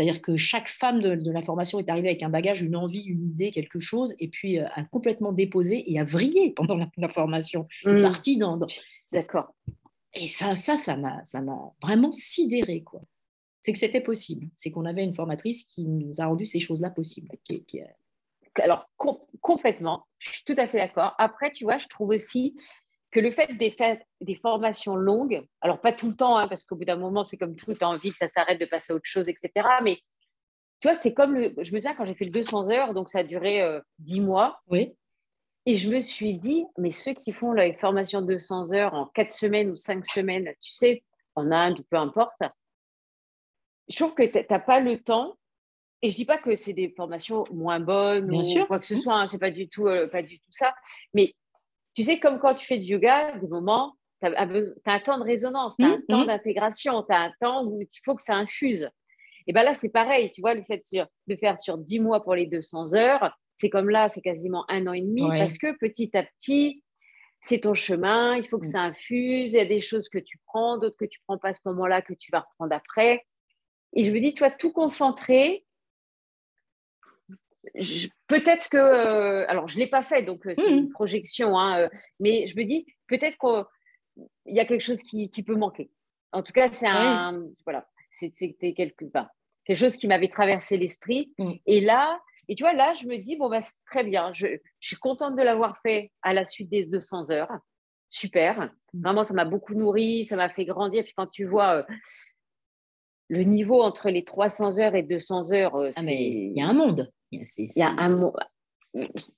c'est-à-dire 0.00 0.22
que 0.22 0.34
chaque 0.34 0.68
femme 0.68 1.02
de, 1.02 1.30
la 1.30 1.42
formation 1.42 1.78
est 1.78 1.90
arrivée 1.90 2.08
avec 2.08 2.22
un 2.22 2.30
bagage, 2.30 2.62
une 2.62 2.74
envie, 2.74 3.02
une 3.02 3.28
idée, 3.28 3.50
quelque 3.50 3.78
chose, 3.78 4.14
et 4.18 4.28
puis 4.28 4.58
euh, 4.58 4.66
a 4.74 4.82
complètement 4.84 5.30
déposé 5.30 5.92
et 5.92 6.00
a 6.00 6.04
vrillé 6.04 6.52
pendant 6.56 6.78
la, 6.96 7.08
formation. 7.10 7.68
Mmh. 7.84 8.00
Partie 8.00 8.38
dans, 8.38 8.58
D'accord. 9.12 9.54
Et 10.14 10.28
ça, 10.28 10.56
ça, 10.56 10.76
ça 10.76 10.96
m'a, 10.96 11.22
vraiment 11.82 12.12
sidéré, 12.12 12.82
quoi. 12.82 13.00
C'est 13.62 13.72
que 13.72 13.78
c'était 13.78 14.00
possible. 14.00 14.48
C'est 14.56 14.70
qu'on 14.70 14.86
avait 14.86 15.04
une 15.04 15.14
formatrice 15.14 15.64
qui 15.64 15.84
nous 15.86 16.20
a 16.20 16.26
rendu 16.26 16.46
ces 16.46 16.60
choses-là 16.60 16.90
possibles. 16.90 17.28
Alors 18.60 18.88
complètement, 19.40 20.06
je 20.18 20.30
suis 20.30 20.44
tout 20.44 20.54
à 20.56 20.66
fait 20.66 20.78
d'accord. 20.78 21.14
Après, 21.18 21.52
tu 21.52 21.64
vois, 21.64 21.78
je 21.78 21.86
trouve 21.86 22.08
aussi 22.08 22.56
que 23.10 23.20
le 23.20 23.30
fait 23.30 23.52
des, 23.54 23.74
des 24.20 24.34
formations 24.36 24.96
longues, 24.96 25.44
alors 25.60 25.80
pas 25.80 25.92
tout 25.92 26.08
le 26.08 26.16
temps, 26.16 26.36
hein, 26.36 26.48
parce 26.48 26.64
qu'au 26.64 26.76
bout 26.76 26.84
d'un 26.84 26.96
moment, 26.96 27.22
c'est 27.22 27.36
comme 27.36 27.56
tout, 27.56 27.74
tu 27.74 27.84
as 27.84 27.88
envie 27.88 28.12
que 28.12 28.18
ça 28.18 28.28
s'arrête 28.28 28.60
de 28.60 28.66
passer 28.66 28.92
à 28.92 28.96
autre 28.96 29.06
chose, 29.06 29.28
etc. 29.28 29.50
Mais 29.82 29.96
tu 30.80 30.88
vois, 30.88 30.94
c'était 30.94 31.12
comme, 31.12 31.36
je 31.36 31.72
me 31.72 31.78
souviens 31.78 31.94
quand 31.94 32.04
j'ai 32.04 32.14
fait 32.14 32.24
le 32.24 32.30
200 32.30 32.70
heures, 32.70 32.94
donc 32.94 33.10
ça 33.10 33.18
a 33.18 33.24
duré 33.24 33.62
euh, 33.62 33.80
10 33.98 34.20
mois. 34.20 34.60
Oui. 34.68 34.94
Et 35.66 35.76
je 35.76 35.90
me 35.90 36.00
suis 36.00 36.34
dit, 36.34 36.64
mais 36.78 36.92
ceux 36.92 37.12
qui 37.12 37.32
font 37.32 37.52
la 37.52 37.72
formation 37.74 38.22
200 38.22 38.72
heures 38.72 38.94
en 38.94 39.06
4 39.06 39.32
semaines 39.32 39.70
ou 39.70 39.76
5 39.76 40.06
semaines, 40.06 40.52
tu 40.60 40.72
sais, 40.72 41.02
en 41.34 41.50
Inde 41.52 41.80
ou 41.80 41.82
peu 41.90 41.96
importe, 41.96 42.42
je 43.88 43.96
trouve 43.96 44.14
que 44.14 44.22
tu 44.22 44.46
n'as 44.48 44.58
pas 44.58 44.80
le 44.80 44.98
temps. 44.98 45.36
Et 46.02 46.10
je 46.10 46.16
dis 46.16 46.24
pas 46.24 46.38
que 46.38 46.56
c'est 46.56 46.72
des 46.72 46.94
formations 46.96 47.44
moins 47.52 47.78
bonnes 47.78 48.30
ou 48.30 48.66
quoi 48.66 48.78
que 48.78 48.86
ce 48.86 48.94
mmh. 48.94 48.98
soit, 48.98 49.14
hein, 49.14 49.26
c'est 49.26 49.38
pas 49.38 49.50
du 49.50 49.68
tout, 49.68 49.86
euh, 49.86 50.08
pas 50.08 50.22
du 50.22 50.38
tout 50.38 50.50
ça. 50.50 50.74
Mais 51.12 51.34
tu 51.94 52.04
sais, 52.04 52.18
comme 52.18 52.38
quand 52.38 52.54
tu 52.54 52.64
fais 52.64 52.78
du 52.78 52.92
yoga, 52.92 53.36
du 53.36 53.46
moment, 53.48 53.96
tu 54.22 54.32
as, 54.34 54.48
un 54.86 55.00
temps 55.00 55.18
de 55.18 55.24
résonance, 55.24 55.76
tu 55.76 55.84
as 55.84 55.88
un 55.88 55.98
mmh, 55.98 56.06
temps 56.08 56.24
mmh. 56.24 56.26
d'intégration, 56.26 57.02
tu 57.02 57.14
as 57.14 57.20
un 57.20 57.32
temps 57.38 57.66
où 57.66 57.78
il 57.78 57.86
faut 58.02 58.14
que 58.14 58.22
ça 58.22 58.34
infuse. 58.34 58.88
Et 59.46 59.52
bien 59.52 59.62
là, 59.62 59.74
c'est 59.74 59.90
pareil, 59.90 60.30
tu 60.32 60.40
vois, 60.40 60.54
le 60.54 60.62
fait 60.62 60.80
de 61.26 61.36
faire 61.36 61.60
sur 61.60 61.76
10 61.76 62.00
mois 62.00 62.22
pour 62.22 62.34
les 62.34 62.46
200 62.46 62.94
heures, 62.94 63.36
c'est 63.60 63.68
comme 63.68 63.90
là, 63.90 64.08
c'est 64.08 64.22
quasiment 64.22 64.64
un 64.70 64.86
an 64.86 64.94
et 64.94 65.02
demi, 65.02 65.28
parce 65.28 65.58
que 65.58 65.76
petit 65.76 66.16
à 66.16 66.22
petit, 66.22 66.82
c'est 67.40 67.60
ton 67.60 67.74
chemin, 67.74 68.36
il 68.36 68.46
faut 68.46 68.58
que 68.58 68.66
mmh. 68.66 68.70
ça 68.70 68.80
infuse, 68.80 69.52
il 69.52 69.56
y 69.56 69.60
a 69.60 69.66
des 69.66 69.80
choses 69.80 70.08
que 70.08 70.18
tu 70.18 70.38
prends, 70.46 70.78
d'autres 70.78 70.96
que 70.96 71.04
tu 71.04 71.20
prends 71.26 71.36
pas 71.36 71.50
à 71.50 71.54
ce 71.54 71.60
moment-là, 71.66 72.00
que 72.00 72.14
tu 72.14 72.30
vas 72.32 72.40
reprendre 72.40 72.74
après. 72.74 73.26
Et 73.92 74.04
je 74.04 74.12
me 74.12 74.20
dis, 74.20 74.32
tu 74.32 74.40
vois, 74.40 74.50
tout 74.50 74.72
concentrer, 74.72 75.64
peut-être 78.28 78.68
que, 78.70 78.78
euh, 78.78 79.46
alors 79.48 79.68
je 79.68 79.76
ne 79.76 79.80
l'ai 79.80 79.90
pas 79.90 80.02
fait, 80.02 80.22
donc 80.22 80.46
euh, 80.46 80.54
c'est 80.58 80.70
une 80.70 80.86
mmh. 80.86 80.92
projection, 80.92 81.58
hein, 81.58 81.80
euh, 81.80 81.88
mais 82.18 82.46
je 82.46 82.56
me 82.56 82.64
dis 82.64 82.86
peut-être 83.08 83.36
qu'il 83.38 84.54
y 84.54 84.60
a 84.60 84.64
quelque 84.64 84.80
chose 84.80 85.02
qui, 85.02 85.28
peut 85.46 85.56
manquer. 85.56 85.90
En 86.32 86.42
tout 86.42 86.52
cas, 86.52 86.72
c'est 86.72 86.86
un, 86.86 87.44
voilà, 87.66 87.86
c'était 88.10 88.72
quelque, 88.72 89.04
quelque 89.64 89.78
chose 89.78 89.96
qui 89.98 90.08
m'avait 90.08 90.28
traversé 90.28 90.78
l'esprit. 90.78 91.34
Mmh. 91.38 91.52
Et 91.66 91.80
là, 91.82 92.20
et 92.50 92.56
tu 92.56 92.64
vois, 92.64 92.72
là, 92.72 92.92
je 92.94 93.06
me 93.06 93.16
dis, 93.16 93.36
bon, 93.36 93.48
bah, 93.48 93.60
c'est 93.60 93.76
très 93.86 94.02
bien, 94.02 94.32
je, 94.34 94.46
suis 94.80 94.96
contente 94.96 95.36
de 95.36 95.42
l'avoir 95.42 95.78
fait 95.82 96.10
à 96.20 96.34
la 96.34 96.44
suite 96.44 96.68
des 96.68 96.84
200 96.84 97.30
heures. 97.30 97.52
Super. 98.08 98.72
Mmh. 98.92 99.02
Vraiment, 99.02 99.22
ça 99.22 99.34
m'a 99.34 99.44
beaucoup 99.44 99.74
nourri, 99.74 100.24
ça 100.24 100.34
m'a 100.34 100.48
fait 100.50 100.64
grandir. 100.64 101.04
Puis 101.04 101.14
quand 101.16 101.28
tu 101.28 101.44
vois 101.44 101.86
le 103.28 103.44
niveau 103.44 103.80
entre 103.80 104.10
les 104.10 104.24
300 104.24 104.80
heures 104.80 104.96
et 104.96 105.04
200 105.04 105.52
heures, 105.52 105.76
ah, 105.76 106.02
il 106.02 106.52
y 106.52 106.60
a 106.60 106.66
un 106.66 106.72
monde. 106.72 107.08
Il 107.30 107.46
y 107.76 107.82
a 107.82 107.90
un, 107.90 108.32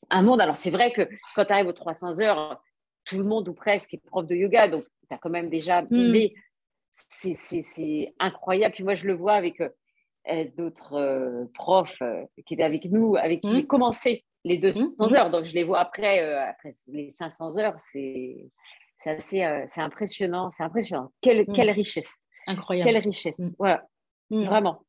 un 0.09 0.23
monde. 0.23 0.41
Alors, 0.41 0.57
c'est 0.57 0.71
vrai 0.71 0.91
que 0.91 1.07
quand 1.37 1.45
tu 1.45 1.53
arrives 1.53 1.67
aux 1.67 1.75
300 1.75 2.19
heures, 2.21 2.65
tout 3.05 3.19
le 3.19 3.25
monde 3.25 3.47
ou 3.47 3.53
presque 3.53 3.93
est 3.93 4.03
prof 4.07 4.27
de 4.27 4.35
yoga, 4.35 4.69
donc 4.69 4.87
tu 5.07 5.15
as 5.15 5.19
quand 5.19 5.29
même 5.29 5.51
déjà. 5.51 5.83
Hmm. 5.83 6.13
Mais 6.13 6.33
c'est 6.93 8.15
incroyable. 8.19 8.75
Puis 8.75 8.85
moi, 8.85 8.95
je 8.95 9.07
le 9.07 9.15
vois 9.15 9.35
avec 9.35 9.61
euh, 9.61 9.69
d'autres 10.57 10.95
euh, 10.95 11.45
profs 11.55 12.01
euh, 12.03 12.25
qui 12.47 12.55
étaient 12.55 12.63
avec 12.63 12.85
nous, 12.87 13.17
avec 13.17 13.41
qui 13.41 13.49
hmm. 13.49 13.55
j'ai 13.55 13.67
commencé 13.67 14.25
les 14.45 14.59
200 14.59 14.95
hmm. 14.99 15.15
heures. 15.15 15.31
Donc, 15.31 15.47
je 15.47 15.55
les 15.55 15.65
vois 15.65 15.81
après, 15.81 16.21
après 16.35 16.73
les 16.89 17.11
500 17.11 17.59
heures. 17.59 17.75
C'est 17.79 18.51
assez 19.05 19.65
c'est 19.67 19.81
impressionnant. 19.81 20.51
C'est 20.53 20.63
impressionnant. 20.63 21.13
Quelle, 21.21 21.47
quelle 21.47 21.71
richesse. 21.71 22.23
Incroyable. 22.47 22.89
Quelle 22.89 23.03
richesse. 23.03 23.55
Voilà. 23.59 23.85
Vraiment. 24.31 24.85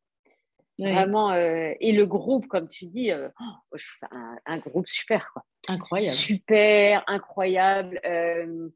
Vraiment, 0.80 1.32
euh, 1.32 1.74
et 1.80 1.91
le 1.91 2.06
groupe, 2.06 2.48
comme 2.48 2.67
tu 2.67 2.88
dis, 2.88 3.12
euh, 3.12 3.30
oh, 3.39 3.78
un, 4.46 4.58
groupe 4.58 4.88
super. 4.88 5.30
Quoi. 5.34 5.43
Incroyable. 5.67 6.15
Super, 6.15 7.04
incroyable, 7.08 8.02
euh, 8.06 8.69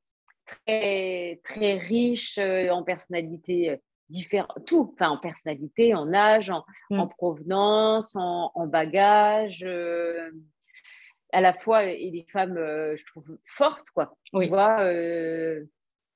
très, 0.46 1.42
très 1.44 1.78
riche 1.78 2.38
en 2.38 2.84
personnalité 2.84 3.80
tout, 4.66 4.94
enfin 4.94 5.10
en 5.10 5.18
personnalité, 5.18 5.94
en 5.94 6.14
âge, 6.14 6.50
en, 6.50 6.64
mm. 6.90 7.10
provenance, 7.10 8.16
en, 8.16 8.68
bagage, 8.68 9.66
à 11.34 11.42
la 11.42 11.54
fois, 11.54 11.86
et 11.86 12.12
des 12.12 12.26
femmes, 12.32 12.56
je 12.56 13.06
trouve, 13.06 13.38
fortes, 13.46 13.90
quoi. 13.92 14.18
Tu 14.34 14.48
vois, 14.48 14.78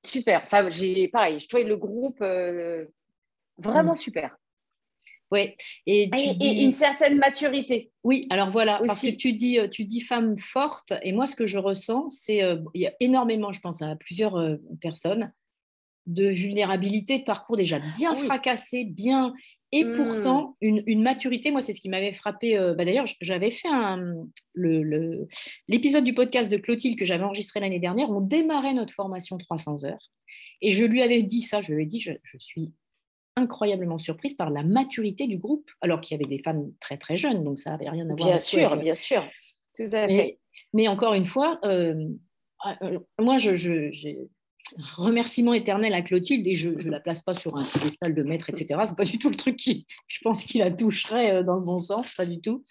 super. 0.04 0.42
Enfin, 0.44 0.70
j'ai 0.70 1.08
pareil, 1.08 1.40
je 1.40 1.48
trouvais 1.48 1.64
le 1.64 1.76
groupe 1.76 2.22
vraiment 3.58 3.92
mm. 3.92 3.96
super. 3.96 4.36
Oui. 5.32 5.54
Et, 5.86 6.10
une 6.62 6.72
certaine 6.72 7.16
maturité. 7.16 7.90
Oui, 8.04 8.26
alors 8.28 8.50
voilà, 8.50 8.80
parce 8.86 9.00
que 9.00 9.16
tu 9.16 9.32
dis, 9.32 9.58
euh, 9.58 9.66
tu 9.66 9.86
dis 9.86 10.02
femme 10.02 10.36
forte, 10.36 10.92
et 11.02 11.12
moi 11.12 11.26
ce 11.26 11.34
que 11.34 11.46
je 11.46 11.58
ressens, 11.58 12.10
c'est 12.10 12.42
euh, 12.42 12.58
il 12.74 12.82
y 12.82 12.86
a 12.86 12.92
énormément, 13.00 13.50
je 13.50 13.60
pense 13.60 13.80
à 13.80 13.96
plusieurs 13.96 14.36
euh, 14.36 14.56
personnes, 14.82 15.32
de 16.06 16.28
vulnérabilité, 16.28 17.18
de 17.18 17.24
parcours 17.24 17.56
déjà 17.56 17.78
bien 17.78 18.14
ah 18.14 18.16
fracassé, 18.16 18.84
bien, 18.84 19.32
et 19.70 19.84
mmh. 19.84 19.92
pourtant 19.92 20.56
une, 20.60 21.02
maturité. 21.02 21.50
Moi, 21.50 21.62
c'est 21.62 21.72
ce 21.72 21.80
qui 21.80 21.88
m'avait 21.88 22.12
frappé. 22.12 22.58
Bah, 22.76 22.84
d'ailleurs, 22.84 23.06
j'avais 23.20 23.50
fait 23.50 23.68
l'épisode 25.68 26.04
du 26.04 26.12
podcast 26.12 26.50
de 26.50 26.56
Clotilde 26.58 26.98
que 26.98 27.04
j'avais 27.04 27.24
enregistré 27.24 27.60
l'année 27.60 27.80
dernière. 27.80 28.10
On 28.10 28.20
démarrait 28.20 28.74
notre 28.74 28.92
formation 28.92 29.38
300 29.38 29.84
heures, 29.84 30.10
et 30.60 30.70
je 30.70 30.84
lui 30.84 31.02
avais 31.02 31.22
dit 31.22 31.40
ça. 31.40 31.62
Je 31.62 31.72
lui 31.72 31.84
ai 31.84 31.86
dit, 31.86 32.00
je, 32.00 32.12
je 32.22 32.36
suis 32.38 32.72
incroyablement 33.36 33.98
surprise 33.98 34.34
par 34.34 34.50
la 34.50 34.62
maturité 34.62 35.26
du 35.26 35.38
groupe, 35.38 35.70
alors 35.80 36.00
qu'il 36.00 36.16
y 36.16 36.20
avait 36.20 36.28
des 36.28 36.42
femmes 36.42 36.72
très 36.80 36.96
très 36.96 37.16
jeunes, 37.16 37.44
donc 37.44 37.58
ça 37.58 37.70
n'avait 37.70 37.88
rien 37.88 38.08
à 38.08 38.14
voir. 38.14 38.28
Bien 38.28 38.38
sûr, 38.38 38.76
bien 38.76 38.94
sûr. 38.94 39.24
Tout 39.74 39.88
à 39.92 40.06
mais, 40.06 40.16
fait. 40.16 40.38
mais 40.74 40.88
encore 40.88 41.14
une 41.14 41.24
fois, 41.24 41.58
euh, 41.64 42.08
euh, 42.82 42.98
moi, 43.18 43.38
je, 43.38 43.54
remerciement 44.96 45.52
éternel 45.52 45.94
à 45.94 46.02
Clotilde 46.02 46.46
et 46.46 46.54
je 46.54 46.70
ne 46.70 46.90
la 46.90 47.00
place 47.00 47.22
pas 47.22 47.34
sur 47.34 47.56
un 47.56 47.64
piédestal 47.64 48.14
de 48.14 48.22
maître, 48.22 48.50
etc. 48.50 48.80
C'est 48.86 48.96
pas 48.96 49.04
du 49.04 49.18
tout 49.18 49.30
le 49.30 49.36
truc 49.36 49.56
qui, 49.56 49.86
je 50.06 50.18
pense, 50.22 50.44
qui 50.44 50.58
la 50.58 50.70
toucherait 50.70 51.36
euh, 51.36 51.42
dans 51.42 51.56
le 51.56 51.64
bon 51.64 51.78
sens, 51.78 52.14
pas 52.14 52.26
du 52.26 52.40
tout. 52.40 52.64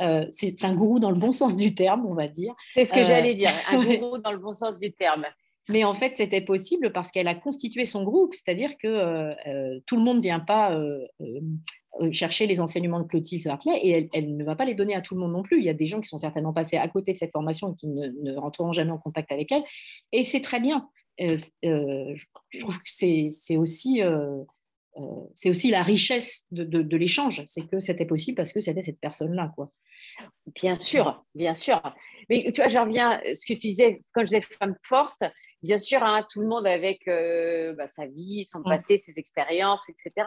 Euh, 0.00 0.26
c'est 0.32 0.64
un 0.64 0.74
gourou 0.74 0.98
dans 0.98 1.10
le 1.10 1.18
bon 1.18 1.32
sens 1.32 1.56
du 1.56 1.74
terme, 1.74 2.06
on 2.08 2.14
va 2.14 2.28
dire. 2.28 2.54
C'est 2.74 2.84
ce 2.84 2.94
que 2.94 3.02
j'allais 3.02 3.34
dire, 3.34 3.50
un 3.70 3.84
gourou 3.98 4.18
dans 4.18 4.32
le 4.32 4.38
bon 4.38 4.52
sens 4.52 4.78
du 4.78 4.92
terme. 4.92 5.24
Mais 5.68 5.82
en 5.82 5.94
fait, 5.94 6.12
c'était 6.12 6.42
possible 6.42 6.92
parce 6.92 7.10
qu'elle 7.10 7.26
a 7.26 7.34
constitué 7.34 7.84
son 7.84 8.04
groupe, 8.04 8.34
c'est-à-dire 8.34 8.78
que 8.78 9.34
tout 9.86 9.96
le 9.96 10.02
monde 10.02 10.18
ne 10.18 10.22
vient 10.22 10.38
pas 10.38 10.78
chercher 12.12 12.46
les 12.46 12.60
enseignements 12.60 13.00
de 13.00 13.06
Clotilde 13.06 13.42
Sarclay 13.42 13.78
et 13.82 14.08
elle, 14.12 14.36
ne 14.36 14.44
va 14.44 14.54
pas 14.54 14.64
les 14.64 14.74
donner 14.74 14.94
à 14.94 15.00
tout 15.00 15.14
le 15.14 15.20
monde 15.20 15.32
non 15.32 15.42
plus. 15.42 15.58
Il 15.58 15.64
y 15.64 15.68
a 15.68 15.74
des 15.74 15.86
gens 15.86 16.00
qui 16.00 16.08
sont 16.08 16.18
certainement 16.18 16.52
passés 16.52 16.76
à 16.76 16.86
côté 16.88 17.12
de 17.12 17.18
cette 17.18 17.32
formation 17.32 17.72
et 17.72 17.76
qui 17.76 17.88
ne, 17.88 18.08
ne 18.22 18.36
rentreront 18.36 18.72
jamais 18.72 18.92
en 18.92 18.98
contact 18.98 19.32
avec 19.32 19.50
elle. 19.50 19.64
Et 20.12 20.22
c'est 20.22 20.40
très 20.40 20.60
bien. 20.60 20.88
Euh, 21.20 21.36
euh, 21.64 22.14
je 22.50 22.60
trouve 22.60 22.78
que 22.78 22.88
c'est 22.88 23.56
aussi, 23.56 24.02
euh, 24.02 24.42
c'est 25.34 25.50
aussi 25.50 25.70
la 25.70 25.82
richesse 25.82 26.46
de, 26.50 26.64
de, 26.64 26.96
l'échange. 26.96 27.42
C'est 27.46 27.66
que 27.66 27.80
c'était 27.80 28.06
possible 28.06 28.36
parce 28.36 28.52
que 28.52 28.60
c'était 28.60 28.82
cette 28.82 29.00
personne-là. 29.00 29.52
quoi. 29.54 29.70
Bien 30.54 30.74
sûr, 30.74 31.24
bien 31.34 31.54
sûr. 31.54 31.82
Mais 32.28 32.50
tu 32.52 32.60
vois, 32.60 32.68
je 32.68 32.78
reviens 32.78 33.10
à 33.12 33.34
ce 33.34 33.46
que 33.46 33.54
tu 33.54 33.68
disais 33.68 34.02
quand 34.12 34.22
je 34.22 34.26
disais 34.26 34.42
femme 34.42 34.76
forte. 34.82 35.22
Bien 35.62 35.78
sûr, 35.78 36.02
hein, 36.02 36.26
tout 36.30 36.40
le 36.40 36.48
monde 36.48 36.66
avec 36.66 37.06
bah, 37.06 37.88
sa 37.88 38.06
vie, 38.06 38.44
son 38.44 38.62
passé, 38.62 38.96
ses 38.96 39.18
expériences, 39.18 39.88
etc. 39.88 40.26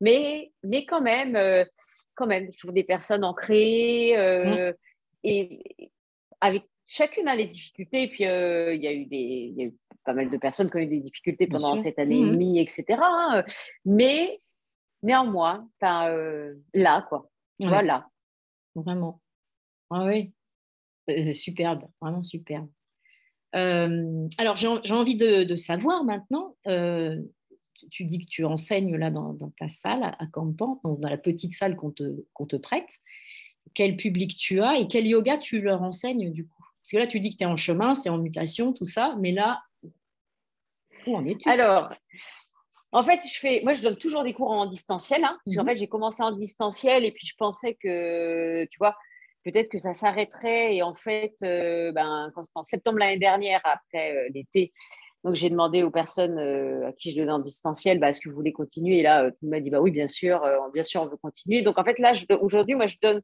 Mais, 0.00 0.52
mais 0.62 0.84
quand 0.84 1.00
même, 1.00 1.66
quand 2.14 2.26
même, 2.26 2.50
je 2.52 2.58
trouve 2.58 2.72
des 2.72 2.84
personnes 2.84 3.24
ancrées 3.24 4.10
et 5.24 5.90
avec 6.40 6.64
chacune 6.86 7.28
a 7.28 7.36
les 7.36 7.46
difficultés. 7.46 8.02
Et 8.04 8.08
puis, 8.08 8.24
il 8.24 8.82
y 8.82 8.88
a 8.88 8.92
eu 8.92 9.04
des, 9.06 9.16
il 9.16 9.58
y 9.58 9.62
a 9.62 9.66
eu 9.66 9.74
pas 10.06 10.14
mal 10.14 10.30
de 10.30 10.36
personnes 10.38 10.70
qui 10.70 10.76
ont 10.76 10.80
eu 10.80 10.86
des 10.86 11.00
difficultés 11.00 11.46
pendant 11.46 11.76
cette 11.76 11.98
année 11.98 12.20
et 12.20 12.24
mmh 12.24 12.30
demie, 12.30 12.60
etc. 12.60 12.84
Hein. 13.02 13.44
Mais 13.84 14.40
néanmoins, 15.02 15.68
euh, 15.82 16.54
là, 16.72 17.04
quoi. 17.08 17.30
Tu 17.60 17.68
vois, 17.68 17.82
là. 17.82 18.08
Vraiment. 18.74 19.20
Ah 19.90 20.04
oui. 20.04 20.32
C'est 21.08 21.32
superbe, 21.32 21.84
vraiment 22.00 22.22
superbe. 22.22 22.68
Euh, 23.54 24.28
alors, 24.38 24.56
j'ai 24.56 24.94
envie 24.94 25.16
de, 25.16 25.54
savoir 25.56 26.04
maintenant, 26.04 26.56
euh, 26.66 27.20
tu 27.90 28.04
dis 28.04 28.18
que 28.18 28.26
tu 28.26 28.44
enseignes 28.44 28.96
là 28.96 29.10
dans, 29.10 29.36
ta 29.58 29.68
salle 29.68 30.02
à 30.02 30.26
Campan, 30.26 30.80
dans 30.84 31.08
la 31.08 31.18
petite 31.18 31.52
salle 31.52 31.76
qu'on 31.76 31.90
te, 31.90 32.24
qu'on 32.32 32.46
te 32.46 32.56
prête. 32.56 32.98
Quel 33.74 33.96
public 33.96 34.36
tu 34.36 34.60
as 34.62 34.78
et 34.78 34.88
quel 34.88 35.06
yoga 35.06 35.38
tu 35.38 35.60
leur 35.60 35.82
enseignes 35.82 36.32
du 36.32 36.46
coup? 36.46 36.55
Parce 36.86 36.92
que 36.92 36.98
là, 36.98 37.08
tu 37.08 37.18
dis 37.18 37.30
que 37.30 37.36
tu 37.36 37.42
es 37.42 37.48
en 37.48 37.56
chemin, 37.56 37.96
c'est 37.96 38.10
en 38.10 38.18
mutation, 38.18 38.72
tout 38.72 38.84
ça, 38.84 39.16
mais 39.18 39.32
là, 39.32 39.60
alors, 41.44 41.92
en 42.92 43.04
fait, 43.04 43.20
je 43.28 43.38
fais, 43.38 43.60
moi, 43.64 43.74
je 43.74 43.82
donne 43.82 43.96
toujours 43.96 44.22
des 44.22 44.32
cours 44.32 44.52
en 44.52 44.66
distanciel, 44.66 45.24
hein, 45.24 45.36
parce 45.44 45.56
qu'en 45.56 45.64
mhm. 45.64 45.70
fait, 45.70 45.76
j'ai 45.78 45.88
commencé 45.88 46.22
en 46.22 46.30
distanciel 46.30 47.04
et 47.04 47.10
puis 47.10 47.26
je 47.26 47.34
pensais 47.36 47.74
que, 47.74 48.64
tu 48.66 48.78
vois, 48.78 48.96
peut-être 49.44 49.68
que 49.68 49.78
ça 49.78 49.94
s'arrêterait. 49.94 50.76
Et 50.76 50.82
en 50.84 50.94
fait, 50.94 51.34
euh, 51.42 51.90
ben, 51.90 52.30
quand 52.34 52.42
en 52.54 52.62
septembre 52.62 52.98
l'année 52.98 53.18
dernière, 53.18 53.60
après 53.64 54.16
euh, 54.16 54.28
l'été, 54.32 54.72
donc 55.24 55.34
j'ai 55.34 55.50
demandé 55.50 55.82
aux 55.82 55.90
personnes 55.90 56.38
euh, 56.38 56.88
à 56.88 56.92
qui 56.92 57.10
je 57.10 57.16
donnais 57.16 57.32
en 57.32 57.40
distanciel, 57.40 57.98
bah, 57.98 58.10
est-ce 58.10 58.20
que 58.20 58.28
vous 58.28 58.36
voulez 58.36 58.52
continuer? 58.52 58.98
Et 58.98 59.02
là, 59.02 59.30
tout 59.30 59.38
le 59.42 59.46
monde 59.48 59.50
m'a 59.56 59.60
dit, 59.60 59.70
bah 59.70 59.80
oui, 59.80 59.90
bien 59.90 60.06
sûr, 60.06 60.40
bien 60.72 60.84
sûr, 60.84 61.02
on 61.02 61.06
veut 61.06 61.16
continuer. 61.16 61.62
Donc 61.62 61.78
en 61.78 61.84
fait, 61.84 61.98
là, 61.98 62.12
aujourd'hui, 62.40 62.76
moi, 62.76 62.86
je 62.86 62.96
donne 63.02 63.22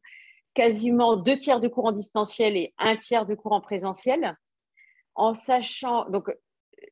quasiment 0.54 1.16
deux 1.16 1.36
tiers 1.36 1.60
de 1.60 1.68
cours 1.68 1.86
en 1.86 1.92
distanciel 1.92 2.56
et 2.56 2.74
un 2.78 2.96
tiers 2.96 3.26
de 3.26 3.34
cours 3.34 3.52
en 3.52 3.60
présentiel, 3.60 4.36
en 5.14 5.34
sachant, 5.34 6.08
donc 6.10 6.34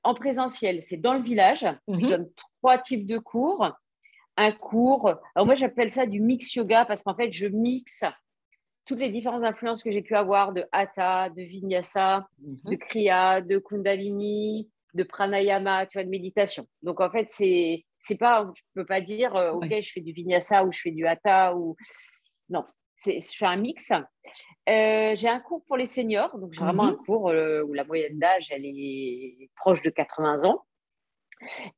en 0.05 0.15
présentiel, 0.15 0.83
c'est 0.83 0.97
dans 0.97 1.15
le 1.15 1.23
village. 1.23 1.67
Je 1.89 1.95
mhm. 1.95 2.07
donne 2.07 2.31
trois 2.61 2.79
types 2.79 3.07
de 3.07 3.19
cours. 3.19 3.71
Un 4.37 4.53
cours, 4.53 5.09
alors 5.35 5.45
moi 5.45 5.55
j'appelle 5.55 5.91
ça 5.91 6.07
du 6.07 6.21
mix 6.21 6.55
yoga 6.55 6.87
parce 6.87 7.03
qu'en 7.03 7.15
fait 7.15 7.31
je 7.31 7.47
mixe 7.47 8.05
toutes 8.87 9.01
les 9.01 9.11
différentes 9.11 9.43
influences 9.43 9.83
que 9.83 9.91
j'ai 9.91 10.01
pu 10.01 10.15
avoir 10.15 10.53
de 10.53 10.65
hatha, 10.73 11.29
de 11.29 11.43
vinyasa, 11.43 12.27
mhm. 12.39 12.57
de 12.65 12.77
kriya, 12.77 13.41
de 13.43 13.59
kundalini, 13.59 14.71
de 14.95 15.03
pranayama, 15.03 15.87
tu 15.87 15.99
vois, 15.99 16.05
de 16.05 16.09
méditation. 16.09 16.65
Donc 16.83 17.01
en 17.01 17.11
fait 17.11 17.27
c'est 17.29 17.85
pas, 18.19 18.51
je 18.55 18.63
peux 18.75 18.87
pas 18.87 19.01
dire 19.01 19.37
euh, 19.37 19.53
ok 19.53 19.69
je 19.69 19.93
fais 19.93 20.01
du 20.01 20.13
vinyasa 20.13 20.65
ou 20.65 20.73
je 20.73 20.81
fais 20.81 20.93
du 20.93 21.07
hatha 21.07 21.55
ou 21.55 21.77
non, 22.49 22.65
je 23.05 23.37
fais 23.37 23.47
un 23.47 23.57
mix. 23.57 23.93
Euh, 24.69 25.15
j'ai 25.15 25.29
un 25.29 25.41
cours 25.41 25.65
pour 25.65 25.77
les 25.77 25.87
seniors, 25.87 26.39
donc 26.39 26.53
j'ai 26.53 26.61
vraiment 26.61 26.85
un 26.85 26.93
mhm. 26.93 26.99
cours 26.99 27.31
euh, 27.31 27.63
où 27.63 27.73
la 27.73 27.85
moyenne 27.85 28.19
d'âge 28.19 28.49
elle 28.51 28.65
est 28.65 29.51
proche 29.57 29.83
de 29.83 29.91
80 29.91 30.45
ans, 30.45 30.65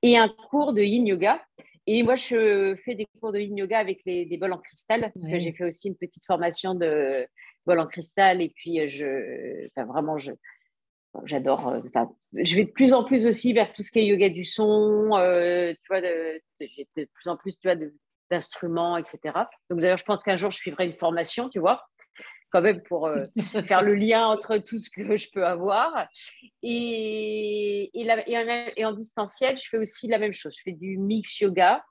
et 0.02 0.16
un 0.16 0.28
cours 0.28 0.72
de 0.72 0.82
yin 0.82 1.06
yoga. 1.06 1.42
Et 1.86 2.04
moi, 2.04 2.14
je 2.14 2.76
fais 2.84 2.94
des 2.94 3.06
cours 3.20 3.32
de 3.32 3.40
yin 3.40 3.56
yoga 3.56 3.78
avec 3.78 4.04
les, 4.04 4.24
des 4.24 4.36
bols 4.36 4.52
en 4.52 4.58
cristal. 4.58 5.12
J'ai 5.16 5.52
fait 5.52 5.64
aussi 5.64 5.88
une 5.88 5.96
petite 5.96 6.24
formation 6.24 6.74
de 6.74 7.26
bols 7.66 7.80
en 7.80 7.86
cristal, 7.86 8.40
et 8.40 8.50
puis 8.50 8.86
je, 8.88 9.66
enfin, 9.68 9.86
vraiment, 9.86 10.16
je, 10.16 10.32
j'adore. 11.24 11.68
Euh, 11.68 11.80
je 12.34 12.56
vais 12.56 12.64
de 12.64 12.70
plus 12.70 12.92
en 12.92 13.04
plus 13.04 13.26
aussi 13.26 13.52
vers 13.52 13.72
tout 13.72 13.82
ce 13.82 13.90
qui 13.90 14.00
est 14.00 14.06
yoga 14.06 14.28
du 14.28 14.44
son. 14.44 15.08
tu 15.10 15.88
vois, 15.88 16.00
de, 16.00 16.40
de, 16.60 17.04
plus 17.14 17.28
en 17.28 17.36
plus, 17.36 17.58
tu 17.58 17.66
vois, 17.66 17.74
de, 17.74 17.92
d'instruments, 18.32 18.96
etc. 18.96 19.18
Donc 19.70 19.80
d'ailleurs, 19.80 19.98
je 19.98 20.04
pense 20.04 20.22
qu'un 20.22 20.36
jour, 20.36 20.50
je 20.50 20.56
suivrai 20.56 20.86
une 20.86 20.96
formation, 20.96 21.48
tu 21.50 21.60
vois, 21.60 21.84
quand 22.50 22.62
même 22.62 22.82
pour 22.82 23.06
euh, 23.06 23.26
faire 23.66 23.82
le 23.82 23.94
lien 23.94 24.26
entre 24.26 24.58
tout 24.58 24.78
ce 24.78 24.90
que 24.90 25.16
je 25.16 25.28
peux 25.32 25.46
avoir. 25.46 26.08
Et, 26.62 27.90
et, 27.94 28.84
en, 28.86 28.92
distanciel, 28.92 29.58
je 29.58 29.68
fais 29.68 29.78
aussi 29.78 30.08
la 30.08 30.18
même 30.18 30.32
chose. 30.32 30.54
Je 30.56 30.62
fais 30.64 30.72
du 30.72 30.96
mix 30.98 31.40
yoga, 31.40 31.84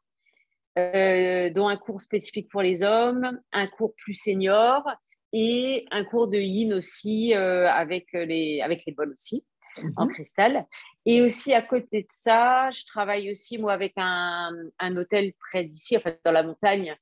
euh, 0.80 1.50
dont 1.52 1.68
un 1.68 1.78
cours 1.78 2.02
spécifique 2.02 2.50
pour 2.50 2.62
les 2.62 2.84
hommes, 2.84 3.40
un 3.52 3.68
cours 3.68 3.94
plus 3.96 4.16
senior 4.16 4.84
et 5.32 5.86
un 5.92 6.04
cours 6.04 6.28
de 6.28 6.38
yin 6.38 6.74
aussi 6.74 7.34
euh, 7.36 7.70
avec, 7.70 8.08
les, 8.14 8.62
avec 8.62 8.84
les 8.86 8.94
bols 8.94 9.14
aussi 9.14 9.46
en 9.96 10.06
mhm. 10.06 10.14
cristal. 10.14 10.66
Et 11.06 11.22
aussi 11.22 11.54
à 11.54 11.62
côté 11.62 12.02
de 12.04 12.08
ça, 12.10 12.70
je 12.72 12.86
travaille 12.86 13.32
aussi 13.32 13.58
moi 13.58 13.74
avec 13.74 13.94
un, 13.98 14.52
un 14.80 14.98
hôtel 14.98 15.34
près 15.50 15.64
d'ici, 15.66 15.98
en 15.98 16.02
fait 16.02 16.20
dans 16.24 16.32
la 16.32 16.44
montagne, 16.44 16.96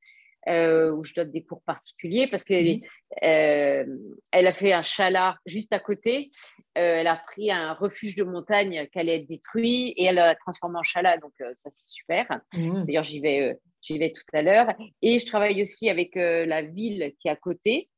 euh, 0.47 0.95
où 0.95 1.03
je 1.03 1.13
donne 1.13 1.31
des 1.31 1.43
cours 1.43 1.61
particuliers 1.63 2.25
parce 2.25 2.45
qu'elle 2.45 2.77
mhm. 2.77 2.81
euh, 3.23 3.85
elle 4.31 4.47
a 4.47 4.53
fait 4.53 4.71
un 4.71 4.83
chalat 4.83 5.37
juste 5.45 5.73
à 5.73 5.79
côté. 5.79 6.31
Euh, 6.77 7.01
elle 7.01 7.07
a 7.07 7.17
pris 7.17 7.51
un 7.51 7.73
refuge 7.73 8.15
de 8.15 8.23
montagne 8.23 8.87
allait 8.95 9.17
être 9.17 9.27
détruit 9.27 9.93
et 9.97 10.05
elle 10.05 10.15
l'a 10.15 10.35
transformé 10.35 10.77
en 10.79 10.83
chalat. 10.83 11.17
Donc 11.17 11.33
ça 11.55 11.69
c'est 11.71 11.87
super. 11.87 12.25
Mhm. 12.53 12.85
D'ailleurs 12.85 13.03
j'y 13.03 13.19
vais, 13.19 13.59
j'y 13.81 13.99
vais 13.99 14.13
tout 14.13 14.23
à 14.31 14.41
l'heure. 14.41 14.73
Et 15.01 15.19
je 15.19 15.25
travaille 15.25 15.61
aussi 15.61 15.89
avec 15.89 16.15
la 16.15 16.61
ville 16.61 17.13
qui 17.19 17.27
est 17.27 17.31
à 17.31 17.35
côté. 17.35 17.89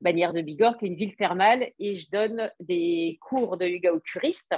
Bannière 0.00 0.32
de 0.32 0.40
Bigorre, 0.40 0.78
qui 0.78 0.84
est 0.84 0.88
une 0.88 0.96
ville 0.96 1.16
thermale, 1.16 1.70
et 1.78 1.96
je 1.96 2.10
donne 2.10 2.50
des 2.60 3.18
cours 3.20 3.56
de 3.56 3.66
yoga 3.66 3.92
aux 3.92 4.00
curistes. 4.00 4.54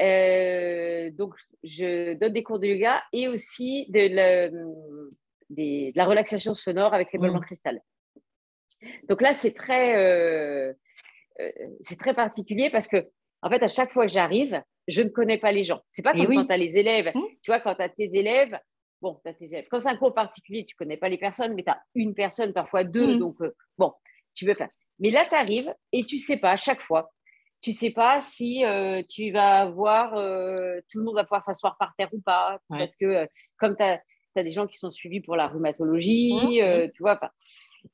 Euh, 0.00 1.10
donc, 1.10 1.34
je 1.62 2.14
donne 2.14 2.32
des 2.32 2.42
cours 2.42 2.58
de 2.58 2.66
yoga 2.66 3.02
et 3.12 3.28
aussi 3.28 3.86
de 3.90 4.50
la, 5.94 6.04
relaxation 6.04 6.54
sonore 6.54 6.94
avec 6.94 7.12
les 7.12 7.18
bols 7.18 7.36
en 7.36 7.40
cristal. 7.40 7.80
Donc 9.08 9.20
là, 9.20 9.32
c'est 9.34 9.52
très, 9.52 9.96
euh, 9.96 10.72
euh, 11.40 11.50
c'est 11.80 11.98
très 11.98 12.14
particulier 12.14 12.70
parce 12.70 12.88
que, 12.88 13.08
en 13.42 13.50
fait, 13.50 13.62
à 13.62 13.68
chaque 13.68 13.92
fois 13.92 14.06
que 14.06 14.12
j'arrive, 14.12 14.62
je 14.88 15.02
ne 15.02 15.08
connais 15.08 15.38
pas 15.38 15.52
les 15.52 15.64
gens. 15.64 15.80
C'est 15.90 16.02
pas 16.02 16.12
comme 16.12 16.26
quand 16.26 16.46
tu 16.46 16.52
as 16.52 16.56
les 16.56 16.78
élèves. 16.78 17.12
Mmh. 17.14 17.22
Tu 17.42 17.50
vois, 17.50 17.60
quand 17.60 17.74
tu 17.74 17.82
as 17.82 17.88
tes 17.90 18.16
élèves, 18.16 18.58
bon, 19.02 19.20
tu 19.22 19.30
as 19.30 19.34
tes 19.34 19.46
élèves. 19.46 19.66
Quand 19.70 19.80
c'est 19.80 19.88
un 19.88 19.96
cours 19.96 20.14
particulier, 20.14 20.64
tu 20.64 20.74
connais 20.76 20.96
pas 20.96 21.10
les 21.10 21.18
personnes, 21.18 21.54
mais 21.54 21.62
tu 21.62 21.70
as 21.70 21.82
une 21.94 22.14
personne, 22.14 22.54
parfois 22.54 22.84
deux. 22.84 23.16
Mmh. 23.16 23.18
Donc, 23.18 23.36
bon, 23.76 23.92
tu 24.34 24.46
veux 24.46 24.54
faire. 24.54 24.70
Mais 24.98 25.10
là, 25.10 25.24
tu 25.24 25.34
arrives 25.34 25.74
et 25.92 26.04
tu 26.04 26.18
sais 26.18 26.36
pas 26.36 26.52
à 26.52 26.56
chaque 26.56 26.82
fois. 26.82 27.12
Tu 27.62 27.72
sais 27.72 27.90
pas 27.90 28.20
si 28.20 28.64
euh, 28.64 29.02
tu 29.08 29.32
vas 29.32 29.66
voir, 29.66 30.16
euh, 30.16 30.80
tout 30.90 30.98
le 30.98 31.04
monde 31.04 31.14
va 31.14 31.24
pouvoir 31.24 31.42
s'asseoir 31.42 31.76
par 31.78 31.94
terre 31.96 32.08
ou 32.12 32.20
pas. 32.20 32.58
Parce 32.68 32.96
que 32.96 33.04
euh, 33.04 33.26
comme 33.58 33.76
tu 33.76 33.82
as, 33.82 34.00
des 34.36 34.50
gens 34.50 34.66
qui 34.66 34.78
sont 34.78 34.90
suivis 34.90 35.20
pour 35.20 35.36
la 35.36 35.48
rhumatologie, 35.48 36.62
mmh, 36.62 36.92
tu 36.92 37.02
vois. 37.02 37.20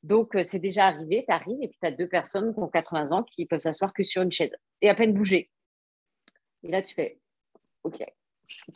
Donc, 0.05 0.37
c'est 0.45 0.61
déjà 0.61 0.87
arrivé, 0.87 1.25
tu 1.27 1.35
arrives 1.35 1.61
et 1.61 1.69
puis 1.69 1.79
tu 1.81 1.87
as 1.87 1.91
deux 1.91 2.09
personnes 2.09 2.55
qui 2.55 2.61
ont 2.61 2.69
80 2.69 3.11
ans 3.11 3.25
qui 3.25 3.47
peuvent 3.47 3.61
s'asseoir 3.61 3.93
que 3.93 4.05
sur 4.05 4.23
une 4.23 4.31
chaise 4.31 4.55
et 4.81 4.89
à 4.89 4.95
peine 4.95 5.13
bouger. 5.13 5.51
Et 6.63 6.69
là, 6.69 6.83
tu 6.83 6.95
fais 6.95 7.19
OK. 7.83 8.05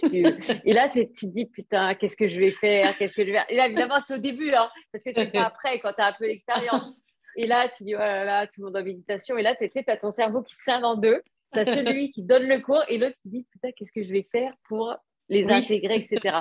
Et 0.12 0.72
là, 0.72 0.88
tu 0.88 1.06
te 1.12 1.26
dis, 1.26 1.46
putain, 1.46 1.94
qu'est-ce 1.94 2.16
que 2.16 2.26
je 2.26 2.40
vais 2.40 2.50
faire 2.50 2.96
Qu'est-ce 2.96 3.14
que 3.14 3.22
je 3.22 3.30
vais 3.30 3.38
faire? 3.38 3.50
Et 3.50 3.56
là, 3.56 3.66
évidemment, 3.66 3.98
c'est 3.98 4.14
au 4.14 4.18
début, 4.18 4.50
hein, 4.50 4.68
parce 4.92 5.04
que 5.04 5.12
c'est 5.12 5.30
pas 5.30 5.44
après, 5.46 5.78
quand 5.78 5.92
tu 5.92 6.00
as 6.00 6.06
un 6.06 6.12
peu 6.12 6.26
d'expérience. 6.26 6.94
Et 7.36 7.46
là, 7.46 7.68
tu 7.68 7.84
dis, 7.84 7.94
oh 7.94 7.98
là 7.98 8.24
là, 8.24 8.46
tout 8.46 8.60
le 8.60 8.66
monde 8.66 8.76
en 8.76 8.84
méditation. 8.84 9.36
Et 9.38 9.42
là, 9.42 9.54
tu 9.54 9.68
sais, 9.70 9.82
tu 9.82 9.90
as 9.90 9.96
ton 9.96 10.10
cerveau 10.10 10.42
qui 10.42 10.54
scinde 10.54 10.84
en 10.84 10.96
deux. 10.96 11.22
Tu 11.52 11.58
as 11.58 11.64
celui 11.64 12.12
qui 12.12 12.22
donne 12.22 12.44
le 12.44 12.60
cours 12.60 12.82
et 12.88 12.98
l'autre 12.98 13.16
qui 13.22 13.28
dit, 13.28 13.46
putain, 13.50 13.70
qu'est-ce 13.72 13.92
que 13.92 14.04
je 14.04 14.12
vais 14.12 14.26
faire 14.30 14.52
pour 14.68 14.94
les 15.28 15.50
intégrer, 15.50 15.96
etc. 15.96 16.38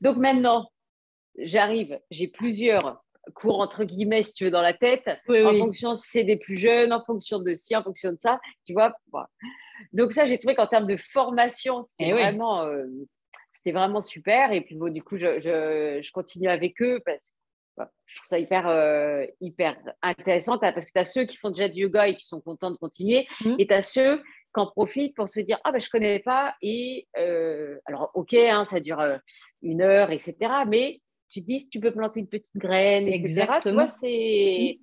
Donc 0.00 0.16
maintenant, 0.16 0.70
j'arrive, 1.38 2.00
j'ai 2.10 2.28
plusieurs 2.28 3.02
cours 3.34 3.60
entre 3.60 3.84
guillemets, 3.84 4.22
si 4.22 4.34
tu 4.34 4.44
veux, 4.44 4.50
dans 4.50 4.62
la 4.62 4.74
tête, 4.74 5.08
en 5.28 5.56
fonction 5.56 5.94
si 5.94 6.08
c'est 6.10 6.24
des 6.24 6.36
plus 6.36 6.56
jeunes, 6.56 6.92
en 6.92 7.02
fonction 7.02 7.38
de 7.38 7.54
ci, 7.54 7.74
en 7.76 7.82
fonction 7.82 8.12
de 8.12 8.18
ça, 8.18 8.40
tu 8.66 8.72
vois. 8.72 8.94
Donc 9.92 10.12
ça, 10.12 10.26
j'ai 10.26 10.38
trouvé 10.38 10.54
qu'en 10.54 10.66
termes 10.66 10.86
de 10.86 10.96
formation, 10.96 11.82
c'était 11.82 12.10
Eh 12.10 12.12
vraiment, 12.12 12.62
euh, 12.62 12.86
vraiment 13.66 14.00
super. 14.00 14.52
Et 14.52 14.60
puis 14.60 14.74
bon, 14.74 14.92
du 14.92 15.02
coup, 15.02 15.16
je, 15.16 15.40
je, 15.40 16.00
je 16.02 16.12
continue 16.12 16.48
avec 16.48 16.80
eux 16.82 17.00
parce 17.04 17.30
je 18.06 18.16
trouve 18.16 18.28
ça 18.28 18.38
hyper, 18.38 18.68
euh, 18.68 19.26
hyper 19.40 19.76
intéressant 20.02 20.58
parce 20.58 20.86
que 20.86 20.92
tu 20.92 20.98
as 20.98 21.04
ceux 21.04 21.24
qui 21.24 21.36
font 21.36 21.50
déjà 21.50 21.68
du 21.68 21.80
yoga 21.80 22.08
et 22.08 22.16
qui 22.16 22.26
sont 22.26 22.40
contents 22.40 22.70
de 22.70 22.76
continuer. 22.76 23.26
Mhm. 23.44 23.56
Et 23.58 23.66
tu 23.66 23.74
as 23.74 23.82
ceux 23.82 24.18
qui 24.18 24.60
en 24.60 24.66
profitent 24.66 25.14
pour 25.16 25.28
se 25.28 25.40
dire 25.40 25.58
Ah 25.64 25.72
ben 25.72 25.80
je 25.80 25.90
connais 25.90 26.20
pas. 26.20 26.54
Et 26.62 27.08
euh, 27.18 27.78
alors, 27.86 28.10
ok, 28.14 28.34
hein, 28.34 28.64
ça 28.64 28.80
dure 28.80 29.00
euh, 29.00 29.18
une 29.62 29.82
heure, 29.82 30.10
etc. 30.10 30.36
Mais 30.68 31.00
tu 31.28 31.40
te 31.40 31.46
dis 31.46 31.60
si 31.60 31.68
tu 31.68 31.80
peux 31.80 31.92
planter 31.92 32.20
une 32.20 32.28
petite 32.28 32.56
graine, 32.56 33.08
etc. 33.08 33.24
Exactement. 33.24 33.74
vois, 33.74 33.88
c'est. 33.88 34.78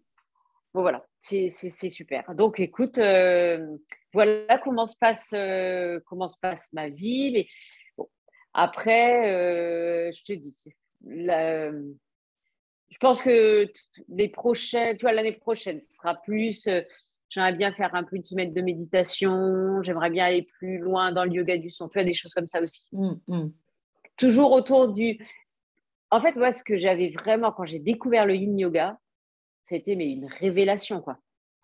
Bon, 0.74 0.82
voilà, 0.82 1.06
c'est 1.20 1.50
super. 1.90 2.34
Donc, 2.34 2.62
écoute, 2.62 2.98
euh, 2.98 3.76
voilà 4.14 4.58
comment 4.58 4.86
se 4.86 4.96
passe, 4.98 5.36
comment 6.06 6.30
se 6.30 6.38
passe 6.40 6.70
ma 6.72 6.88
vie. 6.88 7.32
Mais 7.34 7.48
bon, 7.98 8.08
après, 8.54 10.12
je 10.14 10.24
te 10.24 10.32
dis, 10.32 10.58
la- 11.06 11.72
je 12.92 12.98
pense 12.98 13.24
que 13.24 13.72
les 14.10 14.28
prochaines, 14.30 14.98
tu 14.98 15.02
vois, 15.06 15.14
l'année 15.14 15.32
prochaine, 15.32 15.82
ce 15.82 15.94
sera 15.96 16.16
plus. 16.16 16.68
euh, 16.68 16.82
J'aimerais 17.30 17.54
bien 17.54 17.72
faire 17.72 17.96
un 17.96 18.04
peu 18.04 18.18
une 18.18 18.26
semaine 18.26 18.52
de 18.54 18.62
méditation. 18.62 19.82
J'aimerais 19.84 20.10
bien 20.10 20.26
aller 20.26 20.42
plus 20.60 20.80
loin 20.80 21.14
dans 21.14 21.24
le 21.24 21.32
yoga 21.32 21.58
du 21.58 21.70
son. 21.70 21.88
Tu 21.88 21.94
vois, 21.94 22.04
des 22.04 22.14
choses 22.14 22.34
comme 22.34 22.46
ça 22.48 22.62
aussi. 22.62 22.90
Mm, 22.92 23.14
mm. 23.28 23.52
Toujours 24.18 24.52
autour 24.52 24.90
du. 24.90 25.26
En 26.10 26.20
fait, 26.20 26.36
moi, 26.36 26.52
ce 26.52 26.62
que 26.64 26.76
j'avais 26.76 27.10
vraiment 27.10 27.54
quand 27.54 27.64
j'ai 27.64 27.80
découvert 27.80 28.26
le 28.26 28.36
yin 28.36 28.60
yoga, 28.60 29.00
c'était 29.64 29.96
mais 29.96 30.12
une 30.12 30.26
révélation, 30.26 31.00
quoi. 31.02 31.20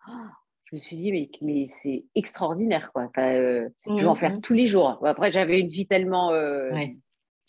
Ah, 0.06 0.30
je 0.64 0.76
me 0.76 0.80
suis 0.80 0.96
dit, 0.96 1.12
mais, 1.12 1.28
mais 1.42 1.66
c'est 1.68 2.06
extraordinaire, 2.14 2.90
quoi. 2.94 3.02
Enfin, 3.04 3.34
euh, 3.34 3.68
je 3.86 3.92
vais 3.92 4.04
en 4.06 4.14
Mhm, 4.14 4.18
faire 4.18 4.40
tous 4.40 4.54
les 4.54 4.66
jours. 4.66 4.98
Après, 5.06 5.30
j'avais 5.30 5.60
une 5.60 5.68
vie 5.68 5.86
tellement 5.86 6.32
euh, 6.32 6.72
Ouais. 6.72 6.96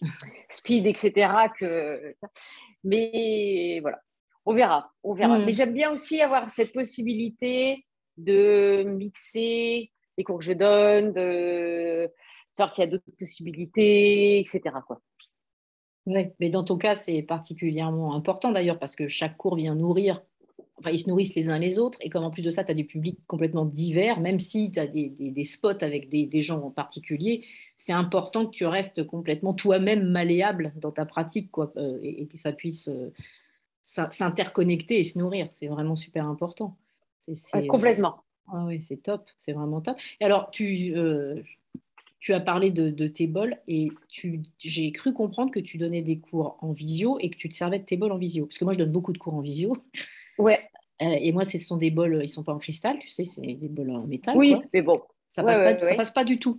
speed, 0.50 0.86
etc. 0.86 1.32
que. 1.58 2.16
Mais 2.84 3.80
voilà, 3.82 4.02
on 4.46 4.54
verra, 4.54 4.92
on 5.04 5.14
verra. 5.14 5.40
Mhm. 5.40 5.46
Mais 5.46 5.52
j'aime 5.52 5.74
bien 5.74 5.92
aussi 5.92 6.22
avoir 6.22 6.50
cette 6.52 6.74
possibilité 6.74 7.86
de 8.18 8.84
mixer 8.84 9.92
les 10.18 10.24
cours 10.24 10.40
que 10.40 10.46
je 10.46 10.54
donne, 10.54 11.14
de 11.14 12.12
savoir 12.54 12.74
qu'il 12.74 12.84
y 12.84 12.88
a 12.88 12.90
d'autres 12.90 13.12
possibilités, 13.18 14.40
etc. 14.40 14.62
Quoi. 14.86 15.02
Mais 16.06 16.50
dans 16.50 16.64
ton 16.64 16.78
cas, 16.78 16.96
c'est 16.96 17.22
particulièrement 17.22 18.16
important 18.16 18.52
d'ailleurs 18.52 18.80
parce 18.80 18.96
que 18.96 19.08
chaque 19.08 19.38
cours 19.38 19.56
vient 19.56 19.76
nourrir, 19.76 20.22
enfin, 20.80 20.92
ils 20.92 20.98
se 21.00 21.10
nourrissent 21.10 21.36
les 21.36 21.50
uns 21.50 21.60
les 21.60 21.78
autres. 21.80 22.00
Et 22.02 22.10
comme 22.10 22.24
en 22.24 22.32
plus 22.32 22.44
de 22.46 22.52
ça, 22.52 22.64
tu 22.64 22.72
as 22.72 22.74
des 22.74 22.84
publics 22.84 23.20
complètement 23.28 23.66
divers, 23.66 24.20
même 24.20 24.40
si 24.40 24.72
tu 24.72 24.80
as 24.80 24.88
des, 24.88 25.10
des- 25.10 25.32
des 25.32 25.46
spots 25.46 25.82
avec 25.84 26.10
des, 26.10 26.26
des 26.26 26.42
gens 26.42 26.62
en 26.62 26.72
particulier, 26.72 27.44
c'est 27.76 27.94
important 27.94 28.46
que 28.46 28.52
tu 28.52 28.66
restes 28.66 29.04
complètement 29.06 29.54
toi-même 29.54 30.04
malléable 30.10 30.74
dans 30.78 30.92
ta 30.92 31.06
pratique 31.06 31.52
quoi, 31.52 31.72
euh, 31.78 32.00
et, 32.02 32.24
et 32.24 32.26
que 32.28 32.38
ça 32.38 32.52
puisse 32.52 32.88
euh, 32.88 33.12
s'in- 33.82 34.10
s'interconnecter 34.10 35.00
et 35.00 35.04
se 35.04 35.18
nourrir. 35.20 35.48
C'est 35.52 35.68
vraiment 35.68 35.96
super 35.96 36.26
important. 36.26 36.76
Complètement. 37.68 38.24
ah 38.52 38.66
oui, 38.68 38.82
c'est 38.82 38.98
top, 39.04 39.30
c'est 39.38 39.54
vraiment 39.54 39.82
top. 39.82 39.98
Et 40.20 40.26
alors, 40.26 40.50
tu, 40.52 40.94
euh, 40.96 41.42
tu 42.20 42.34
as 42.34 42.40
parlé 42.40 42.72
de, 42.72 42.90
de 42.90 43.08
tes 43.08 43.28
bols 43.28 43.58
et 43.68 43.90
j'ai 44.58 44.92
cru 44.92 45.14
comprendre 45.14 45.52
que 45.52 45.60
tu 45.60 45.78
donnais 45.78 46.02
des 46.02 46.18
cours 46.20 46.58
en 46.62 46.72
visio 46.74 47.18
et 47.20 47.30
que 47.30 47.38
tu 47.38 47.48
te 47.48 47.54
servais 47.54 47.80
de 47.80 47.86
tes 47.86 47.96
bols 47.98 48.12
en 48.12 48.18
visio. 48.18 48.46
Parce 48.46 48.58
que 48.58 48.64
moi, 48.66 48.74
je 48.74 48.80
donne 48.80 48.92
beaucoup 48.92 49.14
de 49.14 49.18
cours 49.18 49.36
en 49.36 49.42
visio. 49.42 49.78
Ouais, 50.40 50.70
Euh, 51.02 51.06
et 51.22 51.32
moi, 51.32 51.46
ce 51.46 51.58
sont 51.58 51.78
des 51.78 51.92
bols, 51.92 52.16
ils 52.16 52.22
ne 52.24 52.28
sont 52.28 52.44
pas 52.44 52.54
en 52.54 52.58
cristal, 52.58 52.98
tu 53.00 53.08
sais, 53.10 53.24
c'est 53.24 53.42
des 53.42 53.70
bols 53.70 53.92
en 53.92 54.06
métal. 54.08 54.36
oui, 54.38 54.54
quoi. 54.56 54.64
mais 54.74 54.82
bon. 54.82 55.02
Ça 55.30 55.44
passe 55.44 55.60
ouais, 55.60 55.80
pas, 55.80 55.84
ça 55.88 55.96
passe 55.96 56.12
pas 56.12 56.24
du 56.26 56.40
tout. 56.40 56.58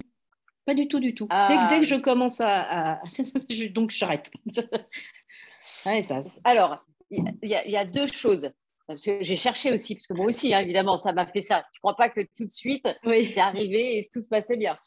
Pas 0.65 0.75
du 0.75 0.87
tout, 0.89 1.01
du 1.01 1.15
tout. 1.15 1.25
Dès, 1.25 1.31
Ah. 1.35 1.67
que, 1.69 1.75
dès 1.75 1.81
que 1.81 1.87
je 1.87 1.97
commence 1.97 2.41
à... 2.41 2.95
à- 2.99 3.03
je- 3.51 3.67
donc, 3.69 3.91
j'arrête. 3.91 4.31
ouais, 5.87 6.03
ça, 6.03 6.23
c'est- 6.23 6.41
Alors, 6.45 6.85
il 7.11 7.25
y, 7.43 7.55
a- 7.55 7.65
il 7.67 7.71
y 7.73 7.77
a 7.77 7.85
deux 7.85 8.07
choses. 8.07 8.51
Parce 8.87 9.05
que 9.05 9.23
j'ai 9.23 9.37
cherché 9.37 9.73
aussi, 9.73 9.95
parce 9.95 10.07
que 10.07 10.15
moi 10.15 10.27
aussi, 10.27 10.53
hein, 10.55 10.61
évidemment, 10.61 10.99
ça 10.99 11.13
m'a 11.13 11.27
fait 11.27 11.41
ça. 11.41 11.65
Tu 11.73 11.79
ne 11.79 11.81
crois 11.81 11.97
pas 11.97 12.09
que 12.09 12.21
tout 12.37 12.45
de 12.45 12.51
suite, 12.51 12.89
oui. 13.05 13.25
c'est 13.27 13.41
arrivé 13.41 13.99
et 13.99 14.09
tout 14.13 14.21
se 14.21 14.29
passait 14.29 14.57
bien. 14.57 14.79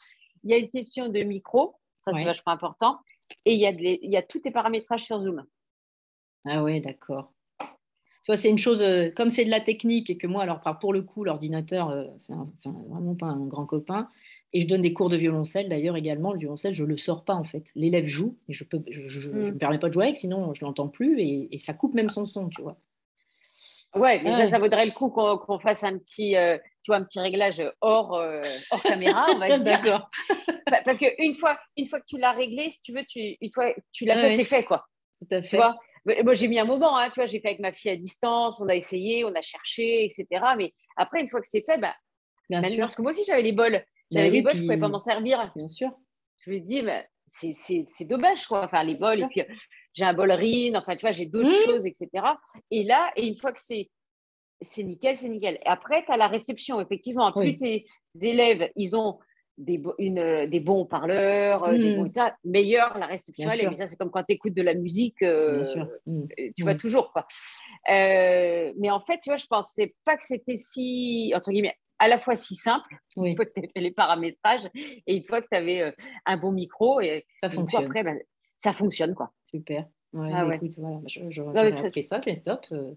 Il 0.42 0.50
y 0.50 0.54
a 0.54 0.58
une 0.58 0.70
question 0.70 1.08
de 1.08 1.20
micro, 1.22 1.76
ça 2.00 2.12
c'est 2.12 2.18
Ouais. 2.18 2.24
vachement 2.24 2.52
important. 2.52 2.98
Et 3.46 3.54
il 3.54 3.60
y, 3.60 3.66
a 3.66 3.72
de 3.72 3.78
les- 3.78 3.98
il 4.02 4.10
y 4.10 4.16
a 4.16 4.22
tous 4.22 4.40
tes 4.40 4.50
paramétrages 4.50 5.04
sur 5.04 5.20
Zoom. 5.20 5.44
Ah 6.46 6.62
ouais, 6.62 6.80
d'accord. 6.80 7.32
Tu 8.24 8.30
vois, 8.30 8.36
c'est 8.36 8.48
une 8.48 8.58
chose, 8.58 8.82
euh, 8.82 9.10
comme 9.10 9.28
c'est 9.28 9.44
de 9.44 9.50
la 9.50 9.60
technique 9.60 10.08
et 10.08 10.16
que 10.16 10.26
moi, 10.26 10.42
alors 10.42 10.60
pour 10.80 10.92
le 10.94 11.02
coup, 11.02 11.24
l'ordinateur, 11.24 11.90
euh, 11.90 12.04
c'est 12.18 12.32
vraiment 12.88 13.14
pas 13.14 13.26
un 13.26 13.44
grand 13.46 13.66
copain. 13.66 14.08
Et 14.54 14.60
je 14.62 14.66
donne 14.68 14.80
des 14.82 14.92
cours 14.94 15.10
de 15.10 15.16
violoncelle 15.16 15.68
d'ailleurs 15.68 15.96
également. 15.96 16.32
Le 16.32 16.38
violoncelle, 16.38 16.74
je 16.74 16.84
ne 16.84 16.88
le 16.88 16.96
sors 16.96 17.24
pas 17.24 17.34
en 17.34 17.44
fait. 17.44 17.64
L'élève 17.74 18.06
joue 18.06 18.36
et 18.48 18.52
je 18.54 18.64
ne 18.72 18.80
je, 18.90 19.00
je- 19.08 19.30
Mm. 19.30 19.44
je 19.44 19.52
me 19.52 19.58
permets 19.58 19.78
pas 19.78 19.88
de 19.88 19.92
jouer 19.92 20.04
avec, 20.04 20.16
sinon 20.16 20.54
je 20.54 20.64
l'entends 20.64 20.88
plus 20.88 21.20
et, 21.20 21.48
et 21.52 21.58
ça 21.58 21.74
coupe 21.74 21.92
même 21.94 22.08
son 22.08 22.24
son, 22.24 22.48
tu 22.48 22.62
vois. 22.62 22.78
Ouais, 23.94 24.20
mais 24.24 24.34
ça, 24.34 24.48
ça 24.48 24.58
vaudrait 24.58 24.86
le 24.86 24.92
coup 24.92 25.08
qu'on 25.08 25.58
fasse 25.60 25.84
un 25.84 25.98
petit, 25.98 26.34
euh, 26.36 26.56
tu 26.82 26.90
vois, 26.90 26.96
un 26.96 27.04
petit 27.04 27.20
réglage 27.20 27.62
hors, 27.80 28.14
euh, 28.14 28.40
hors 28.72 28.82
caméra, 28.82 29.26
on 29.34 29.38
va 29.38 29.46
dire. 29.58 29.64
D'accord. 29.64 30.10
Pa- 30.66 30.82
Parce 30.84 30.98
qu'une 30.98 31.34
fois, 31.34 31.56
une 31.76 31.86
fois 31.86 32.00
que 32.00 32.06
tu 32.06 32.18
l'as 32.18 32.32
réglé, 32.32 32.70
si 32.70 32.80
tu 32.82 32.92
veux, 32.92 33.04
tu, 33.04 33.36
une 33.40 33.52
fois 33.52 33.72
tu 33.92 34.04
l'as 34.04 34.14
Ouais, 34.16 34.20
fait, 34.22 34.26
ouais. 34.28 34.36
c'est 34.36 34.44
fait, 34.44 34.64
quoi. 34.64 34.84
Tout 35.20 35.28
à 35.34 35.42
Tu 35.42 35.48
fait. 35.48 35.56
vois? 35.58 35.76
Moi, 36.22 36.34
j'ai 36.34 36.48
mis 36.48 36.58
un 36.58 36.64
moment, 36.64 36.96
hein, 36.98 37.08
tu 37.08 37.14
vois, 37.20 37.26
j'ai 37.26 37.40
fait 37.40 37.48
avec 37.48 37.60
ma 37.60 37.72
fille 37.72 37.90
à 37.90 37.96
distance, 37.96 38.60
on 38.60 38.68
a 38.68 38.74
essayé, 38.74 39.24
on 39.24 39.34
a 39.34 39.40
cherché, 39.40 40.04
etc. 40.04 40.26
Mais 40.56 40.72
après, 40.96 41.20
une 41.20 41.28
fois 41.28 41.40
que 41.40 41.48
c'est 41.48 41.62
fait, 41.64 41.78
bah, 41.78 41.94
Bien 42.50 42.60
maintenant, 42.60 42.74
sûr. 42.76 42.80
parce 42.82 42.94
que 42.96 43.02
moi 43.02 43.10
aussi, 43.12 43.24
j'avais 43.24 43.42
les 43.42 43.52
bols. 43.52 43.82
J'avais 44.10 44.26
Bah 44.28 44.30
les 44.32 44.38
oui, 44.38 44.42
bols, 44.42 44.52
je 44.56 44.58
ne 44.62 44.66
pouvais 44.66 44.78
pas 44.78 44.88
m'en 44.88 44.98
servir. 44.98 45.50
Bien 45.56 45.66
sûr. 45.66 45.90
Je 46.44 46.50
me 46.50 46.58
dis, 46.58 46.82
mais 46.82 47.08
c'est- 47.26 47.54
c'est 47.54 47.86
c'est 47.88 48.04
dommage, 48.04 48.46
quoi. 48.46 48.64
Enfin, 48.64 48.82
les 48.84 48.96
bols, 48.96 49.22
et 49.22 49.26
puis 49.28 49.40
euh, 49.40 49.44
j'ai 49.94 50.04
un 50.04 50.12
bol 50.12 50.30
RIN, 50.30 50.74
enfin, 50.76 50.94
tu 50.94 51.00
vois, 51.02 51.12
j'ai 51.12 51.24
d'autres 51.24 51.48
Mmh. 51.48 51.64
choses, 51.64 51.86
etc. 51.86 52.08
Et 52.70 52.84
là, 52.84 53.10
et 53.16 53.26
une 53.26 53.36
fois 53.36 53.52
que 53.52 53.60
c'est 53.62 53.90
c'est 54.60 54.82
nickel, 54.84 55.16
c'est 55.16 55.28
nickel. 55.28 55.56
Et 55.62 55.66
après, 55.66 56.04
tu 56.04 56.12
as 56.12 56.16
la 56.16 56.28
réception, 56.28 56.80
effectivement. 56.80 57.26
Plus 57.32 57.40
Oui. 57.40 57.56
tes 57.56 57.86
élèves, 58.22 58.70
ils 58.76 58.94
ont 58.96 59.18
des, 59.56 59.80
une, 59.98 60.18
euh, 60.18 60.46
des 60.46 60.60
bons 60.60 60.84
parleurs, 60.84 61.70
des 61.70 61.94
Mmh. 61.96 61.96
bons, 61.96 62.12
ça, 62.12 62.34
meilleure 62.44 62.98
la 62.98 63.06
réception. 63.06 63.48
Mais 63.48 63.76
ça, 63.76 63.86
c'est 63.86 63.96
comme 63.96 64.10
quand 64.10 64.22
tu 64.24 64.34
écoutes 64.34 64.54
de 64.54 64.62
la 64.62 64.74
musique, 64.74 65.22
euh. 65.22 65.64
Mm. 66.06 66.22
euh, 66.38 66.50
tu 66.56 66.62
vois 66.62 66.74
toujours, 66.74 67.12
quoi. 67.12 67.26
Euh, 67.90 68.72
mais 68.78 68.90
en 68.90 69.00
fait, 69.00 69.18
tu 69.22 69.30
vois, 69.30 69.36
je 69.36 69.46
pensais 69.46 69.94
pas 70.04 70.16
que 70.16 70.24
c'était 70.24 70.56
si, 70.56 71.32
entre 71.36 71.50
guillemets, 71.50 71.76
à 71.98 72.08
la 72.08 72.18
fois 72.18 72.34
si 72.36 72.56
simple, 72.56 72.96
Oui, 73.16 73.30
une 73.30 73.36
fois 73.36 73.44
que 73.44 73.52
tu 73.54 73.60
as 73.64 73.68
fait 73.72 73.80
les 73.80 73.92
paramétrages 73.92 74.68
et 74.74 75.16
une 75.16 75.24
fois 75.24 75.40
que 75.40 75.46
tu 75.50 75.56
avais 75.56 75.94
un 76.26 76.36
bon 76.36 76.50
micro 76.52 77.00
et, 77.00 77.24
ça 77.42 77.48
du 77.48 77.54
coup, 77.56 77.62
fonctionne. 77.62 77.84
après, 77.84 78.02
ben, 78.02 78.18
ça 78.56 78.72
fonctionne, 78.72 79.14
quoi. 79.14 79.32
Super. 79.50 79.86
Ouais, 80.14 80.30
Ah 80.32 80.46
ouais. 80.46 80.56
écoute, 80.56 80.74
voilà, 80.78 81.00
je, 81.06 81.20
je, 81.28 81.30
j'aurais 81.30 81.72
ça, 81.72 81.86
appris 81.88 82.02
c'est- 82.02 82.08
ça, 82.08 82.20
c'est 82.22 82.44
top. 82.44 82.64
Euh, 82.72 82.92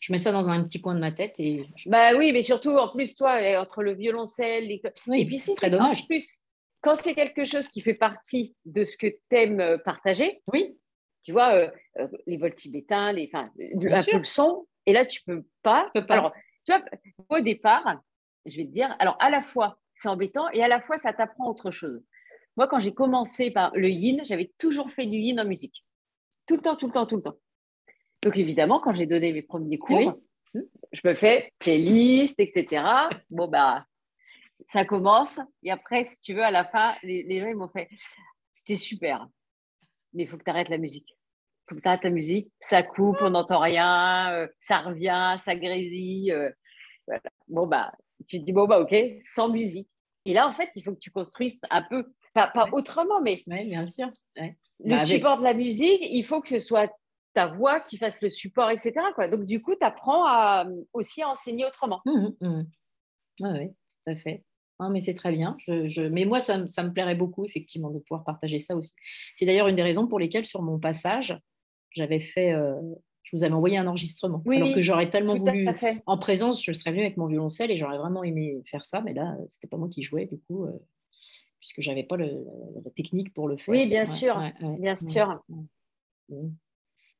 Je 0.00 0.12
mets 0.12 0.18
ça 0.18 0.32
dans 0.32 0.48
un 0.48 0.64
petit 0.64 0.80
coin 0.80 0.94
de 0.94 1.00
ma 1.00 1.12
tête 1.12 1.34
et 1.38 1.66
Bah 1.86 2.12
oui, 2.16 2.32
mais 2.32 2.40
surtout, 2.42 2.70
en 2.70 2.88
plus, 2.88 3.14
toi, 3.14 3.34
euh, 3.40 3.60
entre 3.60 3.82
le 3.82 3.92
violoncelle, 3.92 4.66
les... 4.66 4.80
Oui, 5.06 5.20
et 5.20 5.26
puis 5.26 5.38
si 5.38 5.52
c'est 5.52 5.60
c'est 5.60 5.66
en 5.74 5.78
dommage. 5.78 6.06
plus, 6.06 6.32
quand 6.80 6.96
c'est 6.96 7.14
quelque 7.14 7.44
chose 7.44 7.68
qui 7.68 7.82
fait 7.82 7.92
partie 7.94 8.56
de 8.64 8.82
ce 8.82 8.96
que 8.96 9.06
tu 9.06 9.18
aimes 9.36 9.78
partager, 9.84 10.42
Oui, 10.52 10.78
tu 11.22 11.32
vois, 11.32 11.52
euh, 11.54 11.70
euh, 11.98 12.08
les 12.26 12.38
vols 12.38 12.54
tibétains, 12.54 13.12
les, 13.12 13.30
enfin, 13.32 13.50
euh, 13.60 13.94
un 13.94 14.02
peu 14.02 14.16
le 14.16 14.24
son, 14.24 14.66
et 14.86 14.94
là, 14.94 15.04
tu 15.04 15.22
peux 15.22 15.44
pas. 15.62 15.90
Peux 15.92 16.06
pas. 16.06 16.14
Alors, 16.14 16.32
tu 16.66 16.72
vois, 16.72 16.82
au 17.28 17.40
départ, 17.40 18.00
je 18.46 18.56
vais 18.56 18.64
te 18.64 18.70
dire, 18.72 18.96
alors 18.98 19.16
à 19.20 19.28
la 19.28 19.42
fois, 19.42 19.78
c'est 19.94 20.08
embêtant, 20.08 20.48
et 20.50 20.62
à 20.62 20.68
la 20.68 20.80
fois, 20.80 20.96
ça 20.96 21.12
t'apprend 21.12 21.46
autre 21.50 21.70
chose. 21.70 22.02
Moi, 22.56 22.68
quand 22.68 22.78
j'ai 22.78 22.94
commencé 22.94 23.50
par 23.50 23.70
le 23.74 23.88
yin, 23.90 24.22
j'avais 24.24 24.50
toujours 24.58 24.90
fait 24.90 25.04
du 25.06 25.18
yin 25.18 25.38
en 25.40 25.44
musique. 25.44 25.83
Tout 26.46 26.56
le 26.56 26.62
temps, 26.62 26.76
tout 26.76 26.86
le 26.86 26.92
temps, 26.92 27.06
tout 27.06 27.16
le 27.16 27.22
temps. 27.22 27.36
Donc, 28.22 28.36
évidemment, 28.36 28.80
quand 28.80 28.92
j'ai 28.92 29.06
donné 29.06 29.32
mes 29.32 29.42
premiers 29.42 29.78
cours, 29.78 30.20
Oui. 30.54 30.60
je 30.92 31.00
me 31.04 31.14
fais 31.14 31.52
playlist, 31.58 32.38
etc. 32.40 32.82
Bon, 33.30 33.48
bah, 33.48 33.86
ça 34.68 34.84
commence. 34.84 35.38
Et 35.62 35.70
après, 35.70 36.04
si 36.04 36.20
tu 36.20 36.34
veux, 36.34 36.42
à 36.44 36.50
la 36.50 36.64
fin, 36.64 36.94
les, 37.02 37.22
les 37.24 37.40
gens, 37.40 37.48
ils 37.48 37.56
m'ont 37.56 37.68
fait 37.68 37.88
c'était 38.52 38.76
super, 38.76 39.26
mais 40.12 40.22
il 40.22 40.28
faut 40.28 40.38
que 40.38 40.44
tu 40.44 40.50
arrêtes 40.50 40.68
la 40.68 40.78
musique. 40.78 41.08
Il 41.10 41.64
faut 41.68 41.74
que 41.74 41.80
tu 41.80 41.88
arrêtes 41.88 42.04
la 42.04 42.10
musique. 42.10 42.52
Ça 42.60 42.82
coupe, 42.82 43.16
on 43.20 43.30
n'entend 43.30 43.58
rien, 43.58 44.32
euh, 44.32 44.48
ça 44.60 44.78
revient, 44.78 45.34
ça 45.38 45.56
grésille. 45.56 46.30
euh, 46.32 46.50
voilà. 47.06 47.20
Bon, 47.48 47.66
bah, 47.66 47.92
tu 48.28 48.38
te 48.38 48.44
dis, 48.44 48.52
bon, 48.52 48.66
bah, 48.66 48.80
ok, 48.80 48.94
sans 49.20 49.48
musique. 49.48 49.88
Et 50.24 50.32
là, 50.32 50.46
en 50.48 50.52
fait, 50.52 50.70
il 50.76 50.82
faut 50.84 50.92
que 50.92 50.98
tu 51.00 51.10
construises 51.10 51.60
un 51.68 51.82
peu, 51.82 52.14
pas, 52.32 52.48
pas 52.48 52.68
autrement, 52.72 53.20
mais 53.20 53.42
ouais, 53.48 53.64
bien 53.64 53.86
sûr. 53.88 54.08
Ouais. 54.38 54.56
Le 54.82 54.90
Bah, 54.90 54.96
avec- 54.96 55.06
support 55.16 55.38
de 55.38 55.44
la 55.44 55.54
musique, 55.54 56.00
il 56.02 56.24
faut 56.24 56.40
que 56.40 56.48
ce 56.48 56.58
soit 56.58 56.90
ta 57.34 57.46
voix 57.48 57.80
qui 57.80 57.96
fasse 57.98 58.20
le 58.22 58.30
support, 58.30 58.70
etc. 58.70 58.92
Quoi. 59.14 59.28
Donc, 59.28 59.44
du 59.44 59.60
coup, 59.60 59.74
tu 59.74 59.84
apprends 59.84 60.24
à, 60.26 60.66
aussi 60.92 61.22
à 61.22 61.28
enseigner 61.28 61.64
autrement. 61.66 62.00
Oui, 62.06 62.20
oui, 63.40 63.68
tout 63.68 64.10
à 64.10 64.16
fait. 64.16 64.44
Non, 64.80 64.90
mais 64.90 65.00
c'est 65.00 65.14
très 65.14 65.32
bien. 65.32 65.56
Je, 65.66 65.88
je- 65.88 66.02
Mais 66.02 66.24
moi, 66.24 66.40
ça, 66.40 66.58
me- 66.58 66.68
ça 66.68 66.82
me 66.82 66.92
plairait 66.92 67.14
beaucoup, 67.14 67.44
effectivement, 67.44 67.90
de 67.90 67.98
pouvoir 68.00 68.24
partager 68.24 68.58
ça 68.58 68.76
aussi. 68.76 68.94
C'est 69.36 69.46
d'ailleurs 69.46 69.68
une 69.68 69.76
des 69.76 69.82
raisons 69.82 70.06
pour 70.06 70.18
lesquelles, 70.18 70.44
sur 70.46 70.62
mon 70.62 70.78
passage, 70.78 71.38
j'avais 71.90 72.20
fait 72.20 72.52
euh, 72.52 72.74
je 73.22 73.36
vous 73.36 73.42
avais 73.44 73.54
envoyé 73.54 73.78
un 73.78 73.86
enregistrement. 73.86 74.36
Oui, 74.44 74.56
alors 74.56 74.74
que 74.74 74.80
j'aurais 74.82 75.08
tellement 75.08 75.34
voulu, 75.34 75.66
en 76.06 76.18
présence, 76.18 76.62
je 76.62 76.72
serais 76.72 76.90
venue 76.90 77.02
avec 77.02 77.16
mon 77.16 77.26
violoncelle 77.26 77.70
et 77.70 77.76
j'aurais 77.76 77.96
vraiment 77.98 78.22
aimé 78.22 78.60
faire 78.66 78.84
ça, 78.84 79.00
mais 79.00 79.14
là, 79.14 79.34
c'était 79.48 79.66
pas 79.66 79.78
moi 79.78 79.88
qui 79.88 80.02
jouais, 80.02 80.26
du 80.26 80.38
coup, 80.40 80.66
euh, 80.66 80.72
puisque 81.64 81.80
j'avais 81.80 82.02
pas 82.02 82.16
le- 82.18 82.44
la 82.84 82.90
technique 82.90 83.32
pour 83.32 83.48
le 83.48 83.56
faire. 83.56 83.72
Oui, 83.74 83.86
bien 83.86 84.02
Ouais, 84.02 84.06
sûr, 84.06 84.36
ouais, 84.36 84.52
ouais, 84.60 84.76
bien 84.78 84.94
sûr. 84.96 85.42
ouais. 86.28 86.48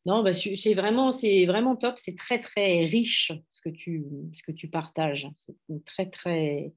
Non, 0.04 0.22
bah, 0.22 0.34
c'est 0.34 0.74
vraiment, 0.74 1.12
c'est 1.12 1.46
vraiment 1.46 1.76
top. 1.76 1.94
C'est 1.96 2.14
très, 2.14 2.38
très 2.38 2.84
riche 2.84 3.32
ce 3.50 3.62
que 3.62 3.70
tu, 3.70 4.04
ce 4.34 4.42
que 4.42 4.52
tu 4.52 4.68
partages. 4.68 5.30
C'est 5.34 5.56
très, 5.86 6.10
très. 6.10 6.74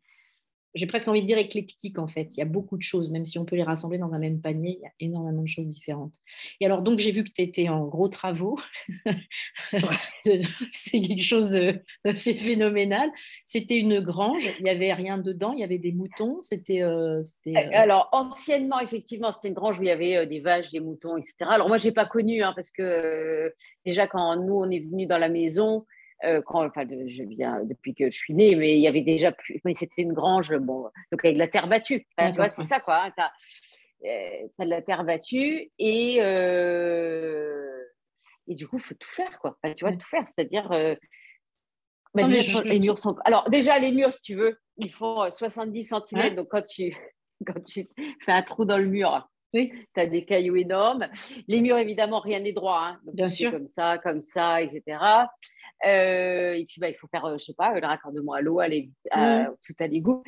J'ai 0.77 0.85
presque 0.85 1.07
envie 1.07 1.21
de 1.21 1.27
dire 1.27 1.37
éclectique 1.37 1.99
en 1.99 2.07
fait. 2.07 2.35
Il 2.37 2.39
y 2.39 2.43
a 2.43 2.45
beaucoup 2.45 2.77
de 2.77 2.81
choses, 2.83 3.09
même 3.09 3.25
si 3.25 3.37
on 3.39 3.45
peut 3.45 3.55
les 3.55 3.63
rassembler 3.63 3.97
dans 3.97 4.13
un 4.13 4.19
même 4.19 4.39
panier, 4.39 4.77
il 4.79 4.83
y 4.83 4.85
a 4.85 4.91
énormément 4.99 5.41
de 5.41 5.47
choses 5.47 5.67
différentes. 5.67 6.13
Et 6.61 6.65
alors, 6.65 6.81
donc, 6.81 6.99
j'ai 6.99 7.11
vu 7.11 7.23
que 7.23 7.31
tu 7.31 7.41
étais 7.41 7.67
en 7.69 7.85
gros 7.85 8.07
travaux. 8.07 8.59
C'est 10.71 11.01
quelque 11.01 11.23
chose 11.23 11.51
de- 11.51 11.81
d'assez 12.05 12.33
phénoménal. 12.35 13.09
C'était 13.45 13.79
une 13.79 14.01
grange, 14.01 14.53
il 14.59 14.63
n'y 14.63 14.69
avait 14.69 14.93
rien 14.93 15.17
dedans, 15.17 15.53
il 15.53 15.59
y 15.59 15.63
avait 15.63 15.77
des 15.79 15.91
moutons. 15.91 16.39
C'était. 16.41 16.81
euh, 16.81 17.23
c'était, 17.23 17.57
euh, 17.57 17.69
Alors, 17.73 18.09
anciennement, 18.11 18.79
effectivement, 18.79 19.31
c'était 19.31 19.47
une 19.49 19.53
grange 19.53 19.79
où 19.79 19.83
il 19.83 19.87
y 19.87 19.91
avait 19.91 20.17
euh, 20.17 20.25
des 20.25 20.39
vaches, 20.39 20.71
des 20.71 20.79
moutons, 20.79 21.17
etc. 21.17 21.35
Alors, 21.49 21.67
moi, 21.67 21.77
je 21.77 21.87
n'ai 21.87 21.93
pas 21.93 22.05
connu, 22.05 22.43
hein, 22.43 22.53
parce 22.55 22.71
que 22.71 22.81
euh, 22.83 23.49
déjà, 23.85 24.07
quand 24.07 24.35
nous, 24.37 24.55
on 24.55 24.69
est 24.69 24.79
venus 24.79 25.07
dans 25.07 25.17
la 25.17 25.29
maison, 25.29 25.85
euh, 26.23 26.41
quand, 26.45 26.65
enfin, 26.65 26.85
de- 26.85 27.07
je 27.07 27.23
viens 27.23 27.63
depuis 27.63 27.93
que 27.93 28.09
je 28.11 28.17
suis 28.17 28.33
née, 28.33 28.55
mais 28.55 28.75
il 28.77 28.81
y 28.81 28.87
avait 28.87 29.01
déjà 29.01 29.31
plus. 29.31 29.59
Mais 29.65 29.73
c'était 29.73 30.01
une 30.01 30.13
grange, 30.13 30.55
bon, 30.57 30.83
donc 31.11 31.23
avec 31.23 31.35
de 31.35 31.39
la 31.39 31.47
terre 31.47 31.67
battue. 31.67 32.05
Enfin, 32.17 32.31
tu 32.31 32.37
vois, 32.37 32.49
c'est 32.49 32.63
ça, 32.63 32.79
quoi. 32.79 33.11
tu 33.15 33.21
as, 33.21 34.65
de 34.65 34.69
la 34.69 34.81
terre 34.81 35.03
battue 35.03 35.71
et. 35.79 36.17
euh, 36.21 37.83
et 38.47 38.55
du 38.55 38.67
coup, 38.67 38.77
il 38.77 38.81
faut 38.83 38.95
tout 38.95 39.07
faire, 39.09 39.37
quoi. 39.39 39.57
Enfin, 39.61 39.73
tu 39.73 39.83
vois, 39.85 39.93
tout 39.95 40.07
faire, 40.07 40.25
c'est-à-dire. 40.27 40.71
euh, 40.71 40.95
bah, 42.13 42.21
Non, 42.23 42.27
déjà, 42.29 42.61
je- 42.61 42.67
les 42.67 42.79
murs 42.79 42.97
sont. 42.97 43.15
Alors, 43.25 43.49
déjà, 43.49 43.77
les 43.79 43.91
murs, 43.91 44.13
si 44.13 44.21
tu 44.21 44.35
veux, 44.35 44.57
ils 44.77 44.91
font 44.91 45.23
euh, 45.23 45.29
70 45.29 45.83
cm. 45.83 46.01
Ouais. 46.13 46.31
Donc, 46.33 46.47
quand 46.49 46.63
tu, 46.63 46.95
quand 47.45 47.61
tu 47.65 47.87
fais 48.25 48.31
un 48.31 48.43
trou 48.43 48.63
dans 48.65 48.77
le 48.77 48.85
mur, 48.85 49.27
Oui. 49.53 49.71
tu 49.93 49.99
as 49.99 50.05
des 50.05 50.23
cailloux 50.25 50.55
énormes. 50.55 51.07
Les 51.49 51.59
murs, 51.59 51.77
évidemment, 51.77 52.19
rien 52.21 52.39
n'est 52.39 52.53
droit. 52.53 52.79
hein. 52.81 52.99
Donc, 53.05 53.15
Bien 53.15 53.29
sûr. 53.29 53.51
Comme 53.51 53.67
ça, 53.67 53.97
comme 53.97 54.21
ça, 54.21 54.61
etc. 54.61 54.97
Euh, 55.85 56.53
et 56.53 56.65
puis, 56.65 56.79
bah, 56.79 56.89
il 56.89 56.95
faut 56.95 57.07
faire, 57.07 57.25
euh, 57.25 57.37
je 57.37 57.45
sais 57.45 57.53
pas, 57.53 57.79
le 57.79 57.85
raccordement 57.85 58.33
à 58.33 58.41
l'eau, 58.41 58.59
à 58.59 58.67
Mhm. 58.67 59.55
tout 59.65 59.73
à 59.79 59.87
l'égout. 59.87 60.23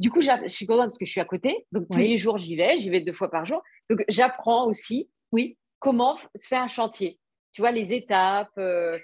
Du 0.00 0.10
coup, 0.10 0.20
je 0.20 0.30
suis 0.46 0.64
contente 0.66 0.86
parce 0.86 0.98
que 0.98 1.04
je 1.04 1.10
suis 1.10 1.20
à 1.20 1.24
côté. 1.24 1.66
Donc, 1.72 1.88
tous 1.90 1.98
Oui. 1.98 2.08
les 2.08 2.18
jours, 2.18 2.38
j'y 2.38 2.54
vais. 2.54 2.78
J'y 2.78 2.88
vais 2.88 3.00
deux 3.00 3.12
fois 3.12 3.30
par 3.30 3.44
jour. 3.44 3.60
Donc, 3.90 4.04
j'apprends 4.08 4.66
aussi 4.66 5.10
Oui, 5.32 5.58
comment 5.80 6.16
se 6.16 6.46
fait 6.46 6.56
un 6.56 6.68
chantier. 6.68 7.18
Tu 7.52 7.60
vois, 7.62 7.72
les 7.72 7.92
étapes. 7.92 8.56
euh, 8.58 8.98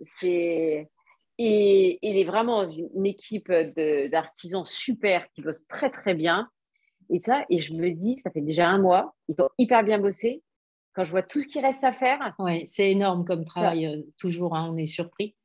c'est. 0.00 0.88
Et 1.42 1.98
il 2.02 2.16
est 2.18 2.24
vraiment 2.24 2.68
une 2.70 3.06
équipe 3.06 3.50
d'artisans 3.50 4.64
super 4.64 5.26
qui 5.32 5.40
bossent 5.42 5.66
très, 5.66 5.90
très 5.90 6.14
bien. 6.14 6.48
Et 7.12 7.20
ça, 7.22 7.44
et 7.50 7.58
je 7.58 7.72
me 7.72 7.90
dis, 7.90 8.18
ça 8.18 8.30
fait 8.30 8.40
déjà 8.42 8.68
un 8.68 8.78
mois, 8.78 9.14
ils 9.28 9.40
ont 9.42 9.48
hyper 9.58 9.82
bien 9.82 9.98
bossé. 9.98 10.42
Quand 10.92 11.04
je 11.04 11.10
vois 11.10 11.22
tout 11.22 11.40
ce 11.40 11.46
qui 11.46 11.60
reste 11.60 11.84
à 11.84 11.92
faire, 11.92 12.34
ouais, 12.38 12.64
c'est 12.66 12.90
énorme 12.90 13.24
comme 13.24 13.44
travail, 13.44 13.86
euh, 13.86 14.02
toujours, 14.18 14.56
hein, 14.56 14.70
on 14.72 14.76
est 14.76 14.86
surpris. 14.86 15.36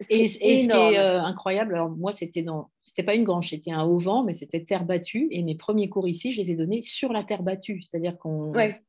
c'est 0.00 0.14
Et, 0.14 0.24
et 0.24 0.26
ce 0.28 0.40
qui 0.40 0.52
énorme. 0.76 0.94
est 0.94 0.98
euh, 0.98 1.20
incroyable, 1.22 1.74
alors 1.74 1.90
moi, 1.90 2.12
c'était 2.12 2.42
dans, 2.42 2.70
c'était 2.82 3.02
pas 3.02 3.14
une 3.16 3.24
grange, 3.24 3.50
c'était 3.50 3.72
un 3.72 3.84
auvent, 3.84 4.24
mais 4.24 4.32
c'était 4.32 4.62
terre 4.62 4.84
battue. 4.84 5.28
Et 5.32 5.42
mes 5.42 5.56
premiers 5.56 5.88
cours 5.88 6.06
ici, 6.08 6.30
je 6.32 6.40
les 6.40 6.52
ai 6.52 6.54
donnés 6.54 6.82
sur 6.82 7.12
la 7.12 7.24
terre 7.24 7.42
battue. 7.42 7.82
C'est-à-dire 7.82 8.16
qu'on, 8.18 8.52
Ouais. 8.54 8.80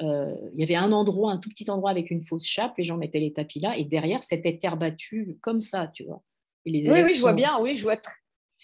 euh, 0.00 0.34
il 0.54 0.60
y 0.60 0.64
avait 0.64 0.74
un 0.74 0.92
endroit, 0.92 1.32
un 1.32 1.38
tout 1.38 1.48
petit 1.48 1.70
endroit 1.70 1.90
avec 1.90 2.10
une 2.10 2.22
fausse 2.22 2.46
chape, 2.46 2.74
les 2.76 2.84
gens 2.84 2.98
mettaient 2.98 3.20
les 3.20 3.32
tapis 3.32 3.60
là, 3.60 3.76
et 3.78 3.84
derrière, 3.84 4.22
c'était 4.22 4.58
terre 4.58 4.76
battue 4.76 5.38
comme 5.40 5.60
ça, 5.60 5.88
tu 5.88 6.04
vois. 6.04 6.22
Et 6.66 6.70
les 6.70 6.90
Oui, 6.90 7.00
oui, 7.02 7.14
je 7.14 7.20
vois 7.20 7.32
bien. 7.32 7.58
Oui, 7.60 7.74
je 7.76 7.82
vois. 7.82 7.96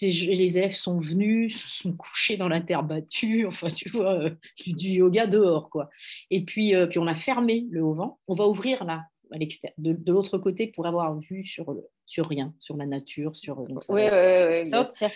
Les 0.01 0.57
élèves 0.57 0.75
sont 0.75 0.99
venus, 0.99 1.61
se 1.63 1.69
sont 1.83 1.93
couchés 1.93 2.37
dans 2.37 2.47
la 2.47 2.61
terre 2.61 2.83
battue, 2.83 3.45
enfin, 3.47 3.69
tu 3.69 3.89
vois, 3.89 4.13
euh, 4.13 4.29
du, 4.63 4.73
du 4.73 4.89
yoga 4.89 5.27
dehors, 5.27 5.69
quoi. 5.69 5.89
Et 6.29 6.43
puis, 6.43 6.75
euh, 6.75 6.87
puis 6.87 6.99
on 6.99 7.07
a 7.07 7.15
fermé 7.15 7.67
le 7.69 7.83
auvent. 7.83 8.09
On 8.27 8.33
va 8.33 8.47
ouvrir 8.47 8.83
là, 8.85 9.03
à 9.31 9.37
l'extérieur, 9.37 9.75
de, 9.77 9.93
de 9.93 10.11
l'autre 10.11 10.37
côté, 10.37 10.67
pour 10.67 10.87
avoir 10.87 11.17
vue 11.19 11.43
sur, 11.43 11.71
le, 11.71 11.81
sur 12.05 12.27
rien, 12.27 12.53
sur 12.59 12.77
la 12.77 12.85
nature, 12.85 13.35
sur. 13.35 13.55
donc 13.67 13.83
ça 13.83 13.93
Oui, 13.93 14.03
oui, 14.03 14.07
oui, 14.11 14.69
bien 14.69 14.83
Top. 14.83 14.93
sûr. 14.93 15.09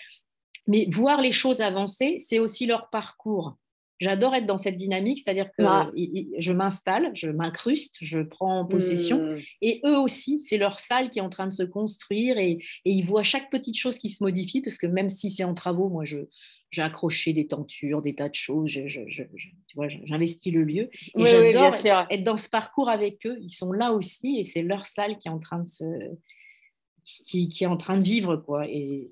Mais 0.67 0.87
voir 0.91 1.21
les 1.21 1.31
choses 1.33 1.61
avancer, 1.61 2.17
c'est 2.19 2.39
aussi 2.39 2.65
leur 2.65 2.89
parcours. 2.89 3.57
J'adore 4.03 4.35
être 4.35 4.45
dans 4.45 4.57
cette 4.57 4.75
dynamique, 4.77 5.19
c'est-à-dire 5.19 5.49
que 5.57 5.63
Ah. 5.63 5.89
je 6.37 6.51
m'installe, 6.51 7.09
je 7.13 7.29
m'incruste, 7.29 7.95
je 8.01 8.19
prends 8.19 8.65
possession, 8.65 9.17
Hmm. 9.19 9.39
et 9.61 9.81
eux 9.85 9.97
aussi, 9.97 10.39
c'est 10.39 10.57
leur 10.57 10.79
salle 10.79 11.09
qui 11.09 11.19
est 11.19 11.21
en 11.21 11.29
train 11.29 11.47
de 11.47 11.51
se 11.61 11.63
construire 11.63 12.37
et, 12.37 12.51
et 12.85 12.91
ils 12.91 13.05
voient 13.05 13.23
chaque 13.23 13.49
petite 13.49 13.77
chose 13.77 13.97
qui 13.97 14.09
se 14.09 14.23
modifie 14.23 14.61
parce 14.61 14.77
que 14.77 14.87
même 14.87 15.09
si 15.09 15.29
c'est 15.29 15.43
en 15.45 15.53
travaux, 15.53 15.89
moi, 15.89 16.05
je, 16.05 16.17
j'ai 16.71 16.81
accroché 16.81 17.33
des 17.33 17.47
tentures, 17.47 18.01
des 18.01 18.15
tas 18.15 18.29
de 18.29 18.35
choses, 18.35 18.69
je, 18.71 18.87
je- 18.87 19.07
je- 19.07 19.23
je- 19.35 19.49
tu 19.67 19.75
vois, 19.75 19.87
j'investis 19.89 20.51
le 20.51 20.63
lieu. 20.63 20.89
Et 20.91 21.11
Oui, 21.15 21.27
j'adore 21.29 21.73
être 22.09 22.23
dans 22.23 22.37
ce 22.37 22.49
parcours 22.49 22.89
avec 22.89 23.25
eux. 23.27 23.37
Ils 23.41 23.51
sont 23.51 23.71
là 23.71 23.93
aussi 23.93 24.39
et 24.39 24.43
c'est 24.43 24.63
leur 24.63 24.85
salle 24.85 25.17
qui 25.19 25.27
est 25.27 25.31
en 25.31 25.39
train 25.39 25.59
de 25.59 25.67
se 25.67 25.85
qui, 27.03 27.49
qui 27.49 27.63
est 27.63 27.67
en 27.67 27.77
train 27.77 27.97
de 27.97 28.03
vivre 28.03 28.37
quoi 28.37 28.65
et 28.67 29.05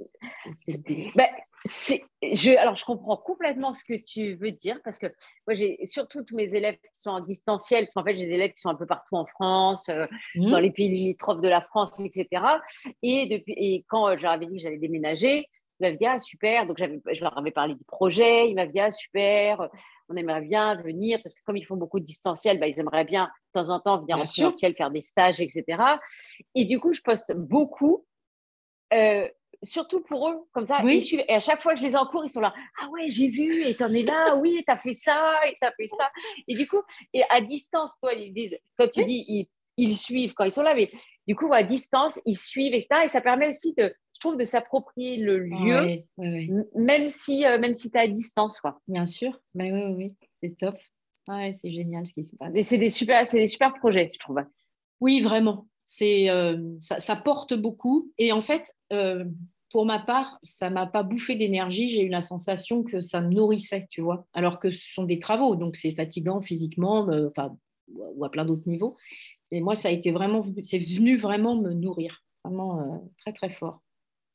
Ben, 1.15 1.27
c'est- 1.65 2.03
je, 2.23 2.51
alors, 2.57 2.75
je 2.75 2.85
comprends 2.85 3.17
complètement 3.17 3.73
ce 3.73 3.83
que 3.83 3.93
tu 4.01 4.35
veux 4.35 4.51
dire 4.51 4.79
parce 4.83 4.97
que 4.97 5.07
moi, 5.47 5.53
j'ai 5.53 5.79
surtout 5.85 6.23
tous 6.23 6.35
mes 6.35 6.55
élèves 6.55 6.75
qui 6.75 7.01
sont 7.01 7.11
en 7.11 7.19
distanciel. 7.19 7.87
En 7.95 8.03
fait, 8.03 8.15
j'ai 8.15 8.25
des 8.27 8.33
élèves 8.33 8.51
qui 8.53 8.61
sont 8.61 8.69
un 8.69 8.75
peu 8.75 8.85
partout 8.85 9.15
en 9.15 9.25
France, 9.25 9.89
euh, 9.89 10.05
Hmm. 10.35 10.51
dans 10.51 10.59
les 10.59 10.71
pays 10.71 10.89
limitrophes 10.89 11.41
de 11.41 11.49
la 11.49 11.61
France, 11.61 11.99
etc. 11.99 12.43
Et, 13.01 13.27
depuis, 13.27 13.53
et 13.57 13.85
quand 13.87 14.07
euh, 14.07 14.17
je 14.17 14.23
leur 14.23 14.31
avais 14.33 14.45
dit 14.45 14.55
que 14.57 14.61
j'allais 14.61 14.77
déménager, 14.77 15.47
ils 15.81 15.85
m'avaient 15.85 15.97
dit 15.97 16.05
Ah, 16.05 16.19
super. 16.19 16.65
Donc, 16.67 16.77
je 16.77 17.21
leur 17.23 17.37
avais 17.37 17.51
parlé 17.51 17.73
du 17.75 17.83
projet. 17.83 18.49
Ils 18.49 18.55
m'avaient 18.55 18.71
dit 18.71 18.79
Ah, 18.79 18.91
super. 18.91 19.67
On 20.09 20.15
aimerait 20.15 20.41
bien 20.41 20.75
venir 20.75 21.19
parce 21.23 21.33
que 21.35 21.41
comme 21.45 21.57
ils 21.57 21.65
font 21.65 21.75
beaucoup 21.77 21.99
de 21.99 22.05
distanciel, 22.05 22.59
ben, 22.59 22.67
ils 22.67 22.79
aimeraient 22.79 23.05
bien 23.05 23.25
de 23.53 23.59
temps 23.61 23.69
en 23.69 23.79
temps 23.79 23.97
venir 23.97 24.15
Bien 24.17 24.23
en 24.23 24.25
sûr. 24.25 24.43
présentiel, 24.45 24.75
faire 24.75 24.91
des 24.91 25.01
stages, 25.01 25.41
etc. 25.41 25.63
Et 26.55 26.65
du 26.65 26.79
coup, 26.79 26.93
je 26.93 27.01
poste 27.01 27.33
beaucoup. 27.35 28.05
euh, 28.93 29.27
surtout 29.63 30.01
pour 30.01 30.27
eux, 30.27 30.37
comme 30.53 30.65
ça, 30.65 30.81
Oui. 30.83 30.97
ils 30.97 31.01
suivent. 31.03 31.23
Et 31.29 31.35
à 31.35 31.39
chaque 31.39 31.61
fois 31.61 31.75
que 31.75 31.79
je 31.79 31.85
les 31.85 31.95
encours, 31.95 32.25
ils 32.25 32.29
sont 32.29 32.41
là. 32.41 32.51
Ah 32.81 32.89
ouais, 32.89 33.09
j'ai 33.09 33.27
vu, 33.27 33.63
et 33.63 33.75
t'en 33.75 33.93
es 33.93 34.01
là, 34.01 34.35
oui, 34.35 34.63
t'as 34.65 34.77
fait 34.77 34.95
ça, 34.95 35.33
et 35.47 35.55
t'as 35.61 35.71
fait 35.73 35.87
ça. 35.87 36.09
Et 36.47 36.55
du 36.55 36.67
coup, 36.67 36.81
et 37.13 37.21
à 37.29 37.41
distance, 37.41 37.93
toi, 38.01 38.11
ils 38.13 38.33
disent, 38.33 38.57
toi, 38.75 38.87
tu 38.87 39.05
dis, 39.05 39.23
ils, 39.27 39.47
ils 39.77 39.95
suivent 39.95 40.33
quand 40.33 40.45
ils 40.45 40.51
sont 40.51 40.63
là, 40.63 40.73
mais 40.73 40.89
du 41.27 41.35
coup, 41.35 41.53
à 41.53 41.61
distance, 41.61 42.19
ils 42.25 42.37
suivent, 42.37 42.73
etc. 42.73 43.01
Et 43.03 43.07
ça 43.07 43.21
permet 43.21 43.49
aussi, 43.49 43.75
de, 43.77 43.93
trouve, 44.21 44.37
de 44.37 44.45
s'approprier 44.45 45.17
le 45.17 45.39
lieu, 45.39 45.55
Ouais, 45.81 46.05
ouais, 46.17 46.29
ouais. 46.31 46.45
m- 46.49 46.65
même 46.75 47.09
si, 47.09 47.45
euh, 47.45 47.59
même 47.59 47.73
si 47.73 47.91
tu 47.91 47.97
es 47.97 48.01
à 48.01 48.07
distance, 48.07 48.59
quoi. 48.61 48.79
bien 48.87 49.05
sûr 49.05 49.39
mais 49.53 49.71
oui 49.71 49.81
oui, 49.83 49.93
oui, 49.95 50.13
c'est 50.41 50.57
top 50.57 50.77
ouais, 51.27 51.51
c'est 51.53 51.71
génial 51.71 52.07
ce 52.07 52.13
qui 52.13 52.23
se 52.25 52.35
passe 52.35 52.51
Et 52.55 52.63
c'est 52.63 52.77
des 52.77 52.89
super, 52.89 53.27
c'est 53.27 53.39
des 53.39 53.47
super 53.47 53.73
projets, 53.73 54.09
je 54.13 54.19
trouve. 54.19 54.39
Oui, 54.99 55.21
vraiment. 55.21 55.67
C'est, 55.83 56.29
euh, 56.29 56.57
ça, 56.77 56.99
ça 56.99 57.15
porte 57.15 57.53
beaucoup. 57.53 58.11
Et 58.17 58.31
en 58.31 58.41
fait, 58.41 58.73
euh, 58.93 59.25
pour 59.71 59.85
ma 59.85 59.99
part, 59.99 60.37
ça 60.43 60.69
m'a 60.69 60.85
pas 60.85 61.03
bouffé 61.03 61.35
d'énergie. 61.35 61.89
J'ai 61.89 62.03
eu 62.03 62.09
la 62.09 62.21
sensation 62.21 62.83
que 62.83 63.01
ça 63.01 63.19
me 63.21 63.29
nourrissait, 63.33 63.85
tu 63.89 64.01
vois. 64.01 64.25
Alors 64.33 64.59
que 64.59 64.69
ce 64.71 64.93
sont 64.93 65.03
des 65.05 65.19
travaux, 65.19 65.55
donc 65.55 65.75
c'est 65.75 65.91
fatigant 65.93 66.39
physiquement, 66.41 67.09
euh, 67.09 67.27
enfin, 67.27 67.57
ou 67.87 68.23
à 68.23 68.29
plein 68.31 68.45
d'autres 68.45 68.67
niveaux. 68.67 68.95
Et 69.51 69.59
moi, 69.61 69.75
ça 69.75 69.89
a 69.89 69.91
été 69.91 70.11
vraiment, 70.11 70.45
c'est 70.63 70.77
venu 70.79 71.17
vraiment 71.17 71.55
me 71.55 71.73
nourrir, 71.73 72.23
vraiment 72.43 73.09
très 73.19 73.33
très 73.33 73.49
fort. 73.49 73.81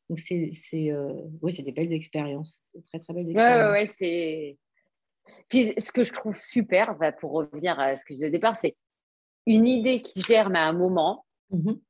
Donc 0.09 0.19
c'est, 0.21 0.53
c'est, 0.55 0.91
euh, 0.93 1.13
ouais, 1.43 1.51
c'est 1.51 1.63
des 1.63 1.73
belles 1.73 1.93
expériences, 1.93 2.63
Des 2.75 2.83
très 2.83 3.01
très 3.01 3.13
belles 3.13 3.31
expériences. 3.31 3.73
ouais, 3.73 3.81
ouais, 3.81 3.87
c'est. 3.87 4.59
Puis 5.49 5.73
ce 5.79 5.91
que 5.93 6.05
je 6.05 6.13
trouve 6.13 6.39
super, 6.39 6.95
bah, 6.97 7.13
pour 7.13 7.33
revenir 7.33 7.79
à 7.81 7.97
ce 7.97 8.05
que 8.05 8.15
je 8.15 8.17
disais 8.17 8.27
au 8.29 8.31
départ, 8.31 8.55
c'est 8.57 8.77
une 9.47 9.67
idée 9.67 10.03
qui 10.03 10.21
germe 10.23 10.57
à 10.57 10.65
un 10.67 10.73
moment, 10.73 11.25
Mhm. 11.51 11.81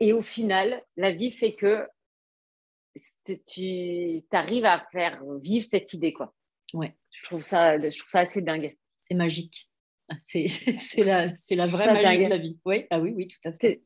et 0.00 0.12
au 0.12 0.22
final, 0.22 0.82
la 0.96 1.12
vie 1.12 1.30
fait 1.32 1.54
que 1.54 1.86
tu 3.46 4.22
arrives 4.32 4.64
à 4.64 4.86
faire 4.92 5.22
vivre 5.42 5.66
cette 5.66 5.92
idée, 5.92 6.12
quoi. 6.12 6.34
Ouais. 6.74 6.96
Je 7.10 7.24
trouve 7.26 7.42
ça, 7.42 7.78
je 7.78 7.96
trouve 7.98 8.10
ça 8.10 8.20
assez 8.20 8.42
dingue. 8.42 8.76
C'est 9.00 9.14
magique. 9.14 9.68
Ah, 10.08 10.16
C'est, 10.20 10.46
c'est 10.48 11.02
la, 11.04 11.28
c'est 11.28 11.54
la 11.56 11.66
vraie 11.66 11.86
magie 11.92 12.18
dingue. 12.18 12.24
de 12.24 12.30
la 12.30 12.38
vie. 12.38 12.58
Oui, 12.64 12.86
ah 12.90 13.00
oui, 13.00 13.12
oui, 13.14 13.28
tout 13.28 13.48
à 13.48 13.52
fait. 13.52 13.82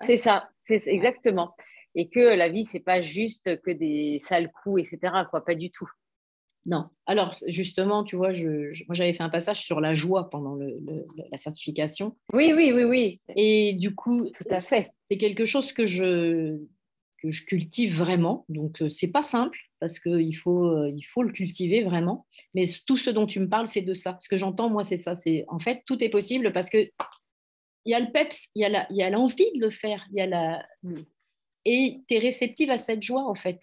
C'est 0.00 0.16
ça, 0.16 0.48
c'est 0.64 0.86
exactement. 0.88 1.54
Et 1.94 2.08
que 2.08 2.20
la 2.20 2.48
vie, 2.48 2.64
c'est 2.64 2.80
pas 2.80 3.02
juste 3.02 3.60
que 3.62 3.70
des 3.70 4.18
sales 4.20 4.50
coups, 4.62 4.82
etc. 4.82 5.12
Quoi, 5.30 5.44
pas 5.44 5.54
du 5.54 5.70
tout. 5.70 5.88
Non. 6.66 6.90
Alors, 7.06 7.34
justement, 7.46 8.04
tu 8.04 8.16
vois, 8.16 8.32
je, 8.32 8.72
je- 8.72 8.84
moi, 8.86 8.94
j'avais 8.94 9.12
fait 9.14 9.22
un 9.22 9.30
passage 9.30 9.60
sur 9.62 9.80
la 9.80 9.94
joie 9.94 10.28
pendant 10.30 10.54
le- 10.54 10.78
le- 10.86 11.06
la 11.30 11.38
certification. 11.38 12.16
Oui, 12.34 12.52
oui, 12.54 12.70
oui, 12.72 12.84
oui, 12.84 13.16
Et 13.34 13.72
du 13.72 13.94
coup, 13.94 14.28
tout 14.30 14.44
à 14.50 14.58
fait. 14.60 14.90
c'est 15.10 15.16
quelque 15.18 15.46
chose 15.46 15.72
que 15.72 15.86
je, 15.86 16.58
que 17.22 17.30
je 17.30 17.44
cultive 17.46 17.96
vraiment. 17.96 18.44
Donc, 18.50 18.82
euh, 18.82 18.88
c'est 18.90 19.08
pas 19.08 19.22
simple 19.22 19.58
parce 19.80 19.98
qu'il 19.98 20.36
faut, 20.36 20.66
euh, 20.66 20.92
il 20.94 21.02
faut 21.02 21.22
le 21.22 21.32
cultiver 21.32 21.82
vraiment. 21.82 22.26
Mais 22.54 22.64
tout 22.86 22.98
ce 22.98 23.08
dont 23.08 23.26
tu 23.26 23.40
me 23.40 23.48
parles, 23.48 23.66
c'est 23.66 23.80
de 23.82 23.94
ça. 23.94 24.18
Ce 24.20 24.28
que 24.28 24.36
j'entends, 24.36 24.68
moi, 24.68 24.84
c'est 24.84 24.98
ça. 24.98 25.16
C'est 25.16 25.46
en 25.48 25.58
fait, 25.58 25.82
tout 25.86 26.04
est 26.04 26.10
possible 26.10 26.52
parce 26.52 26.68
que 26.68 26.78
il 27.86 27.90
y 27.92 27.94
a 27.94 28.00
le 28.00 28.12
peps, 28.12 28.48
il 28.54 28.60
y 28.90 29.02
a 29.02 29.10
l'envie 29.10 29.50
de 29.58 29.64
le 29.64 29.70
faire, 29.70 30.04
il 30.12 30.18
y 30.18 30.20
a 30.20 30.26
la... 30.26 30.62
Et 31.64 32.00
tu 32.08 32.14
es 32.14 32.18
réceptive 32.18 32.70
à 32.70 32.78
cette 32.78 33.02
joie 33.02 33.24
en 33.24 33.34
fait. 33.34 33.60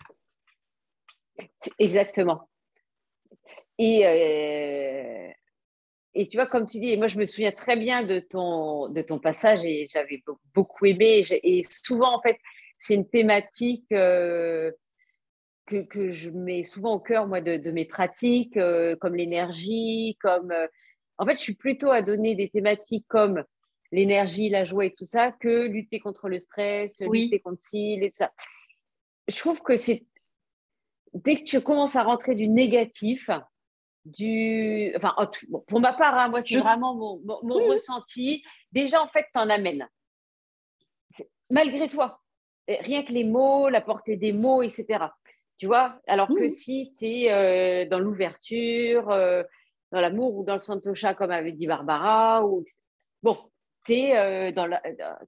Exactement. 1.80 2.50
Et, 3.78 4.06
euh, 4.06 5.32
et 6.14 6.28
tu 6.28 6.38
vois, 6.38 6.48
comme 6.48 6.66
tu 6.66 6.80
dis, 6.80 6.98
moi 6.98 7.08
je 7.08 7.18
me 7.18 7.26
souviens 7.26 7.52
très 7.52 7.76
bien 7.76 8.04
de 8.04 8.20
ton, 8.20 8.90
de 8.90 9.02
ton 9.02 9.20
passage 9.20 9.64
et 9.64 9.86
j'avais 9.92 10.24
beaucoup 10.54 10.86
aimé. 10.86 11.24
Et 11.44 11.64
souvent, 11.64 12.16
en 12.16 12.22
fait, 12.22 12.38
c'est 12.78 12.96
une 12.96 13.10
thématique 13.10 13.92
euh, 13.92 14.72
que, 15.66 15.78
que, 15.78 16.12
je 16.12 16.30
mets 16.30 16.64
souvent 16.64 16.94
au 16.94 17.00
cœur, 17.00 17.28
moi, 17.28 17.42
de, 17.42 17.58
de 17.58 17.72
mes 17.72 17.86
pratiques, 17.86 18.58
euh, 18.58 18.96
comme 18.96 19.16
l'énergie, 19.16 20.18
comme... 20.22 20.54
en 21.18 21.26
fait, 21.26 21.38
je 21.38 21.44
suis 21.44 21.56
plutôt 21.56 21.92
à 21.92 22.02
donner 22.02 22.36
des 22.36 22.50
thématiques 22.50 23.06
comme 23.08 23.44
l'énergie, 23.92 24.50
la 24.50 24.66
joie 24.66 24.86
et 24.86 24.94
tout 24.94 25.06
ça, 25.06 25.32
que 25.32 25.68
lutter 25.68 26.00
contre 26.00 26.30
le 26.30 26.38
stress, 26.38 27.02
lutter 27.02 27.40
contre 27.40 27.62
ci, 27.62 28.00
et 28.02 28.12
tout 28.12 28.18
ça. 28.18 28.32
Je 29.28 29.38
trouve 29.38 29.60
que 29.62 29.78
c'est 29.78 30.06
dès 31.14 31.38
que 31.38 31.44
tu 31.44 31.62
commences 31.62 31.96
à 31.96 32.04
rentrer 32.04 32.36
du 32.36 32.48
négatif, 32.48 33.30
du, 34.06 34.94
enfin, 34.96 35.14
pour 35.68 35.80
ma 35.80 35.94
part, 35.94 36.18
hein, 36.18 36.30
moi, 36.30 36.42
c'est 36.42 36.60
vraiment 36.60 36.96
mon, 36.96 37.42
ressenti. 37.68 38.44
Déjà, 38.72 39.02
en 39.02 39.08
fait, 39.08 39.26
tu 39.34 39.40
en 39.40 39.50
amènes. 39.50 39.88
Malgré 41.50 41.90
toi, 41.90 42.22
rien 42.68 43.04
que 43.04 43.12
les 43.12 43.24
mots, 43.24 43.70
la 43.70 43.82
portée 43.82 44.16
des 44.16 44.34
mots, 44.34 44.62
etc. 44.62 45.06
Tu 45.58 45.66
vois? 45.66 46.00
Alors 46.08 46.28
que 46.28 46.48
si 46.48 46.94
tu 46.98 47.06
es 47.06 47.32
euh, 47.32 47.86
dans 47.90 48.00
l'ouverture, 48.00 49.10
euh, 49.10 49.44
dans 49.92 50.02
l'amour 50.02 50.36
ou 50.36 50.44
dans 50.44 50.54
le 50.54 50.60
santosha, 50.60 51.14
comme 51.14 51.32
avait 51.32 51.52
dit 51.52 51.68
Barbara, 51.68 52.46
ou... 52.46 52.64
bon, 53.24 53.38
euh, 53.90 54.52
dans 54.52 54.66
la, 54.66 54.82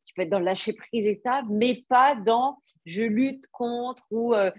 tu 0.03 0.13
peux 0.13 0.23
être 0.23 0.29
dans 0.29 0.39
le 0.39 0.45
lâcher 0.45 0.73
prise 0.73 1.07
et 1.07 1.21
ça, 1.23 1.41
mais 1.49 1.83
pas 1.87 2.15
dans 2.15 2.57
je 2.85 3.03
lutte 3.03 3.45
contre 3.51 4.03
ou 4.11 4.33
euh, 4.33 4.51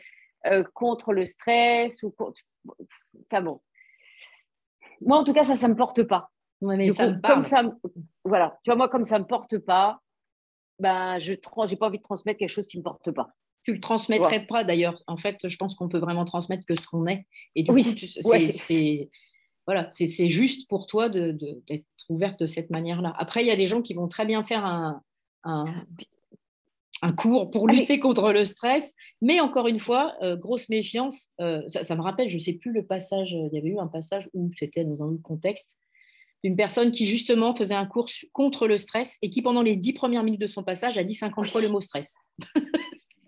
euh, 0.47 0.65
contre 0.75 1.13
le 1.13 1.25
stress 1.25 2.03
ou 2.03 2.11
contre. 2.11 2.41
Enfin 3.31 3.43
bon. 3.43 3.61
Moi, 5.01 5.19
en 5.19 5.25
tout 5.25 5.33
cas, 5.33 5.45
ça, 5.45 5.57
ça 5.57 5.69
me 5.69 5.77
porte 5.77 6.03
pas. 6.03 6.31
mais 6.61 6.91
ça 6.91 7.13
comme 7.25 7.43
ça, 7.43 7.63
voilà. 8.25 8.59
Tu 8.63 8.71
vois, 8.71 8.77
moi, 8.77 8.89
comme 8.89 9.05
ça 9.05 9.19
me 9.19 9.25
porte 9.25 9.59
pas, 9.59 10.01
ben, 10.79 11.19
je 11.19 11.33
n'ai 11.33 11.77
pas 11.77 11.87
envie 11.87 11.99
de 11.99 12.03
transmettre 12.03 12.39
quelque 12.39 12.51
chose 12.51 12.69
qui 12.69 12.79
me 12.79 12.83
porte 12.83 13.11
pas. 13.11 13.31
Tu 13.65 13.73
le 13.75 13.81
transmettrais 13.81 14.47
pas 14.47 14.65
d'ailleurs. 14.65 15.03
En 15.07 15.17
fait, 15.17 15.47
je 15.47 15.57
pense 15.57 15.75
qu'on 15.75 15.89
peut 15.89 15.99
vraiment 15.99 16.25
transmettre 16.25 16.65
que 16.67 16.77
ce 16.77 16.87
qu'on 16.87 17.07
est. 17.07 17.27
Et 17.55 17.63
du 17.63 17.71
oui, 17.71 17.85
coup, 17.85 18.07
c'est 18.07 19.11
voilà, 19.67 19.89
c'est 19.93 20.29
juste 20.29 20.69
pour 20.69 20.87
toi 20.87 21.09
d'être 21.09 21.37
de, 21.37 21.85
ouverte 22.09 22.41
de 22.41 22.47
cette 22.47 22.71
manière-là. 22.71 23.15
Après, 23.19 23.43
il 23.43 23.47
y 23.47 23.51
a 23.51 23.57
des 23.57 23.67
gens 23.67 23.83
qui 23.83 23.95
vont 23.95 24.09
très 24.09 24.27
bien 24.27 24.43
faire 24.43 24.65
un, 24.65 25.03
un, 25.45 27.13
cours 27.17 27.51
pour 27.51 27.69
lutter 27.69 27.99
contre 27.99 28.33
le 28.33 28.45
stress, 28.45 28.95
mais 29.23 29.41
encore 29.41 29.69
une 29.69 29.79
fois, 29.79 30.15
euh, 30.23 30.37
grosse 30.37 30.69
méfiance. 30.69 31.29
Euh, 31.41 31.63
ça, 31.69 31.95
me 31.95 32.03
rappelle, 32.03 32.31
je 32.31 32.35
ne 32.35 32.41
sais 32.41 32.55
plus 32.55 32.73
le 32.73 32.85
passage, 32.85 33.33
il 33.33 33.51
y 33.53 33.59
avait 33.59 33.69
eu 33.69 33.79
un 33.79 33.87
passage 33.87 34.29
où 34.35 34.51
c'était 34.59 34.85
dans 34.85 35.05
un 35.05 35.13
autre 35.13 35.23
contexte, 35.23 35.71
d'une 36.43 36.57
personne 36.57 36.91
qui 36.91 37.07
justement 37.07 37.55
faisait 37.55 37.75
un 37.75 37.87
cours 37.87 38.09
contre 38.33 38.67
le 38.67 38.79
stress 38.79 39.19
et 39.23 39.31
qui, 39.31 39.43
pendant 39.43 39.63
les 39.63 39.77
dix 39.77 39.93
premières 39.93 40.23
minutes 40.23 40.41
de 40.41 40.47
son 40.47 40.63
passage, 40.63 40.99
a 40.99 41.05
dit 41.05 41.15
50 41.15 41.49
fois 41.49 41.61
le 41.61 41.69
mot 41.69 41.81
stress. 41.81 42.15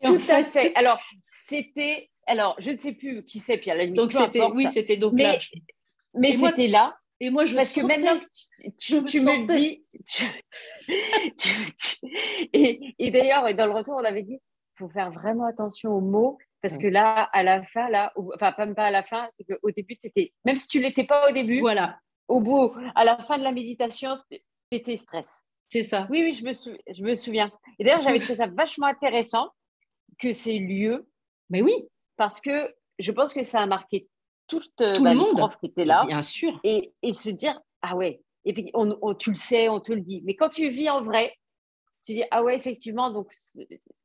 Tout 0.05 0.18
à 0.28 0.45
fait. 0.45 0.74
Alors, 0.74 0.99
c'était. 1.28 2.11
Alors, 2.26 2.57
je 2.59 2.70
ne 2.70 2.78
sais 2.78 2.93
plus 2.93 3.24
qui 3.24 3.39
c'est, 3.39 3.59
Pierre. 3.59 3.93
donc, 3.93 4.12
c'était. 4.12 4.45
Oui, 4.47 4.66
c'était 4.66 4.97
donc 4.97 5.18
là. 5.18 5.39
Mais 6.14 6.32
c'était 6.32 6.68
là. 6.68 6.96
Et 7.20 7.30
moi, 7.30 7.44
je 7.44 7.54
Parce 7.54 7.72
que 7.72 7.82
maintenant 7.82 8.18
que 8.18 8.26
tu, 8.78 9.00
me, 9.00 9.46
dis. 9.46 9.84
et, 12.52 12.94
et 12.98 13.10
d'ailleurs, 13.12 13.54
dans 13.54 13.66
le 13.66 13.72
retour, 13.72 13.94
on 13.94 14.04
avait 14.04 14.24
dit 14.24 14.34
il 14.34 14.78
faut 14.78 14.88
faire 14.88 15.12
vraiment 15.12 15.46
attention 15.46 15.92
aux 15.92 16.00
mots. 16.00 16.38
Parce 16.62 16.78
que 16.78 16.86
là, 16.86 17.28
à 17.32 17.42
la 17.42 17.64
fin, 17.64 17.90
là, 17.90 18.12
enfin, 18.16 18.54
même 18.58 18.74
pas 18.74 18.86
à 18.86 18.90
la 18.90 19.02
fin, 19.02 19.28
c'est 19.32 19.44
qu'au 19.44 19.70
début, 19.72 19.96
tu 19.96 20.06
étais, 20.06 20.32
même 20.44 20.58
si 20.58 20.68
tu 20.68 20.78
ne 20.78 20.84
l'étais 20.84 21.04
pas 21.04 21.28
au 21.28 21.32
début, 21.32 21.60
voilà. 21.60 21.98
au 22.28 22.40
bout, 22.40 22.72
à 22.94 23.04
la 23.04 23.18
fin 23.18 23.36
de 23.36 23.42
la 23.42 23.50
méditation, 23.50 24.16
tu 24.30 24.38
étais 24.70 24.96
stress. 24.96 25.42
C'est 25.68 25.82
ça. 25.82 26.06
Oui, 26.08 26.22
oui, 26.22 26.32
je 26.32 26.44
me, 26.44 26.82
je 26.92 27.02
me 27.02 27.14
souviens. 27.14 27.50
Et 27.78 27.84
d'ailleurs, 27.84 28.02
j'avais 28.02 28.20
trouvé 28.20 28.34
ça 28.34 28.46
vachement 28.46 28.86
intéressant 28.86 29.50
que 30.18 30.32
ces 30.32 30.58
lieux. 30.58 31.08
Mais 31.50 31.62
oui. 31.62 31.74
Parce 32.16 32.40
que 32.40 32.72
je 32.98 33.10
pense 33.10 33.34
que 33.34 33.42
ça 33.42 33.60
a 33.60 33.66
marqué 33.66 34.06
tout, 34.53 34.82
euh, 34.82 34.94
tout 34.94 35.05
le 35.05 35.11
bah, 35.11 35.14
monde 35.14 35.50
qui 35.61 35.66
était 35.66 35.84
là. 35.84 36.05
Bien 36.07 36.22
sûr. 36.22 36.61
Et, 36.64 36.92
et 37.03 37.12
se 37.12 37.30
dire, 37.30 37.61
ah 37.80 37.96
ouais, 37.96 38.22
et 38.44 38.53
puis 38.53 38.70
on, 38.74 39.14
tu 39.14 39.30
le 39.30 39.36
sais, 39.36 39.68
on 39.68 39.80
te 39.80 39.92
le 39.92 40.00
dit. 40.00 40.22
Mais 40.24 40.34
quand 40.34 40.50
tu 40.50 40.68
vis 40.68 40.90
en 40.90 41.03
vrai, 41.03 41.34
tu 42.05 42.12
dis, 42.12 42.24
ah 42.30 42.42
ouais, 42.42 42.57
effectivement, 42.57 43.11
donc 43.11 43.32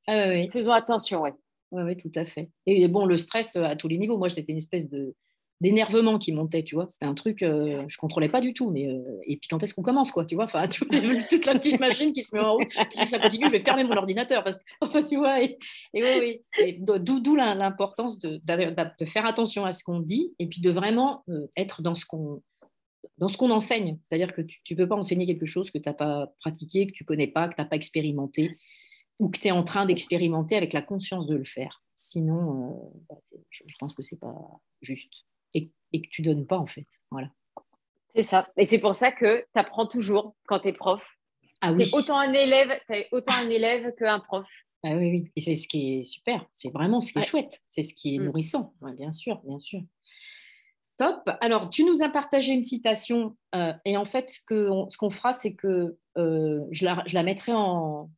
ah 0.07 0.31
faisons 0.51 0.71
attention, 0.71 1.21
ouais. 1.21 1.33
Oui, 1.71 1.83
ouais, 1.83 1.95
tout 1.95 2.11
à 2.15 2.23
fait. 2.23 2.49
Et 2.65 2.87
bon, 2.87 3.05
le 3.05 3.17
stress 3.17 3.57
euh, 3.57 3.63
à 3.63 3.75
tous 3.75 3.89
les 3.89 3.97
niveaux, 3.97 4.17
moi, 4.17 4.29
c'était 4.29 4.53
une 4.53 4.57
espèce 4.57 4.89
de, 4.89 5.15
d'énervement 5.59 6.19
qui 6.19 6.31
montait, 6.31 6.63
tu 6.63 6.75
vois. 6.75 6.87
C'était 6.87 7.05
un 7.05 7.15
truc, 7.15 7.41
euh, 7.41 7.83
je 7.87 7.97
contrôlais 7.97 8.29
pas 8.29 8.41
du 8.41 8.53
tout. 8.53 8.69
Mais 8.69 8.87
euh, 8.87 9.19
et 9.25 9.37
puis 9.37 9.47
quand 9.49 9.61
est-ce 9.63 9.73
qu'on 9.73 9.81
commence, 9.81 10.11
quoi, 10.11 10.25
tu 10.25 10.35
vois? 10.35 10.45
Enfin, 10.45 10.67
toute 11.29 11.45
la 11.45 11.55
petite 11.55 11.79
machine 11.79 12.13
qui 12.13 12.21
se 12.21 12.35
met 12.35 12.41
en 12.41 12.53
route. 12.53 12.69
si 12.91 13.05
ça 13.05 13.19
continue, 13.19 13.45
je 13.45 13.51
vais 13.51 13.59
fermer 13.59 13.83
mon 13.83 13.95
ordinateur 13.95 14.43
parce 14.43 14.59
que, 14.59 15.07
tu 15.09 15.17
vois. 15.17 15.41
Et, 15.41 15.57
oui, 15.93 16.41
oui, 16.59 16.77
d'où 16.79 17.35
l'importance 17.35 18.19
de, 18.19 18.39
faire 19.05 19.25
attention 19.25 19.65
à 19.65 19.71
ce 19.71 19.83
qu'on 19.83 19.99
dit 19.99 20.33
et 20.39 20.47
puis 20.47 20.61
de 20.61 20.69
vraiment 20.69 21.23
euh, 21.29 21.47
être 21.55 21.81
dans 21.81 21.95
ce 21.95 22.05
qu'on 22.05 22.41
dans 23.17 23.27
ce 23.27 23.37
qu'on 23.37 23.49
enseigne. 23.49 23.97
C'est-à-dire 24.03 24.33
que 24.33 24.41
tu 24.41 24.73
ne 24.73 24.77
peux 24.77 24.87
pas 24.87 24.95
enseigner 24.95 25.25
quelque 25.25 25.45
chose 25.45 25.71
que 25.71 25.79
tu 25.79 25.89
n'as 25.89 25.95
pas 25.95 26.33
pratiqué, 26.39 26.85
que 26.85 26.91
tu 26.91 27.03
connais 27.03 27.25
pas, 27.25 27.47
que 27.47 27.55
tu 27.55 27.61
n'as 27.61 27.67
pas 27.67 27.75
expérimenté, 27.75 28.57
ou 29.17 29.29
que 29.29 29.39
tu 29.39 29.47
es 29.47 29.51
en 29.51 29.63
train 29.63 29.87
d'expérimenter 29.87 30.55
avec 30.55 30.71
la 30.71 30.83
conscience 30.83 31.25
de 31.25 31.35
le 31.35 31.45
faire. 31.45 31.81
Sinon, 31.95 32.93
bah, 33.09 33.15
je, 33.49 33.63
je 33.65 33.75
pense 33.79 33.95
que 33.95 34.03
ce 34.03 34.13
n'est 34.13 34.19
pas 34.19 34.35
juste 34.81 35.25
et, 35.53 35.71
que 36.01 36.09
tu 36.09 36.21
donnes 36.21 36.45
pas 36.45 36.57
en 36.57 36.67
fait. 36.67 36.87
Voilà. 37.11 37.29
C'est 38.13 38.23
ça. 38.23 38.47
Et 38.57 38.65
c'est 38.65 38.79
pour 38.79 38.95
ça 38.95 39.11
que 39.11 39.39
tu 39.39 39.59
apprends 39.59 39.87
toujours 39.87 40.35
quand 40.47 40.59
tu 40.59 40.69
es 40.69 40.73
prof. 40.73 41.07
Ah 41.61 41.73
oui. 41.73 41.89
autant 41.93 42.19
un 42.19 42.33
élève, 42.33 42.79
es 42.89 43.07
autant 43.11 43.33
un 43.33 43.49
élève 43.49 43.93
qu'un 43.95 44.19
prof. 44.19 44.47
Ah 44.83 44.95
oui, 44.95 45.09
oui. 45.09 45.31
Et 45.35 45.41
c'est 45.41 45.55
ce 45.55 45.67
qui 45.67 45.99
est 45.99 46.03
super. 46.03 46.45
C'est 46.53 46.71
vraiment 46.71 47.01
ce 47.01 47.11
qui 47.11 47.19
est 47.19 47.23
chouette. 47.23 47.61
C'est 47.65 47.81
ce 47.81 47.95
qui 47.95 48.15
est 48.15 48.19
mm. 48.19 48.25
nourrissant. 48.25 48.73
bien 48.97 49.11
sûr, 49.11 49.41
bien 49.43 49.59
sûr. 49.59 49.81
Top. 50.97 51.29
Alors, 51.41 51.69
tu 51.69 51.83
nous 51.83 52.03
as 52.03 52.09
partagé 52.09 52.53
une 52.53 52.63
citation. 52.63 53.35
Euh, 53.55 53.73
et 53.85 53.97
en 53.97 54.05
fait, 54.05 54.39
que 54.45 54.69
ce 54.89 54.97
qu'on 54.97 55.09
fera, 55.09 55.31
c'est 55.31 55.53
que 55.53 55.97
euh, 56.17 56.61
je, 56.71 56.85
la, 56.85 57.03
je, 57.05 57.13
la, 57.13 57.23
mettrai 57.23 57.53
en, 57.53 58.09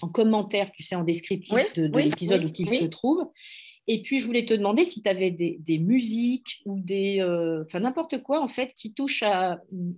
en, 0.00 0.08
commentaire, 0.08 0.70
tu 0.72 0.82
sais, 0.82 0.94
en 0.94 1.04
descriptif 1.04 1.74
de, 1.74 1.98
l'épisode 1.98 2.44
où 2.44 2.50
il 2.58 2.70
se 2.70 2.84
trouve. 2.84 3.22
Et 3.90 4.02
puis, 4.02 4.20
je 4.20 4.26
voulais 4.26 4.44
te 4.44 4.52
demander 4.52 4.84
si 4.84 5.02
tu 5.02 5.08
avais 5.08 5.30
des, 5.30 5.78
musiques 5.78 6.60
ou 6.66 6.78
des. 6.78 7.20
Euh, 7.20 7.64
enfin, 7.64 7.80
n'importe 7.80 8.22
quoi, 8.22 8.42
en 8.42 8.48
fait, 8.48 8.74
qui 8.74 8.92
touche 8.92 9.24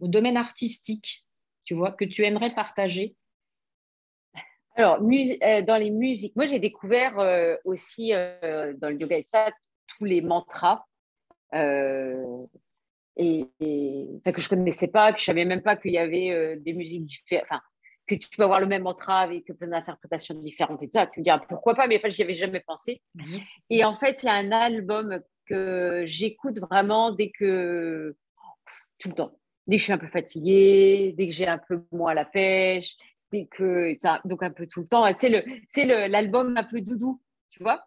au 0.01 0.07
domaine 0.07 0.37
artistique, 0.37 1.27
tu 1.65 1.75
vois, 1.75 1.91
que 1.91 2.05
tu 2.05 2.25
aimerais 2.25 2.51
partager. 2.51 3.17
Alors, 4.77 5.01
euh, 5.03 5.63
dans 5.63 5.77
les 5.77 5.91
musiques, 5.91 6.37
moi, 6.37 6.47
j'ai 6.47 6.61
découvert 6.61 7.19
euh, 7.19 7.57
aussi 7.65 8.11
dans 8.13 8.89
le 8.89 8.97
yoga 8.97 9.19
et 9.19 9.25
ça, 9.27 9.51
tous 9.89 10.05
les 10.05 10.21
mantras. 10.21 10.85
Et, 11.53 13.49
que 13.59 14.41
je 14.41 14.47
ne 14.47 14.49
connaissais 14.49 14.89
pas, 14.89 15.13
que 15.13 15.19
je 15.19 15.25
ne 15.25 15.27
savais 15.27 15.45
même 15.45 15.63
pas 15.63 15.75
qu'il 15.75 15.91
y 15.91 15.99
avait 15.99 16.57
des 16.59 16.75
musiques 16.75 17.07
différentes. 17.07 17.61
Que 18.17 18.25
tu 18.25 18.37
peux 18.37 18.43
avoir 18.43 18.61
le 18.61 18.67
même 18.67 18.83
mantra 18.83 19.21
avec 19.21 19.47
plein 19.59 19.69
d'interprétations 19.69 20.35
différentes 20.35 20.83
et 20.83 20.89
ça. 20.93 21.07
Tu 21.07 21.21
me 21.21 21.25
dis, 21.25 21.31
pourquoi 21.49 21.75
pas, 21.75 21.87
mais 21.87 21.99
enfin, 21.99 22.09
j'y 22.09 22.23
avais 22.23 22.35
jamais 22.35 22.61
pensé. 22.61 23.01
Et 23.69 23.85
en 23.85 23.95
fait, 23.95 24.23
il 24.23 24.27
y 24.27 24.29
a 24.29 24.35
un 24.35 24.51
album 24.53 25.21
que 25.47 26.03
j'écoute 26.05 26.59
vraiment 26.59 27.13
dès 27.13 27.31
que, 27.31 28.17
tout 28.99 29.09
le 29.09 29.15
temps, 29.15 29.33
dès 29.67 29.77
que 29.77 29.81
je 29.81 29.85
suis 29.85 29.93
un 29.93 29.99
peu 29.99 30.09
fatiguée, 30.09 31.15
dès 31.17 31.27
que 31.27 31.33
j'ai 31.33 31.47
un 31.47 31.59
peu 31.59 31.85
moins 31.93 32.15
la 32.15 32.25
pêche, 32.25 32.97
dès 33.33 33.47
que, 33.47 33.95
ça, 33.99 34.21
donc 34.25 34.43
un 34.43 34.51
peu 34.51 34.67
tout 34.67 34.81
le 34.81 34.89
temps. 34.89 35.07
C'est 35.17 35.29
le, 35.29 35.45
c'est 35.69 35.85
l'album 36.09 36.57
un 36.57 36.65
peu 36.65 36.81
doudou, 36.81 37.21
tu 37.49 37.63
vois. 37.63 37.85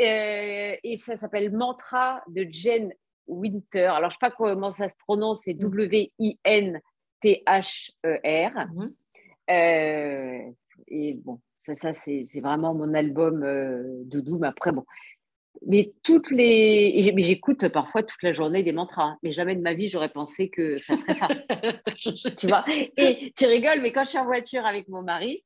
Euh, 0.00 0.76
et 0.82 0.96
ça 0.96 1.16
s'appelle 1.16 1.50
Mantra 1.52 2.22
de 2.28 2.46
Jen 2.50 2.92
Winter. 3.26 3.86
Alors, 3.86 4.10
je 4.10 4.16
ne 4.16 4.20
sais 4.20 4.30
pas 4.30 4.30
comment 4.30 4.70
ça 4.70 4.88
se 4.88 4.96
prononce, 4.96 5.42
c'est 5.44 5.54
mhm. 5.54 5.60
W-I-N-T-H-E-R. 5.60 6.82
Euh, 8.06 8.88
et 9.48 11.14
bon, 11.14 11.40
ça, 11.60 11.74
ça 11.74 11.92
c'est 11.92 12.40
vraiment 12.40 12.74
mon 12.74 12.94
album 12.94 13.42
euh, 13.42 14.02
doudou. 14.04 14.38
Mais 14.38 14.48
après, 14.48 14.72
bon. 14.72 14.84
Mais 15.66 15.92
toutes 16.04 16.30
les. 16.30 17.12
Mais 17.14 17.22
j'écoute 17.22 17.66
parfois 17.68 18.02
toute 18.02 18.22
la 18.22 18.32
journée 18.32 18.62
des 18.62 18.72
mantras. 18.72 19.02
Hein. 19.02 19.18
Mais 19.22 19.32
jamais 19.32 19.56
de 19.56 19.60
ma 19.60 19.74
vie, 19.74 19.86
j'aurais 19.86 20.08
pensé 20.08 20.50
que 20.50 20.78
ça 20.78 20.96
serait 20.96 21.14
ça. 21.14 21.28
tu 22.38 22.46
vois? 22.46 22.64
Et 22.96 23.32
tu 23.36 23.46
rigoles, 23.46 23.80
mais 23.80 23.92
quand 23.92 24.04
je 24.04 24.10
suis 24.10 24.18
en 24.18 24.24
voiture 24.24 24.64
avec 24.64 24.88
mon 24.88 25.02
mari, 25.02 25.44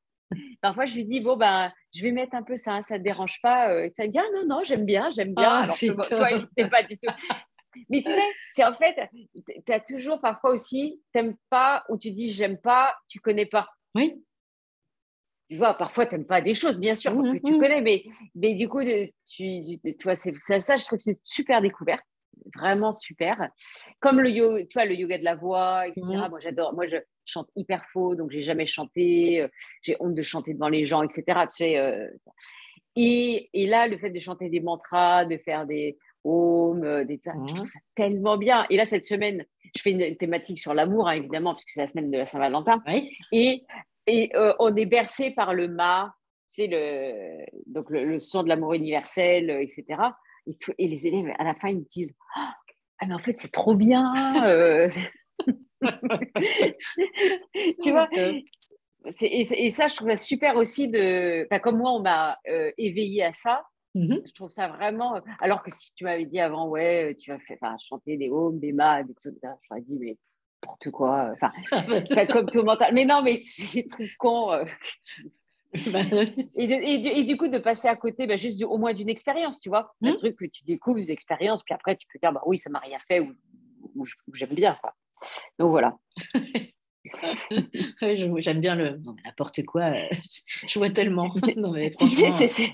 parfois 0.60 0.84
je 0.84 0.96
lui 0.96 1.06
dis 1.06 1.20
bon, 1.20 1.36
ben, 1.36 1.72
je 1.94 2.02
vais 2.02 2.12
mettre 2.12 2.34
un 2.34 2.42
peu 2.42 2.56
ça, 2.56 2.74
hein, 2.74 2.82
ça 2.82 2.94
ne 2.94 2.98
te 2.98 3.04
dérange 3.04 3.40
pas. 3.42 3.70
Euh, 3.70 3.88
ça 3.96 4.06
dit 4.06 4.18
ah, 4.18 4.24
non, 4.34 4.46
non, 4.46 4.64
j'aime 4.64 4.84
bien, 4.84 5.10
j'aime 5.10 5.34
bien. 5.34 5.48
Ah, 5.48 5.62
Alors 5.62 5.76
vois, 6.10 6.36
je 6.36 6.68
pas 6.68 6.82
du 6.82 6.98
tout. 6.98 7.12
Mais 7.88 8.02
tu 8.02 8.10
sais, 8.10 8.20
c'est 8.50 8.64
en 8.64 8.74
fait, 8.74 8.94
tu 9.66 9.72
as 9.72 9.80
toujours 9.80 10.20
parfois 10.20 10.50
aussi, 10.50 11.00
t'aimes 11.14 11.36
pas 11.48 11.84
ou 11.88 11.96
tu 11.96 12.10
dis 12.10 12.30
j'aime 12.30 12.58
pas, 12.58 12.94
tu 13.08 13.18
connais 13.18 13.46
pas. 13.46 13.66
Oui. 13.94 14.24
Tu 15.48 15.58
vois, 15.58 15.74
parfois, 15.74 16.06
tu 16.06 16.14
n'aimes 16.14 16.26
pas 16.26 16.40
des 16.40 16.54
choses, 16.54 16.78
bien 16.78 16.94
sûr, 16.94 17.12
que 17.12 17.46
tu 17.46 17.58
connais, 17.58 17.82
mais, 17.82 18.04
mais 18.34 18.54
du 18.54 18.68
coup, 18.68 18.80
tu, 18.82 19.12
tu 19.26 19.94
vois, 20.02 20.14
ça, 20.14 20.30
je 20.30 20.84
trouve 20.84 20.96
que 20.96 21.02
c'est 21.02 21.10
une 21.10 21.16
super 21.24 21.60
découverte, 21.60 22.02
vraiment 22.56 22.92
super. 22.92 23.50
Comme 24.00 24.20
le, 24.20 24.30
yoga, 24.30 24.64
tu 24.64 24.72
vois, 24.74 24.86
le 24.86 24.94
yoga 24.94 25.18
de 25.18 25.24
la 25.24 25.34
voix, 25.34 25.86
etc. 25.86 26.02
Moi, 26.06 26.40
j'adore. 26.40 26.72
Moi, 26.74 26.86
je 26.86 26.96
chante 27.26 27.48
hyper 27.54 27.84
faux, 27.92 28.14
donc 28.14 28.30
j'ai 28.30 28.40
jamais 28.40 28.66
chanté. 28.66 29.42
Euh, 29.42 29.48
j'ai 29.82 29.96
honte 30.00 30.14
de 30.14 30.22
chanter 30.22 30.54
devant 30.54 30.70
les 30.70 30.86
gens, 30.86 31.02
etc. 31.02 31.22
Tu 31.26 31.56
sais, 31.56 31.78
euh, 31.78 32.08
et, 32.96 33.50
et, 33.52 33.66
là, 33.66 33.88
le 33.88 33.98
fait 33.98 34.10
de 34.10 34.18
chanter 34.18 34.48
des 34.48 34.60
mantras, 34.60 35.24
de 35.24 35.36
faire 35.36 35.66
des 35.66 35.98
home, 36.24 36.84
euh, 36.84 37.04
des, 37.04 37.20
je 37.24 37.54
trouve 37.54 37.68
ça 37.68 37.78
tellement 37.94 38.36
bien. 38.36 38.66
Et 38.70 38.76
là, 38.76 38.84
cette 38.84 39.04
semaine, 39.04 39.44
je 39.74 39.82
fais 39.82 39.90
une 39.92 40.16
thématique 40.16 40.58
sur 40.58 40.74
l'amour, 40.74 41.08
hein, 41.08 41.12
évidemment, 41.12 41.54
puisque 41.54 41.70
c'est 41.70 41.80
la 41.80 41.86
semaine 41.86 42.10
de 42.10 42.18
la 42.18 42.26
Saint-Valentin. 42.26 42.82
Et, 43.32 43.62
et 44.06 44.30
euh, 44.36 44.52
on 44.58 44.74
est 44.76 44.86
bercé 44.86 45.30
par 45.30 45.54
le 45.54 45.68
mât, 45.68 46.12
c'est 46.46 46.66
le, 46.66 47.44
donc 47.66 47.90
le, 47.90 48.20
son 48.20 48.42
de 48.42 48.48
l'amour 48.48 48.74
universel, 48.74 49.50
euh, 49.50 49.60
etc. 49.62 49.84
Et, 50.46 50.56
et, 50.78 50.88
les 50.88 51.06
élèves, 51.06 51.32
à 51.38 51.44
la 51.44 51.54
fin, 51.54 51.68
ils 51.68 51.78
me 51.78 51.86
disent 51.88 52.14
ah, 52.36 52.54
mais 53.06 53.14
en 53.14 53.18
fait, 53.18 53.38
c'est 53.38 53.50
trop 53.50 53.74
bien. 53.74 54.12
tu 57.82 57.90
vois 57.90 58.08
et, 59.20 59.70
ça, 59.70 59.88
je 59.88 59.96
trouve 59.96 60.10
ça 60.10 60.16
super 60.16 60.54
aussi 60.54 60.86
de. 60.88 61.48
comme 61.58 61.78
moi, 61.78 61.90
on 61.92 62.00
m'a 62.00 62.38
éveillé 62.78 63.24
à 63.24 63.32
ça. 63.32 63.64
Mmh 63.94 64.16
je 64.24 64.32
trouve 64.32 64.50
ça 64.50 64.68
vraiment. 64.68 65.20
Alors 65.40 65.62
que 65.62 65.70
si 65.70 65.94
tu 65.94 66.04
m'avais 66.04 66.24
dit 66.24 66.40
avant, 66.40 66.68
ouais, 66.68 67.14
tu 67.18 67.30
vas 67.30 67.38
faire, 67.38 67.58
chanter 67.78 68.16
des 68.16 68.30
homes, 68.30 68.58
des 68.58 68.72
mâts, 68.72 69.02
des 69.02 69.14
j'aurais 69.22 69.82
dit, 69.82 69.98
mais 69.98 70.16
n'importe 70.62 70.90
quoi. 70.90 71.30
Enfin, 71.32 71.50
pas 72.14 72.26
comme 72.26 72.48
tout 72.48 72.62
mental. 72.62 72.94
Mais 72.94 73.04
non, 73.04 73.22
mais 73.22 73.40
c'est 73.42 73.82
des 73.82 73.86
trucs 73.86 74.16
cons. 74.16 74.52
Euh, 74.52 74.64
bah 75.92 76.00
et, 76.54 77.24
du, 77.24 77.36
coup, 77.36 77.48
de 77.48 77.58
passer 77.58 77.88
à 77.88 77.96
côté, 77.96 78.26
bah, 78.26 78.36
juste 78.36 78.62
au 78.62 78.78
moins 78.78 78.92
d'une 78.94 79.08
expérience, 79.08 79.60
tu 79.60 79.68
vois. 79.68 79.94
Un 80.02 80.12
mmh. 80.12 80.16
truc 80.16 80.36
que 80.36 80.44
tu 80.46 80.64
découvres, 80.64 80.98
une 80.98 81.10
expérience, 81.10 81.62
puis 81.62 81.74
après, 81.74 81.96
tu 81.96 82.06
peux 82.12 82.18
dire, 82.18 82.32
bah 82.32 82.42
oui, 82.46 82.58
ça 82.58 82.70
m'a 82.70 82.78
rien 82.78 82.98
fait 83.08 83.20
ou, 83.20 83.34
j'aime 84.34 84.54
bien. 84.54 84.76
Quoi. 84.80 84.94
Donc 85.58 85.70
voilà. 85.70 85.96
J'aime 88.00 88.60
bien 88.60 88.74
le. 88.74 88.98
Non, 88.98 89.16
n'importe 89.24 89.64
quoi. 89.64 89.82
Euh, 89.90 90.08
je 90.46 90.78
vois 90.78 90.90
tellement. 90.90 91.34
Non, 91.56 91.72
mais 91.72 91.90
tu 91.90 92.06
sais, 92.06 92.30
c'est. 92.30 92.72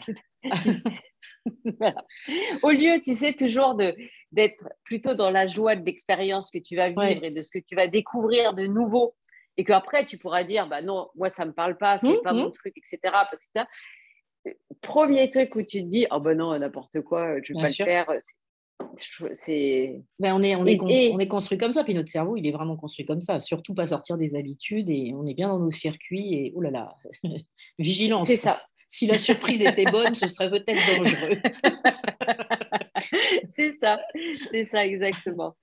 Au 2.63 2.71
lieu, 2.71 3.01
tu 3.03 3.15
sais, 3.15 3.33
toujours 3.33 3.75
d'être 4.33 4.69
plutôt 4.85 5.15
dans 5.15 5.31
la 5.31 5.47
joie 5.47 5.77
de 5.77 5.85
l'expérience 5.85 6.51
que 6.51 6.59
tu 6.59 6.77
vas 6.77 6.89
vivre 6.89 7.25
et 7.25 7.31
de 7.31 7.43
ce 7.43 7.51
que 7.51 7.59
tu 7.65 7.75
vas 7.75 7.89
découvrir 7.89 8.55
de 8.55 8.67
nouveau, 8.67 9.15
et 9.57 9.65
qu'après, 9.65 10.07
tu 10.07 10.19
pourras 10.19 10.45
dire, 10.45 10.69
bah 10.69 10.83
non, 10.83 11.09
moi, 11.17 11.31
ça 11.31 11.45
ne 11.45 11.51
me 11.51 11.55
parle 11.55 11.77
pas, 11.77 11.99
c'est 11.99 12.09
mmh, 12.09 12.23
pas 12.23 12.33
mon 12.33 12.49
mmh. 12.49 12.53
truc, 12.53 12.75
etc. 12.77 12.99
Parce 13.03 13.45
que 13.55 13.61
euh, 14.49 14.53
premier 14.81 15.31
truc 15.31 15.55
où 15.57 15.63
tu 15.63 15.83
te 15.83 15.89
dis, 15.89 16.07
oh 16.11 16.21
ben 16.21 16.37
non, 16.37 16.57
n'importe 16.59 17.01
quoi, 17.01 17.41
je 17.43 17.53
ne 17.53 17.59
vais 17.59 17.65
pas 17.65 17.69
le 17.69 17.75
faire, 17.75 18.07
c'est 19.33 20.03
ben 20.19 20.35
on 20.35 20.43
est 20.43 20.55
on 20.55 20.67
est, 20.67 21.13
on 21.13 21.19
est 21.19 21.29
construit 21.29 21.59
comme 21.59 21.73
ça 21.73 21.85
puis 21.85 21.95
notre 21.95 22.11
cerveau 22.11 22.37
il 22.37 22.47
est 22.47 22.53
vraiment 22.53 22.77
construit 22.77 23.05
comme 23.05 23.21
ça 23.21 23.41
surtout 23.41 23.75
pas 23.75 23.87
sortir 23.87 24.17
des 24.17 24.35
habitudes 24.35 24.89
et 24.89 25.13
on 25.15 25.27
est 25.27 25.35
bien 25.35 25.49
dans 25.49 25.59
nos 25.59 25.71
circuits 25.71 26.35
et 26.35 26.53
oh 26.55 26.61
là 26.61 26.71
là 26.71 26.97
vigilance 27.79 28.27
c'est 28.27 28.37
ça 28.37 28.55
si 28.89 29.07
la 29.07 29.19
surprise 29.19 29.63
était 29.63 29.85
bonne 29.85 30.15
ce 30.15 30.27
serait 30.27 30.51
peut-être 30.51 30.97
dangereux 30.97 31.41
c'est 33.49 33.73
ça 33.73 34.01
c'est 34.51 34.65
ça 34.65 34.85
exactement 34.85 35.57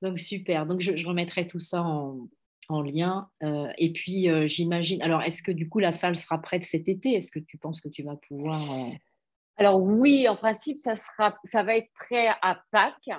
donc 0.00 0.18
super 0.18 0.66
donc 0.66 0.80
je, 0.80 1.06
remettrai 1.06 1.46
tout 1.46 1.60
ça 1.60 1.82
en, 1.82 2.28
en 2.68 2.82
lien 2.82 3.28
euh, 3.42 3.68
et 3.78 3.92
puis 3.92 4.28
euh, 4.28 4.46
j'imagine 4.46 5.02
alors 5.02 5.22
est-ce 5.22 5.42
que 5.42 5.52
du 5.52 5.68
coup 5.68 5.80
la 5.80 5.92
salle 5.92 6.16
sera 6.16 6.40
prête 6.40 6.62
cet 6.62 6.88
été? 6.88 7.14
Est-ce 7.14 7.30
que 7.30 7.40
tu 7.40 7.58
penses 7.58 7.80
que 7.80 7.88
tu 7.88 8.02
vas 8.02 8.16
pouvoir 8.16 8.60
euh, 8.60 8.90
alors 9.56 9.80
oui, 9.82 10.26
en 10.28 10.36
principe, 10.36 10.78
ça, 10.78 10.96
sera, 10.96 11.36
ça 11.44 11.62
va 11.62 11.76
être 11.76 11.90
prêt 11.94 12.28
à 12.40 12.60
Pâques. 12.70 13.10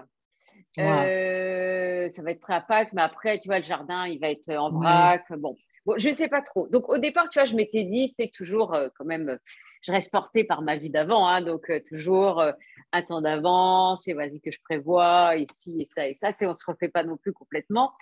Ça 0.76 0.82
va 0.84 2.32
être 2.32 2.40
prêt 2.40 2.56
à 2.56 2.62
Pâques, 2.62 2.92
mais 2.94 3.02
après, 3.02 3.40
tu 3.40 3.48
vois, 3.48 3.60
le 3.60 3.64
jardin, 3.64 4.08
il 4.08 4.20
va 4.20 4.30
être 4.32 4.50
en 4.50 4.72
vrac. 4.72 5.24
Bon. 5.38 5.56
Bon, 5.86 5.96
je 5.98 6.10
ne 6.10 6.14
sais 6.14 6.28
pas 6.28 6.42
trop. 6.42 6.68
Donc, 6.68 6.90
au 6.90 6.98
départ, 6.98 7.30
tu 7.30 7.40
vois, 7.40 7.46
je 7.46 7.56
m'étais 7.56 7.84
dit, 7.84 8.10
tu 8.10 8.24
sais, 8.24 8.32
toujours, 8.34 8.74
euh, 8.74 8.90
quand 8.98 9.06
même, 9.06 9.38
je 9.82 9.92
reste 9.92 10.12
portée 10.12 10.44
par 10.44 10.62
ma 10.62 10.78
vie 10.78 10.90
d'avant. 10.90 11.28
Hein, 11.28 11.42
donc, 11.42 11.70
euh, 11.70 11.80
toujours 11.88 12.44
un 12.92 13.02
temps 13.02 13.22
d'avance, 13.22 14.08
et 14.08 14.14
vas-y 14.14 14.40
que 14.40 14.52
je 14.52 14.60
prévois, 14.64 15.36
ici, 15.36 15.82
et 15.82 15.86
ça, 15.86 16.08
et 16.08 16.14
ça. 16.14 16.32
Tu 16.32 16.40
sais, 16.40 16.46
on 16.46 16.50
ne 16.50 16.56
se 16.56 16.66
refait 16.66 16.90
pas 16.90 17.04
non 17.04 17.18
plus 17.18 17.34
complètement. 17.34 17.94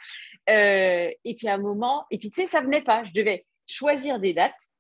et 0.48 1.36
puis, 1.38 1.48
à 1.48 1.54
un 1.54 1.58
moment, 1.58 2.06
et 2.12 2.18
puis, 2.18 2.30
tu 2.30 2.42
sais, 2.42 2.48
ça 2.48 2.62
venait 2.62 2.84
pas. 2.84 3.04
Je 3.04 3.14
devais 3.14 3.46
choisir 3.68 4.20
des 4.20 4.34
dates 4.34 4.72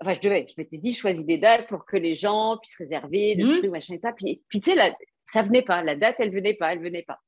enfin, 0.00 0.14
je 0.14 0.20
devais, 0.20 0.46
je 0.48 0.54
m'étais 0.58 0.78
dit, 0.78 0.92
choisis 0.92 1.24
des 1.24 1.38
dates 1.38 1.68
pour 1.68 1.86
que 1.86 1.96
les 1.96 2.14
gens 2.14 2.58
puissent 2.58 2.76
réserver 2.76 3.34
le 3.34 3.46
mmh. 3.46 3.58
truc, 3.58 3.70
machin 3.70 3.94
et 3.94 4.00
ça. 4.00 4.12
Puis, 4.12 4.42
puis 4.48 4.60
tu 4.60 4.72
sais, 4.72 4.96
ça 5.24 5.42
venait 5.42 5.62
pas, 5.62 5.82
la 5.82 5.96
date, 5.96 6.16
elle 6.18 6.32
venait 6.32 6.54
pas, 6.54 6.72
elle 6.72 6.80
venait 6.80 7.02
pas. 7.02 7.20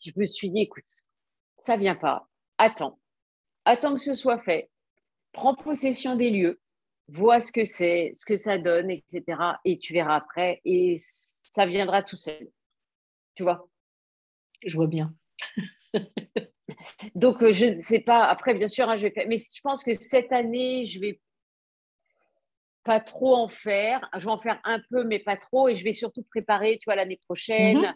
Je 0.00 0.12
me 0.16 0.26
suis 0.26 0.50
dit, 0.50 0.62
écoute, 0.62 0.84
ça 1.58 1.76
vient 1.76 1.94
pas, 1.94 2.28
attends, 2.58 2.98
attends 3.64 3.94
que 3.94 4.00
ce 4.00 4.14
soit 4.14 4.38
fait, 4.38 4.70
prends 5.32 5.54
possession 5.54 6.16
des 6.16 6.30
lieux, 6.30 6.60
vois 7.08 7.40
ce 7.40 7.52
que 7.52 7.64
c'est, 7.64 8.12
ce 8.14 8.24
que 8.24 8.36
ça 8.36 8.58
donne, 8.58 8.90
etc. 8.90 9.24
Et 9.64 9.78
tu 9.78 9.92
verras 9.92 10.16
après, 10.16 10.60
et 10.64 10.96
ça 10.98 11.66
viendra 11.66 12.02
tout 12.02 12.16
seul. 12.16 12.48
Tu 13.34 13.42
vois? 13.42 13.68
Je 14.64 14.76
vois 14.76 14.86
bien. 14.86 15.14
Donc, 17.14 17.42
euh, 17.42 17.52
je 17.52 17.66
ne 17.66 17.74
sais 17.74 18.00
pas. 18.00 18.24
Après, 18.24 18.54
bien 18.54 18.68
sûr, 18.68 18.88
hein, 18.88 18.96
je 18.96 19.06
vais 19.06 19.12
faire. 19.12 19.26
Mais 19.28 19.38
je 19.38 19.60
pense 19.62 19.84
que 19.84 19.94
cette 19.94 20.32
année, 20.32 20.84
je 20.84 21.00
vais 21.00 21.20
pas 22.84 23.00
trop 23.00 23.34
en 23.34 23.48
faire. 23.48 24.08
Je 24.16 24.24
vais 24.24 24.30
en 24.30 24.38
faire 24.38 24.60
un 24.64 24.80
peu, 24.90 25.04
mais 25.04 25.18
pas 25.18 25.36
trop. 25.36 25.68
Et 25.68 25.76
je 25.76 25.84
vais 25.84 25.92
surtout 25.92 26.22
préparer, 26.24 26.78
tu 26.78 26.84
vois, 26.86 26.96
l'année 26.96 27.20
prochaine 27.26 27.78
mhm. 27.78 27.94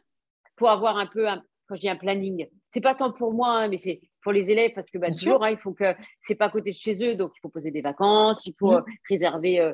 pour 0.56 0.70
avoir 0.70 0.96
un 0.96 1.06
peu, 1.06 1.26
quand 1.66 1.74
je 1.74 1.80
dis 1.80 1.88
un 1.88 1.96
planning, 1.96 2.46
c'est 2.68 2.80
pas 2.80 2.94
tant 2.94 3.12
pour 3.12 3.32
moi, 3.32 3.50
hein, 3.50 3.68
mais 3.68 3.78
c'est 3.78 4.00
pour 4.26 4.32
les 4.32 4.50
élèves 4.50 4.72
parce 4.74 4.90
que 4.90 4.98
bah, 4.98 5.12
toujours, 5.12 5.44
hein, 5.44 5.50
il 5.50 5.56
faut 5.56 5.72
que 5.72 5.94
c'est 6.20 6.34
pas 6.34 6.46
à 6.46 6.50
côté 6.50 6.70
de 6.70 6.74
chez 6.74 7.00
eux, 7.08 7.14
donc 7.14 7.30
il 7.36 7.40
faut 7.40 7.48
poser 7.48 7.70
des 7.70 7.80
vacances, 7.80 8.44
il 8.44 8.54
faut 8.58 8.72
mhm. 8.72 8.78
euh, 8.78 8.92
réserver 9.08 9.60
euh, 9.60 9.72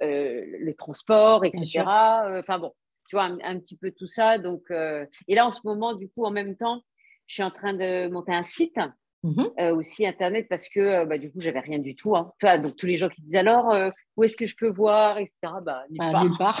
le 0.00 0.74
transport, 0.74 1.44
etc. 1.44 1.84
Enfin 1.86 2.58
bon, 2.58 2.72
tu 3.08 3.14
vois, 3.14 3.26
un, 3.26 3.58
petit 3.60 3.76
peu 3.76 3.92
tout 3.92 4.08
ça. 4.08 4.38
Donc, 4.38 4.62
et 4.72 5.34
là, 5.36 5.46
en 5.46 5.52
ce 5.52 5.60
moment, 5.62 5.94
du 5.94 6.08
coup, 6.08 6.24
en 6.24 6.32
même 6.32 6.56
temps, 6.56 6.82
je 7.28 7.34
suis 7.34 7.44
en 7.44 7.52
train 7.52 7.74
de 7.74 8.08
monter 8.08 8.34
un 8.34 8.42
site. 8.42 8.76
Mmh 9.24 9.40
euh, 9.60 9.76
aussi 9.76 10.04
internet 10.04 10.48
parce 10.50 10.68
que 10.68 10.80
euh, 10.80 11.04
bah, 11.04 11.16
du 11.16 11.30
coup 11.30 11.38
j'avais 11.38 11.60
rien 11.60 11.78
du 11.78 11.94
tout 11.94 12.16
hein. 12.16 12.32
donc 12.58 12.74
tous 12.74 12.86
les 12.86 12.96
gens 12.96 13.08
qui 13.08 13.22
disent 13.22 13.36
alors 13.36 13.70
euh, 13.70 13.88
où 14.16 14.24
est-ce 14.24 14.36
que 14.36 14.46
je 14.46 14.56
peux 14.56 14.68
voir 14.68 15.18
etc 15.18 15.36
bah, 15.62 15.84
nulle 15.90 15.98
bah, 16.12 16.24
part, 16.36 16.60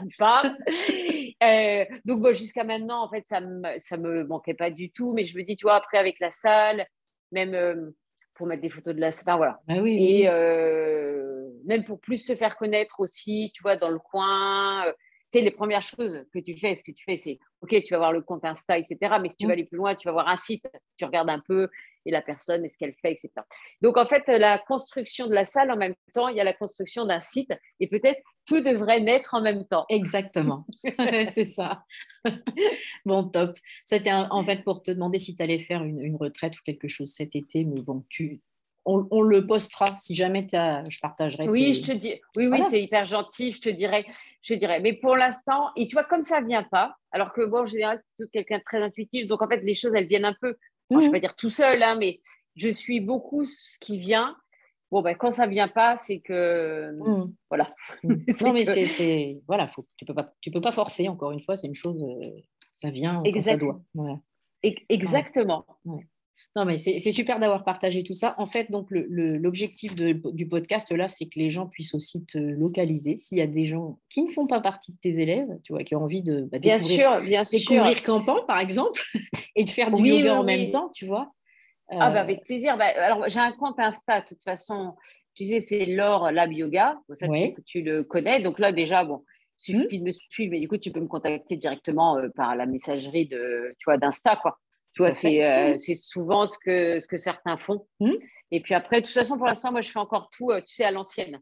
nulle 0.00 0.14
part. 0.16 0.44
donc 2.04 2.32
jusqu'à 2.32 2.64
maintenant 2.64 3.02
en 3.02 3.08
fait 3.08 3.26
ça 3.26 3.40
me 3.40 3.78
ça 3.78 3.96
me 3.96 4.24
manquait 4.24 4.54
pas 4.54 4.70
du 4.70 4.90
tout 4.90 5.14
mais 5.14 5.24
je 5.24 5.36
me 5.36 5.42
dis 5.42 5.56
tu 5.56 5.64
vois 5.64 5.76
après 5.76 5.98
avec 5.98 6.20
la 6.20 6.30
salle 6.30 6.86
même 7.32 7.92
pour 8.34 8.46
mettre 8.46 8.62
des 8.62 8.70
photos 8.70 8.94
de 8.94 9.00
la 9.00 9.12
salle 9.12 9.36
voilà. 9.36 9.58
Bah 9.66 9.76
oui, 9.80 10.22
et 10.22 10.28
même 11.64 11.84
pour 11.84 12.00
plus 12.00 12.24
se 12.24 12.34
faire 12.34 12.56
connaître 12.56 13.00
aussi 13.00 13.50
tu 13.54 13.62
vois 13.62 13.76
dans 13.76 13.90
le 13.90 13.98
coin 13.98 14.84
sais, 15.30 15.40
les 15.40 15.50
premières 15.50 15.82
choses 15.82 16.24
que 16.32 16.38
tu 16.38 16.56
fais, 16.56 16.76
ce 16.76 16.82
que 16.82 16.92
tu 16.92 17.04
fais, 17.04 17.16
c'est 17.16 17.38
OK, 17.60 17.70
tu 17.82 17.92
vas 17.92 17.98
voir 17.98 18.12
le 18.12 18.22
compte 18.22 18.44
Insta, 18.44 18.78
etc. 18.78 18.96
Mais 19.20 19.28
si 19.28 19.36
tu 19.36 19.46
vas 19.46 19.50
mm. 19.50 19.52
aller 19.52 19.64
plus 19.64 19.76
loin, 19.76 19.94
tu 19.94 20.08
vas 20.08 20.12
voir 20.12 20.28
un 20.28 20.36
site, 20.36 20.64
tu 20.96 21.04
regardes 21.04 21.30
un 21.30 21.40
peu 21.40 21.68
et 22.06 22.10
la 22.10 22.22
personne 22.22 22.64
et 22.64 22.68
ce 22.68 22.78
qu'elle 22.78 22.94
fait, 22.94 23.12
etc. 23.12 23.30
Donc, 23.82 23.96
en 23.96 24.06
fait, 24.06 24.26
la 24.26 24.58
construction 24.58 25.26
de 25.26 25.34
la 25.34 25.44
salle, 25.44 25.70
en 25.70 25.76
même 25.76 25.94
temps, 26.12 26.28
il 26.28 26.36
y 26.36 26.40
a 26.40 26.44
la 26.44 26.54
construction 26.54 27.04
d'un 27.04 27.20
site 27.20 27.52
et 27.78 27.88
peut-être 27.88 28.20
tout 28.46 28.60
devrait 28.60 29.00
naître 29.00 29.34
en 29.34 29.42
même 29.42 29.66
temps. 29.66 29.84
Exactement. 29.88 30.66
c'est 31.30 31.44
ça. 31.44 31.84
bon, 33.04 33.24
top. 33.28 33.56
C'était 33.84 34.12
en 34.12 34.42
fait 34.42 34.64
pour 34.64 34.82
te 34.82 34.90
demander 34.90 35.18
si 35.18 35.36
tu 35.36 35.42
allais 35.42 35.58
faire 35.58 35.82
une, 35.84 36.00
une, 36.00 36.16
retraite 36.16 36.56
ou 36.58 36.62
quelque 36.64 36.88
chose 36.88 37.12
cet 37.12 37.36
été, 37.36 37.64
mais 37.64 37.82
bon, 37.82 38.04
tu, 38.08 38.40
on, 38.84 39.22
le 39.22 39.46
postera. 39.46 39.96
Si 39.98 40.14
jamais 40.14 40.46
as, 40.54 40.88
je 40.88 40.98
partagerai. 41.00 41.48
Oui, 41.48 41.74
je 41.74 41.82
te 41.82 41.92
dis. 41.92 42.14
Oui, 42.36 42.46
oui, 42.46 42.62
c'est 42.70 42.82
hyper 42.82 43.04
gentil. 43.04 43.52
Je 43.52 43.60
te 43.60 43.68
dirais, 43.68 44.06
je 44.42 44.54
dirais. 44.54 44.80
Mais 44.80 44.92
pour 44.92 45.16
l'instant, 45.16 45.70
et 45.76 45.86
tu 45.86 45.94
vois, 45.94 46.04
comme 46.04 46.22
ça 46.22 46.40
vient 46.40 46.62
pas, 46.62 46.96
alors 47.12 47.32
que 47.32 47.44
bon, 47.44 47.60
en 47.60 47.64
général, 47.64 48.02
tu 48.16 48.24
es 48.24 48.28
quelqu'un 48.28 48.58
de 48.58 48.64
très 48.64 48.82
intuitif, 48.82 49.26
donc 49.26 49.42
en 49.42 49.48
fait, 49.48 49.60
les 49.60 49.74
choses, 49.74 49.92
elles 49.94 50.06
viennent 50.06 50.24
un 50.24 50.36
peu. 50.40 50.56
je 50.90 50.96
ne 50.96 51.00
vais 51.00 51.06
mhm. 51.06 51.12
pas 51.12 51.20
dire 51.20 51.36
tout 51.36 51.50
seul, 51.50 51.82
hein, 51.82 51.96
mais 51.96 52.20
je 52.56 52.68
suis 52.68 53.00
beaucoup 53.00 53.44
ce 53.44 53.78
qui 53.78 53.98
vient. 53.98 54.36
Bon, 54.90 55.02
ben, 55.02 55.14
quand 55.14 55.30
ça 55.30 55.46
vient 55.46 55.68
pas, 55.68 55.96
c'est 55.96 56.20
que 56.20 56.90
mhm. 56.92 57.32
voilà. 57.48 57.74
Non, 58.02 58.16
mais 58.52 58.64
c'est 58.64 59.40
voilà, 59.46 59.68
faut, 59.68 59.86
tu 59.96 60.04
peux 60.04 60.14
pas, 60.14 60.32
tu 60.40 60.50
peux 60.50 60.60
pas 60.60 60.72
forcer. 60.72 61.08
Encore 61.08 61.32
une 61.32 61.42
fois, 61.42 61.56
c'est 61.56 61.68
une 61.68 61.74
chose, 61.74 62.02
euh, 62.02 62.40
ça 62.72 62.90
vient 62.90 63.22
quand 63.24 63.42
ça 63.42 63.56
doit. 63.56 63.80
Exactement. 64.62 65.64
Non, 66.56 66.64
mais 66.64 66.78
c'est 66.78 66.98
super 67.12 67.38
d'avoir 67.38 67.62
partagé 67.62 68.02
tout 68.02 68.14
ça. 68.14 68.34
En 68.36 68.46
fait, 68.46 68.72
donc 68.72 68.88
l'objectif 68.90 69.94
du 69.94 70.48
podcast 70.48 70.90
là, 70.90 71.06
c'est 71.06 71.26
que 71.26 71.38
les 71.38 71.48
gens 71.52 71.68
puissent 71.68 71.94
aussi 71.94 72.24
te 72.24 72.38
localiser. 72.38 73.16
S'il 73.16 73.38
y 73.38 73.40
a 73.40 73.46
des 73.46 73.66
gens 73.66 74.00
qui 74.08 74.24
ne 74.24 74.30
font 74.30 74.48
pas 74.48 74.60
partie 74.60 74.90
de 74.90 74.98
tes 74.98 75.20
élèves, 75.20 75.48
tu 75.62 75.72
vois, 75.72 75.84
qui 75.84 75.94
ont 75.94 76.02
envie 76.02 76.22
de 76.22 76.48
bah, 76.50 76.58
bien 76.58 76.76
découvrir, 76.76 77.12
sûr, 77.12 77.20
bien 77.20 77.42
découvrir 77.42 78.02
Campan, 78.02 78.44
par 78.46 78.58
exemple, 78.58 79.00
et 79.54 79.62
de 79.62 79.70
faire 79.70 79.92
du 79.92 80.02
yoga 80.02 80.40
en 80.40 80.42
même 80.42 80.70
temps, 80.70 80.90
tu 80.92 81.06
vois. 81.06 81.32
Ah, 81.88 82.10
bah, 82.10 82.20
avec 82.20 82.42
plaisir. 82.42 82.76
Bah, 82.76 82.86
alors, 82.96 83.28
j'ai 83.28 83.40
un 83.40 83.52
compte 83.52 83.78
Insta, 83.78 84.20
de 84.20 84.26
toute 84.26 84.42
façon. 84.42 84.96
Tu 85.34 85.44
sais, 85.44 85.60
c'est 85.60 85.86
Laure 85.86 86.32
Lab 86.32 86.52
Yoga. 86.52 87.00
ça, 87.14 87.26
tu, 87.64 87.82
le 87.82 88.02
connais. 88.02 88.40
Donc 88.40 88.58
là, 88.58 88.72
déjà, 88.72 89.04
bon, 89.04 89.22
il 89.60 89.76
suffit 89.76 89.98
mmh. 89.98 90.00
de 90.00 90.06
me 90.06 90.12
suivre. 90.12 90.50
Mais 90.50 90.60
du 90.60 90.66
coup, 90.66 90.78
tu 90.78 90.90
peux 90.90 91.00
me 91.00 91.06
contacter 91.06 91.56
directement 91.56 92.18
par 92.34 92.56
la 92.56 92.66
messagerie 92.66 93.26
de, 93.26 93.74
tu 93.78 93.84
vois, 93.86 93.98
d'Insta, 93.98 94.34
quoi. 94.34 94.58
Tu 94.94 95.02
vois, 95.02 95.12
c'est 95.12 95.78
souvent 95.94 96.46
ce 96.46 96.58
que, 96.58 97.00
ce 97.00 97.06
que 97.06 97.16
certains 97.16 97.56
font. 97.56 97.86
Mmh. 98.00 98.14
Et 98.50 98.60
puis 98.60 98.74
après, 98.74 99.00
de 99.00 99.06
toute 99.06 99.14
façon, 99.14 99.36
pour 99.36 99.46
l'instant, 99.46 99.70
moi, 99.70 99.80
je 99.80 99.90
fais 99.90 99.98
encore 99.98 100.28
tout, 100.30 100.50
tu 100.66 100.74
sais, 100.74 100.84
à 100.84 100.90
l'ancienne. 100.90 101.38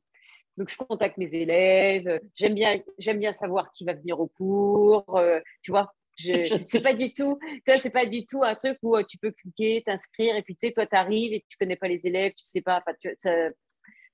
Donc, 0.58 0.68
je 0.68 0.76
contacte 0.76 1.16
mes 1.16 1.34
élèves. 1.34 2.20
J'aime 2.34 2.54
bien, 2.54 2.80
j'aime 2.98 3.18
bien 3.18 3.32
savoir 3.32 3.72
qui 3.72 3.84
va 3.84 3.94
venir 3.94 4.20
au 4.20 4.26
cours. 4.26 5.18
tu 5.62 5.70
vois, 5.70 5.92
je, 6.18 6.32
c'est 6.66 6.80
pas 6.80 6.94
du 6.94 7.12
tout, 7.12 7.38
c'est 7.64 7.92
pas 7.92 8.06
du 8.06 8.26
tout 8.26 8.42
un 8.42 8.54
truc 8.54 8.78
où 8.82 8.96
euh, 8.96 9.02
tu 9.08 9.18
peux 9.18 9.30
cliquer, 9.30 9.82
t'inscrire 9.86 10.36
et 10.36 10.42
puis 10.42 10.54
tu 10.54 10.66
sais, 10.66 10.72
toi 10.72 10.86
tu 10.86 10.96
arrives 10.96 11.32
et 11.32 11.44
tu 11.48 11.56
connais 11.58 11.76
pas 11.76 11.88
les 11.88 12.06
élèves, 12.06 12.32
tu 12.36 12.44
sais 12.44 12.60
pas, 12.60 12.82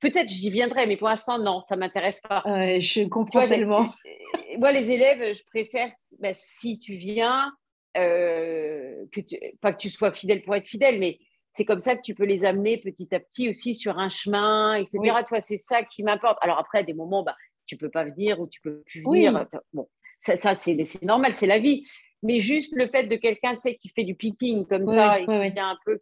peut-être 0.01 0.29
j'y 0.29 0.51
viendrai, 0.51 0.87
mais 0.87 0.97
pour 0.97 1.09
l'instant 1.09 1.39
non, 1.39 1.63
ça 1.67 1.77
m'intéresse 1.77 2.21
pas. 2.21 2.43
je 2.45 3.09
comprends 3.09 3.47
tellement. 3.47 3.87
Moi 4.59 4.73
les 4.73 4.93
élèves, 4.93 5.35
je 5.35 5.43
préfère 5.45 5.91
bah, 6.19 6.35
si 6.35 6.79
tu 6.79 6.95
viens, 6.95 7.51
euh, 7.97 9.05
que 9.13 9.21
tu, 9.21 9.37
pas 9.61 9.73
que 9.73 9.79
tu 9.79 9.91
sois 9.91 10.13
fidèle 10.13 10.43
pour 10.43 10.55
être 10.55 10.67
fidèle, 10.67 10.99
mais 10.99 11.19
c'est 11.53 11.65
comme 11.65 11.81
ça 11.81 11.97
que 11.97 12.03
tu 12.03 12.15
peux 12.15 12.25
les 12.25 12.45
amener 12.45 12.79
petit 12.79 13.15
à 13.15 13.21
petit 13.21 13.49
aussi 13.49 13.75
sur 13.75 13.99
un 13.99 14.09
chemin, 14.09 14.75
etc. 14.75 14.99
Toi, 15.27 15.41
c'est 15.41 15.57
ça 15.57 15.85
qui 15.85 16.03
m'importe. 16.03 16.39
Alors 16.41 16.59
après, 16.59 16.83
des 16.83 16.95
moments, 16.95 17.23
bah, 17.23 17.37
tu 17.67 17.77
peux 17.77 17.91
pas 17.91 18.05
venir 18.05 18.41
ou 18.41 18.49
tu 18.49 18.61
peux 18.61 18.83
plus 18.83 19.03
venir. 19.03 19.47
Bon, 19.73 19.89
ça, 20.19 20.55
c'est 20.55 21.03
normal, 21.03 21.35
c'est 21.35 21.47
la 21.47 21.61
vie. 21.61 21.85
Mais 22.25 22.41
juste 22.41 22.75
le 22.75 22.89
fait 22.89 23.05
de 23.05 23.17
quelqu'un, 23.17 23.53
tu 23.53 23.61
sais, 23.61 23.75
qui 23.77 23.89
fait 23.91 24.05
du 24.05 24.15
picking 24.15 24.67
comme 24.67 24.87
ça 24.87 25.21
et 25.21 25.27
qui 25.27 25.53
vient 25.53 25.71
un 25.71 25.79
peu. 25.85 26.01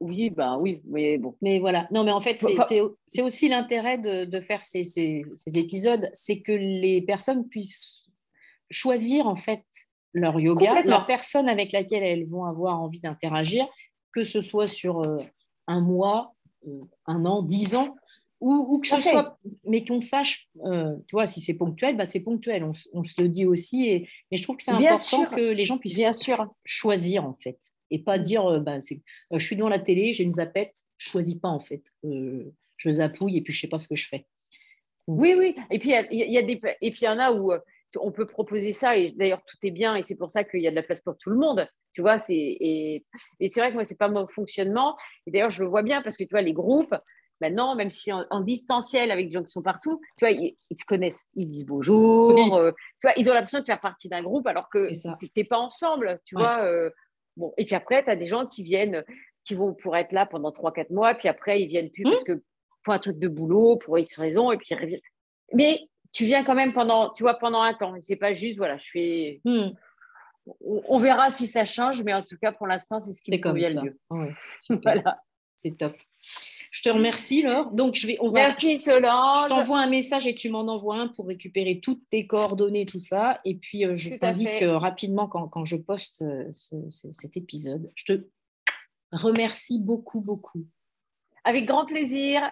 Oui, 0.00 0.30
ben 0.30 0.58
oui, 0.58 0.82
mais 0.86 1.16
bon. 1.18 1.36
Mais 1.40 1.60
voilà. 1.60 1.86
Non, 1.90 2.02
mais 2.02 2.10
en 2.10 2.20
fait, 2.20 2.42
c'est 3.06 3.22
aussi 3.22 3.48
l'intérêt 3.48 3.98
de, 3.98 4.40
faire 4.40 4.62
ces, 4.62 4.82
ces, 4.82 5.22
épisodes, 5.54 6.10
c'est 6.14 6.40
que 6.40 6.52
les 6.52 7.00
personnes 7.02 7.48
puissent 7.48 8.08
choisir 8.70 9.26
en 9.26 9.36
fait 9.36 9.62
leur 10.14 10.40
yoga, 10.40 10.82
leur 10.84 11.06
personne 11.06 11.48
avec 11.48 11.72
laquelle 11.72 12.02
elles 12.02 12.26
vont 12.26 12.44
avoir 12.44 12.80
envie 12.80 13.00
d'interagir, 13.00 13.66
que 14.12 14.24
ce 14.24 14.40
soit 14.40 14.68
sur 14.68 15.02
euh, 15.02 15.18
un 15.66 15.80
mois, 15.80 16.34
euh, 16.66 16.82
un 17.06 17.26
an, 17.26 17.42
dix 17.42 17.74
ans 17.74 17.94
ou, 18.40 18.78
que 18.78 18.86
ce 18.86 19.00
soit, 19.00 19.38
mais 19.64 19.86
qu'on 19.86 20.00
sache, 20.00 20.50
euh, 20.66 20.94
tu 21.08 21.12
vois, 21.12 21.26
si 21.26 21.40
c'est 21.40 21.54
ponctuel, 21.54 21.96
bah 21.96 22.04
c'est 22.04 22.20
ponctuel, 22.20 22.62
on, 22.92 23.02
se 23.02 23.22
le 23.22 23.30
dit 23.30 23.46
aussi, 23.46 23.88
et, 23.88 24.08
mais 24.30 24.36
je 24.36 24.42
trouve 24.42 24.58
que 24.58 24.62
c'est 24.62 24.72
important 24.72 25.24
que 25.34 25.52
les 25.52 25.64
gens 25.64 25.78
puissent 25.78 25.96
bien 25.96 26.12
sûr. 26.12 26.46
choisir, 26.62 27.24
en 27.24 27.32
fait, 27.32 27.58
et 27.90 28.00
pas 28.00 28.18
mm. 28.18 28.22
dire, 28.22 28.60
bah, 28.60 28.80
je 28.80 29.38
suis 29.38 29.56
devant 29.56 29.70
la 29.70 29.78
télé, 29.78 30.12
j'ai 30.12 30.24
une 30.24 30.32
zapette, 30.32 30.74
je 30.98 31.08
choisis 31.08 31.36
pas, 31.36 31.48
en 31.48 31.60
fait, 31.60 31.84
je 32.02 32.90
zapouille, 32.90 33.38
et 33.38 33.40
puis 33.40 33.54
je 33.54 33.60
sais 33.62 33.68
pas 33.68 33.78
ce 33.78 33.88
que 33.88 33.96
je 33.96 34.06
fais. 34.08 34.26
oui, 35.06 35.32
oui, 35.38 35.54
et 35.70 35.78
puis 35.78 35.94
il 36.10 36.30
y, 36.30 36.36
a 36.36 36.42
des, 36.42 36.60
et 36.82 36.90
puis 36.90 37.00
il 37.00 37.04
y 37.06 37.08
en 37.08 37.18
a 37.18 37.32
où 37.32 37.50
on 38.00 38.12
peut 38.12 38.26
proposer 38.26 38.72
ça, 38.72 38.96
et 38.96 39.12
d'ailleurs 39.12 39.42
tout 39.44 39.56
est 39.62 39.70
bien, 39.70 39.94
et 39.96 40.02
c'est 40.02 40.16
pour 40.16 40.30
ça 40.30 40.44
qu'il 40.44 40.60
y 40.60 40.66
a 40.66 40.70
de 40.70 40.76
la 40.76 40.82
place 40.82 41.00
pour 41.00 41.16
tout 41.16 41.30
le 41.30 41.36
monde, 41.36 41.68
tu 41.92 42.00
vois, 42.00 42.16
et, 42.28 43.04
et 43.40 43.48
c'est 43.48 43.60
vrai 43.60 43.70
que 43.70 43.74
moi, 43.74 43.84
c'est 43.84 43.98
pas 43.98 44.08
mon 44.08 44.26
fonctionnement, 44.26 44.96
et 45.26 45.30
d'ailleurs 45.30 45.50
je 45.50 45.62
le 45.62 45.68
vois 45.68 45.82
bien, 45.82 46.02
parce 46.02 46.16
que 46.16 46.24
tu 46.24 46.30
vois, 46.30 46.42
les 46.42 46.54
groupes, 46.54 46.94
Maintenant, 47.40 47.74
même 47.74 47.90
si 47.90 48.12
en, 48.12 48.40
distanciel 48.40 49.10
avec 49.10 49.26
des 49.26 49.32
gens 49.32 49.42
qui 49.42 49.50
sont 49.50 49.62
partout, 49.62 50.00
tu 50.18 50.24
vois, 50.24 50.30
ils, 50.30 50.56
se 50.74 50.84
connaissent, 50.84 51.26
ils 51.34 51.44
se 51.44 51.48
disent 51.48 51.66
bonjour, 51.66 52.56
euh, 52.56 52.70
tu 53.00 53.06
vois, 53.06 53.12
ils 53.16 53.28
ont 53.28 53.34
l'impression 53.34 53.60
de 53.60 53.64
faire 53.64 53.80
partie 53.80 54.08
d'un 54.08 54.22
groupe 54.22 54.46
alors 54.46 54.68
que 54.70 54.90
tu 54.92 55.30
n'es 55.36 55.44
pas 55.44 55.58
ensemble, 55.58 56.20
tu 56.24 56.36
vois. 56.36 56.64
Euh, 56.64 56.90
bon, 57.36 57.52
et 57.58 57.64
puis 57.64 57.74
après, 57.74 58.04
tu 58.04 58.10
as 58.10 58.16
des 58.16 58.26
gens 58.26 58.46
qui 58.46 58.62
viennent, 58.62 59.04
qui 59.44 59.54
vont 59.54 59.74
pour 59.74 59.96
être 59.96 60.12
là 60.12 60.26
pendant 60.26 60.52
3-4 60.52 60.92
mois, 60.92 61.14
puis 61.14 61.28
après, 61.28 61.60
ils 61.60 61.66
viennent 61.66 61.90
plus 61.90 62.04
mmh. 62.04 62.10
parce 62.10 62.24
que 62.24 62.42
pour 62.84 62.94
un 62.94 62.98
truc 62.98 63.18
de 63.18 63.28
boulot, 63.28 63.78
pour 63.78 63.98
X 63.98 64.16
raison, 64.16 64.52
et 64.52 64.56
puis 64.56 64.68
ils 64.70 64.78
reviennent. 64.80 65.00
Mais 65.52 65.80
tu 66.14 66.24
viens 66.24 66.44
quand 66.44 66.54
même 66.54 66.72
pendant, 66.72 67.10
tu 67.10 67.24
vois, 67.24 67.34
pendant 67.34 67.60
un 67.60 67.74
temps. 67.74 67.94
C'est 68.00 68.16
pas 68.16 68.32
juste, 68.32 68.56
voilà, 68.56 68.78
je 68.78 68.88
fais. 68.90 69.40
Mmh. 69.44 69.70
On, 70.60 71.00
verra 71.00 71.30
si 71.30 71.46
ça 71.46 71.64
change, 71.64 72.02
mais 72.02 72.14
en 72.14 72.22
tout 72.22 72.36
cas, 72.40 72.52
pour 72.52 72.66
l'instant, 72.66 72.98
c'est 72.98 73.12
ce 73.12 73.22
qui 73.22 73.32
me 73.32 73.42
convient 73.42 73.70
le 73.70 73.82
mieux. 73.82 73.98
voilà. 74.82 75.20
C'est 75.56 75.76
top. 75.76 75.96
Je 76.70 76.82
te 76.82 76.88
remercie, 76.88 77.42
Laure. 77.42 77.70
Donc, 77.70 77.94
je 77.94 78.06
vais, 78.06 78.16
on 78.20 78.30
va, 78.30 78.40
Merci, 78.40 78.78
Solange. 78.78 79.44
Je 79.44 79.48
t'envoie 79.48 79.78
un 79.78 79.88
message 79.88 80.26
et 80.26 80.34
tu 80.34 80.50
m'en 80.50 80.60
envoies 80.60 80.96
un 80.96 81.08
pour 81.08 81.26
récupérer 81.26 81.80
toutes 81.80 82.02
tes 82.10 82.26
coordonnées, 82.26 82.84
tout 82.84 83.00
ça. 83.00 83.40
Et 83.44 83.56
puis, 83.56 83.86
euh, 83.86 83.96
je 83.96 84.14
t'indique 84.14 84.62
euh, 84.62 84.76
rapidement 84.76 85.26
quand, 85.26 85.64
je 85.64 85.76
poste 85.76 86.22
euh, 86.22 86.50
cet 86.90 87.36
épisode. 87.36 87.90
Je 87.94 88.04
te 88.04 88.26
remercie 89.12 89.80
beaucoup, 89.80 90.20
beaucoup. 90.20 90.66
Avec 91.44 91.64
grand 91.64 91.86
plaisir. 91.86 92.42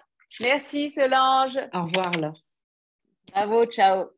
Merci, 0.40 0.88
Solange. 0.88 1.58
Au 1.74 1.82
revoir, 1.82 2.12
Laure. 2.12 2.42
Bravo, 3.32 3.66
ciao. 3.66 4.14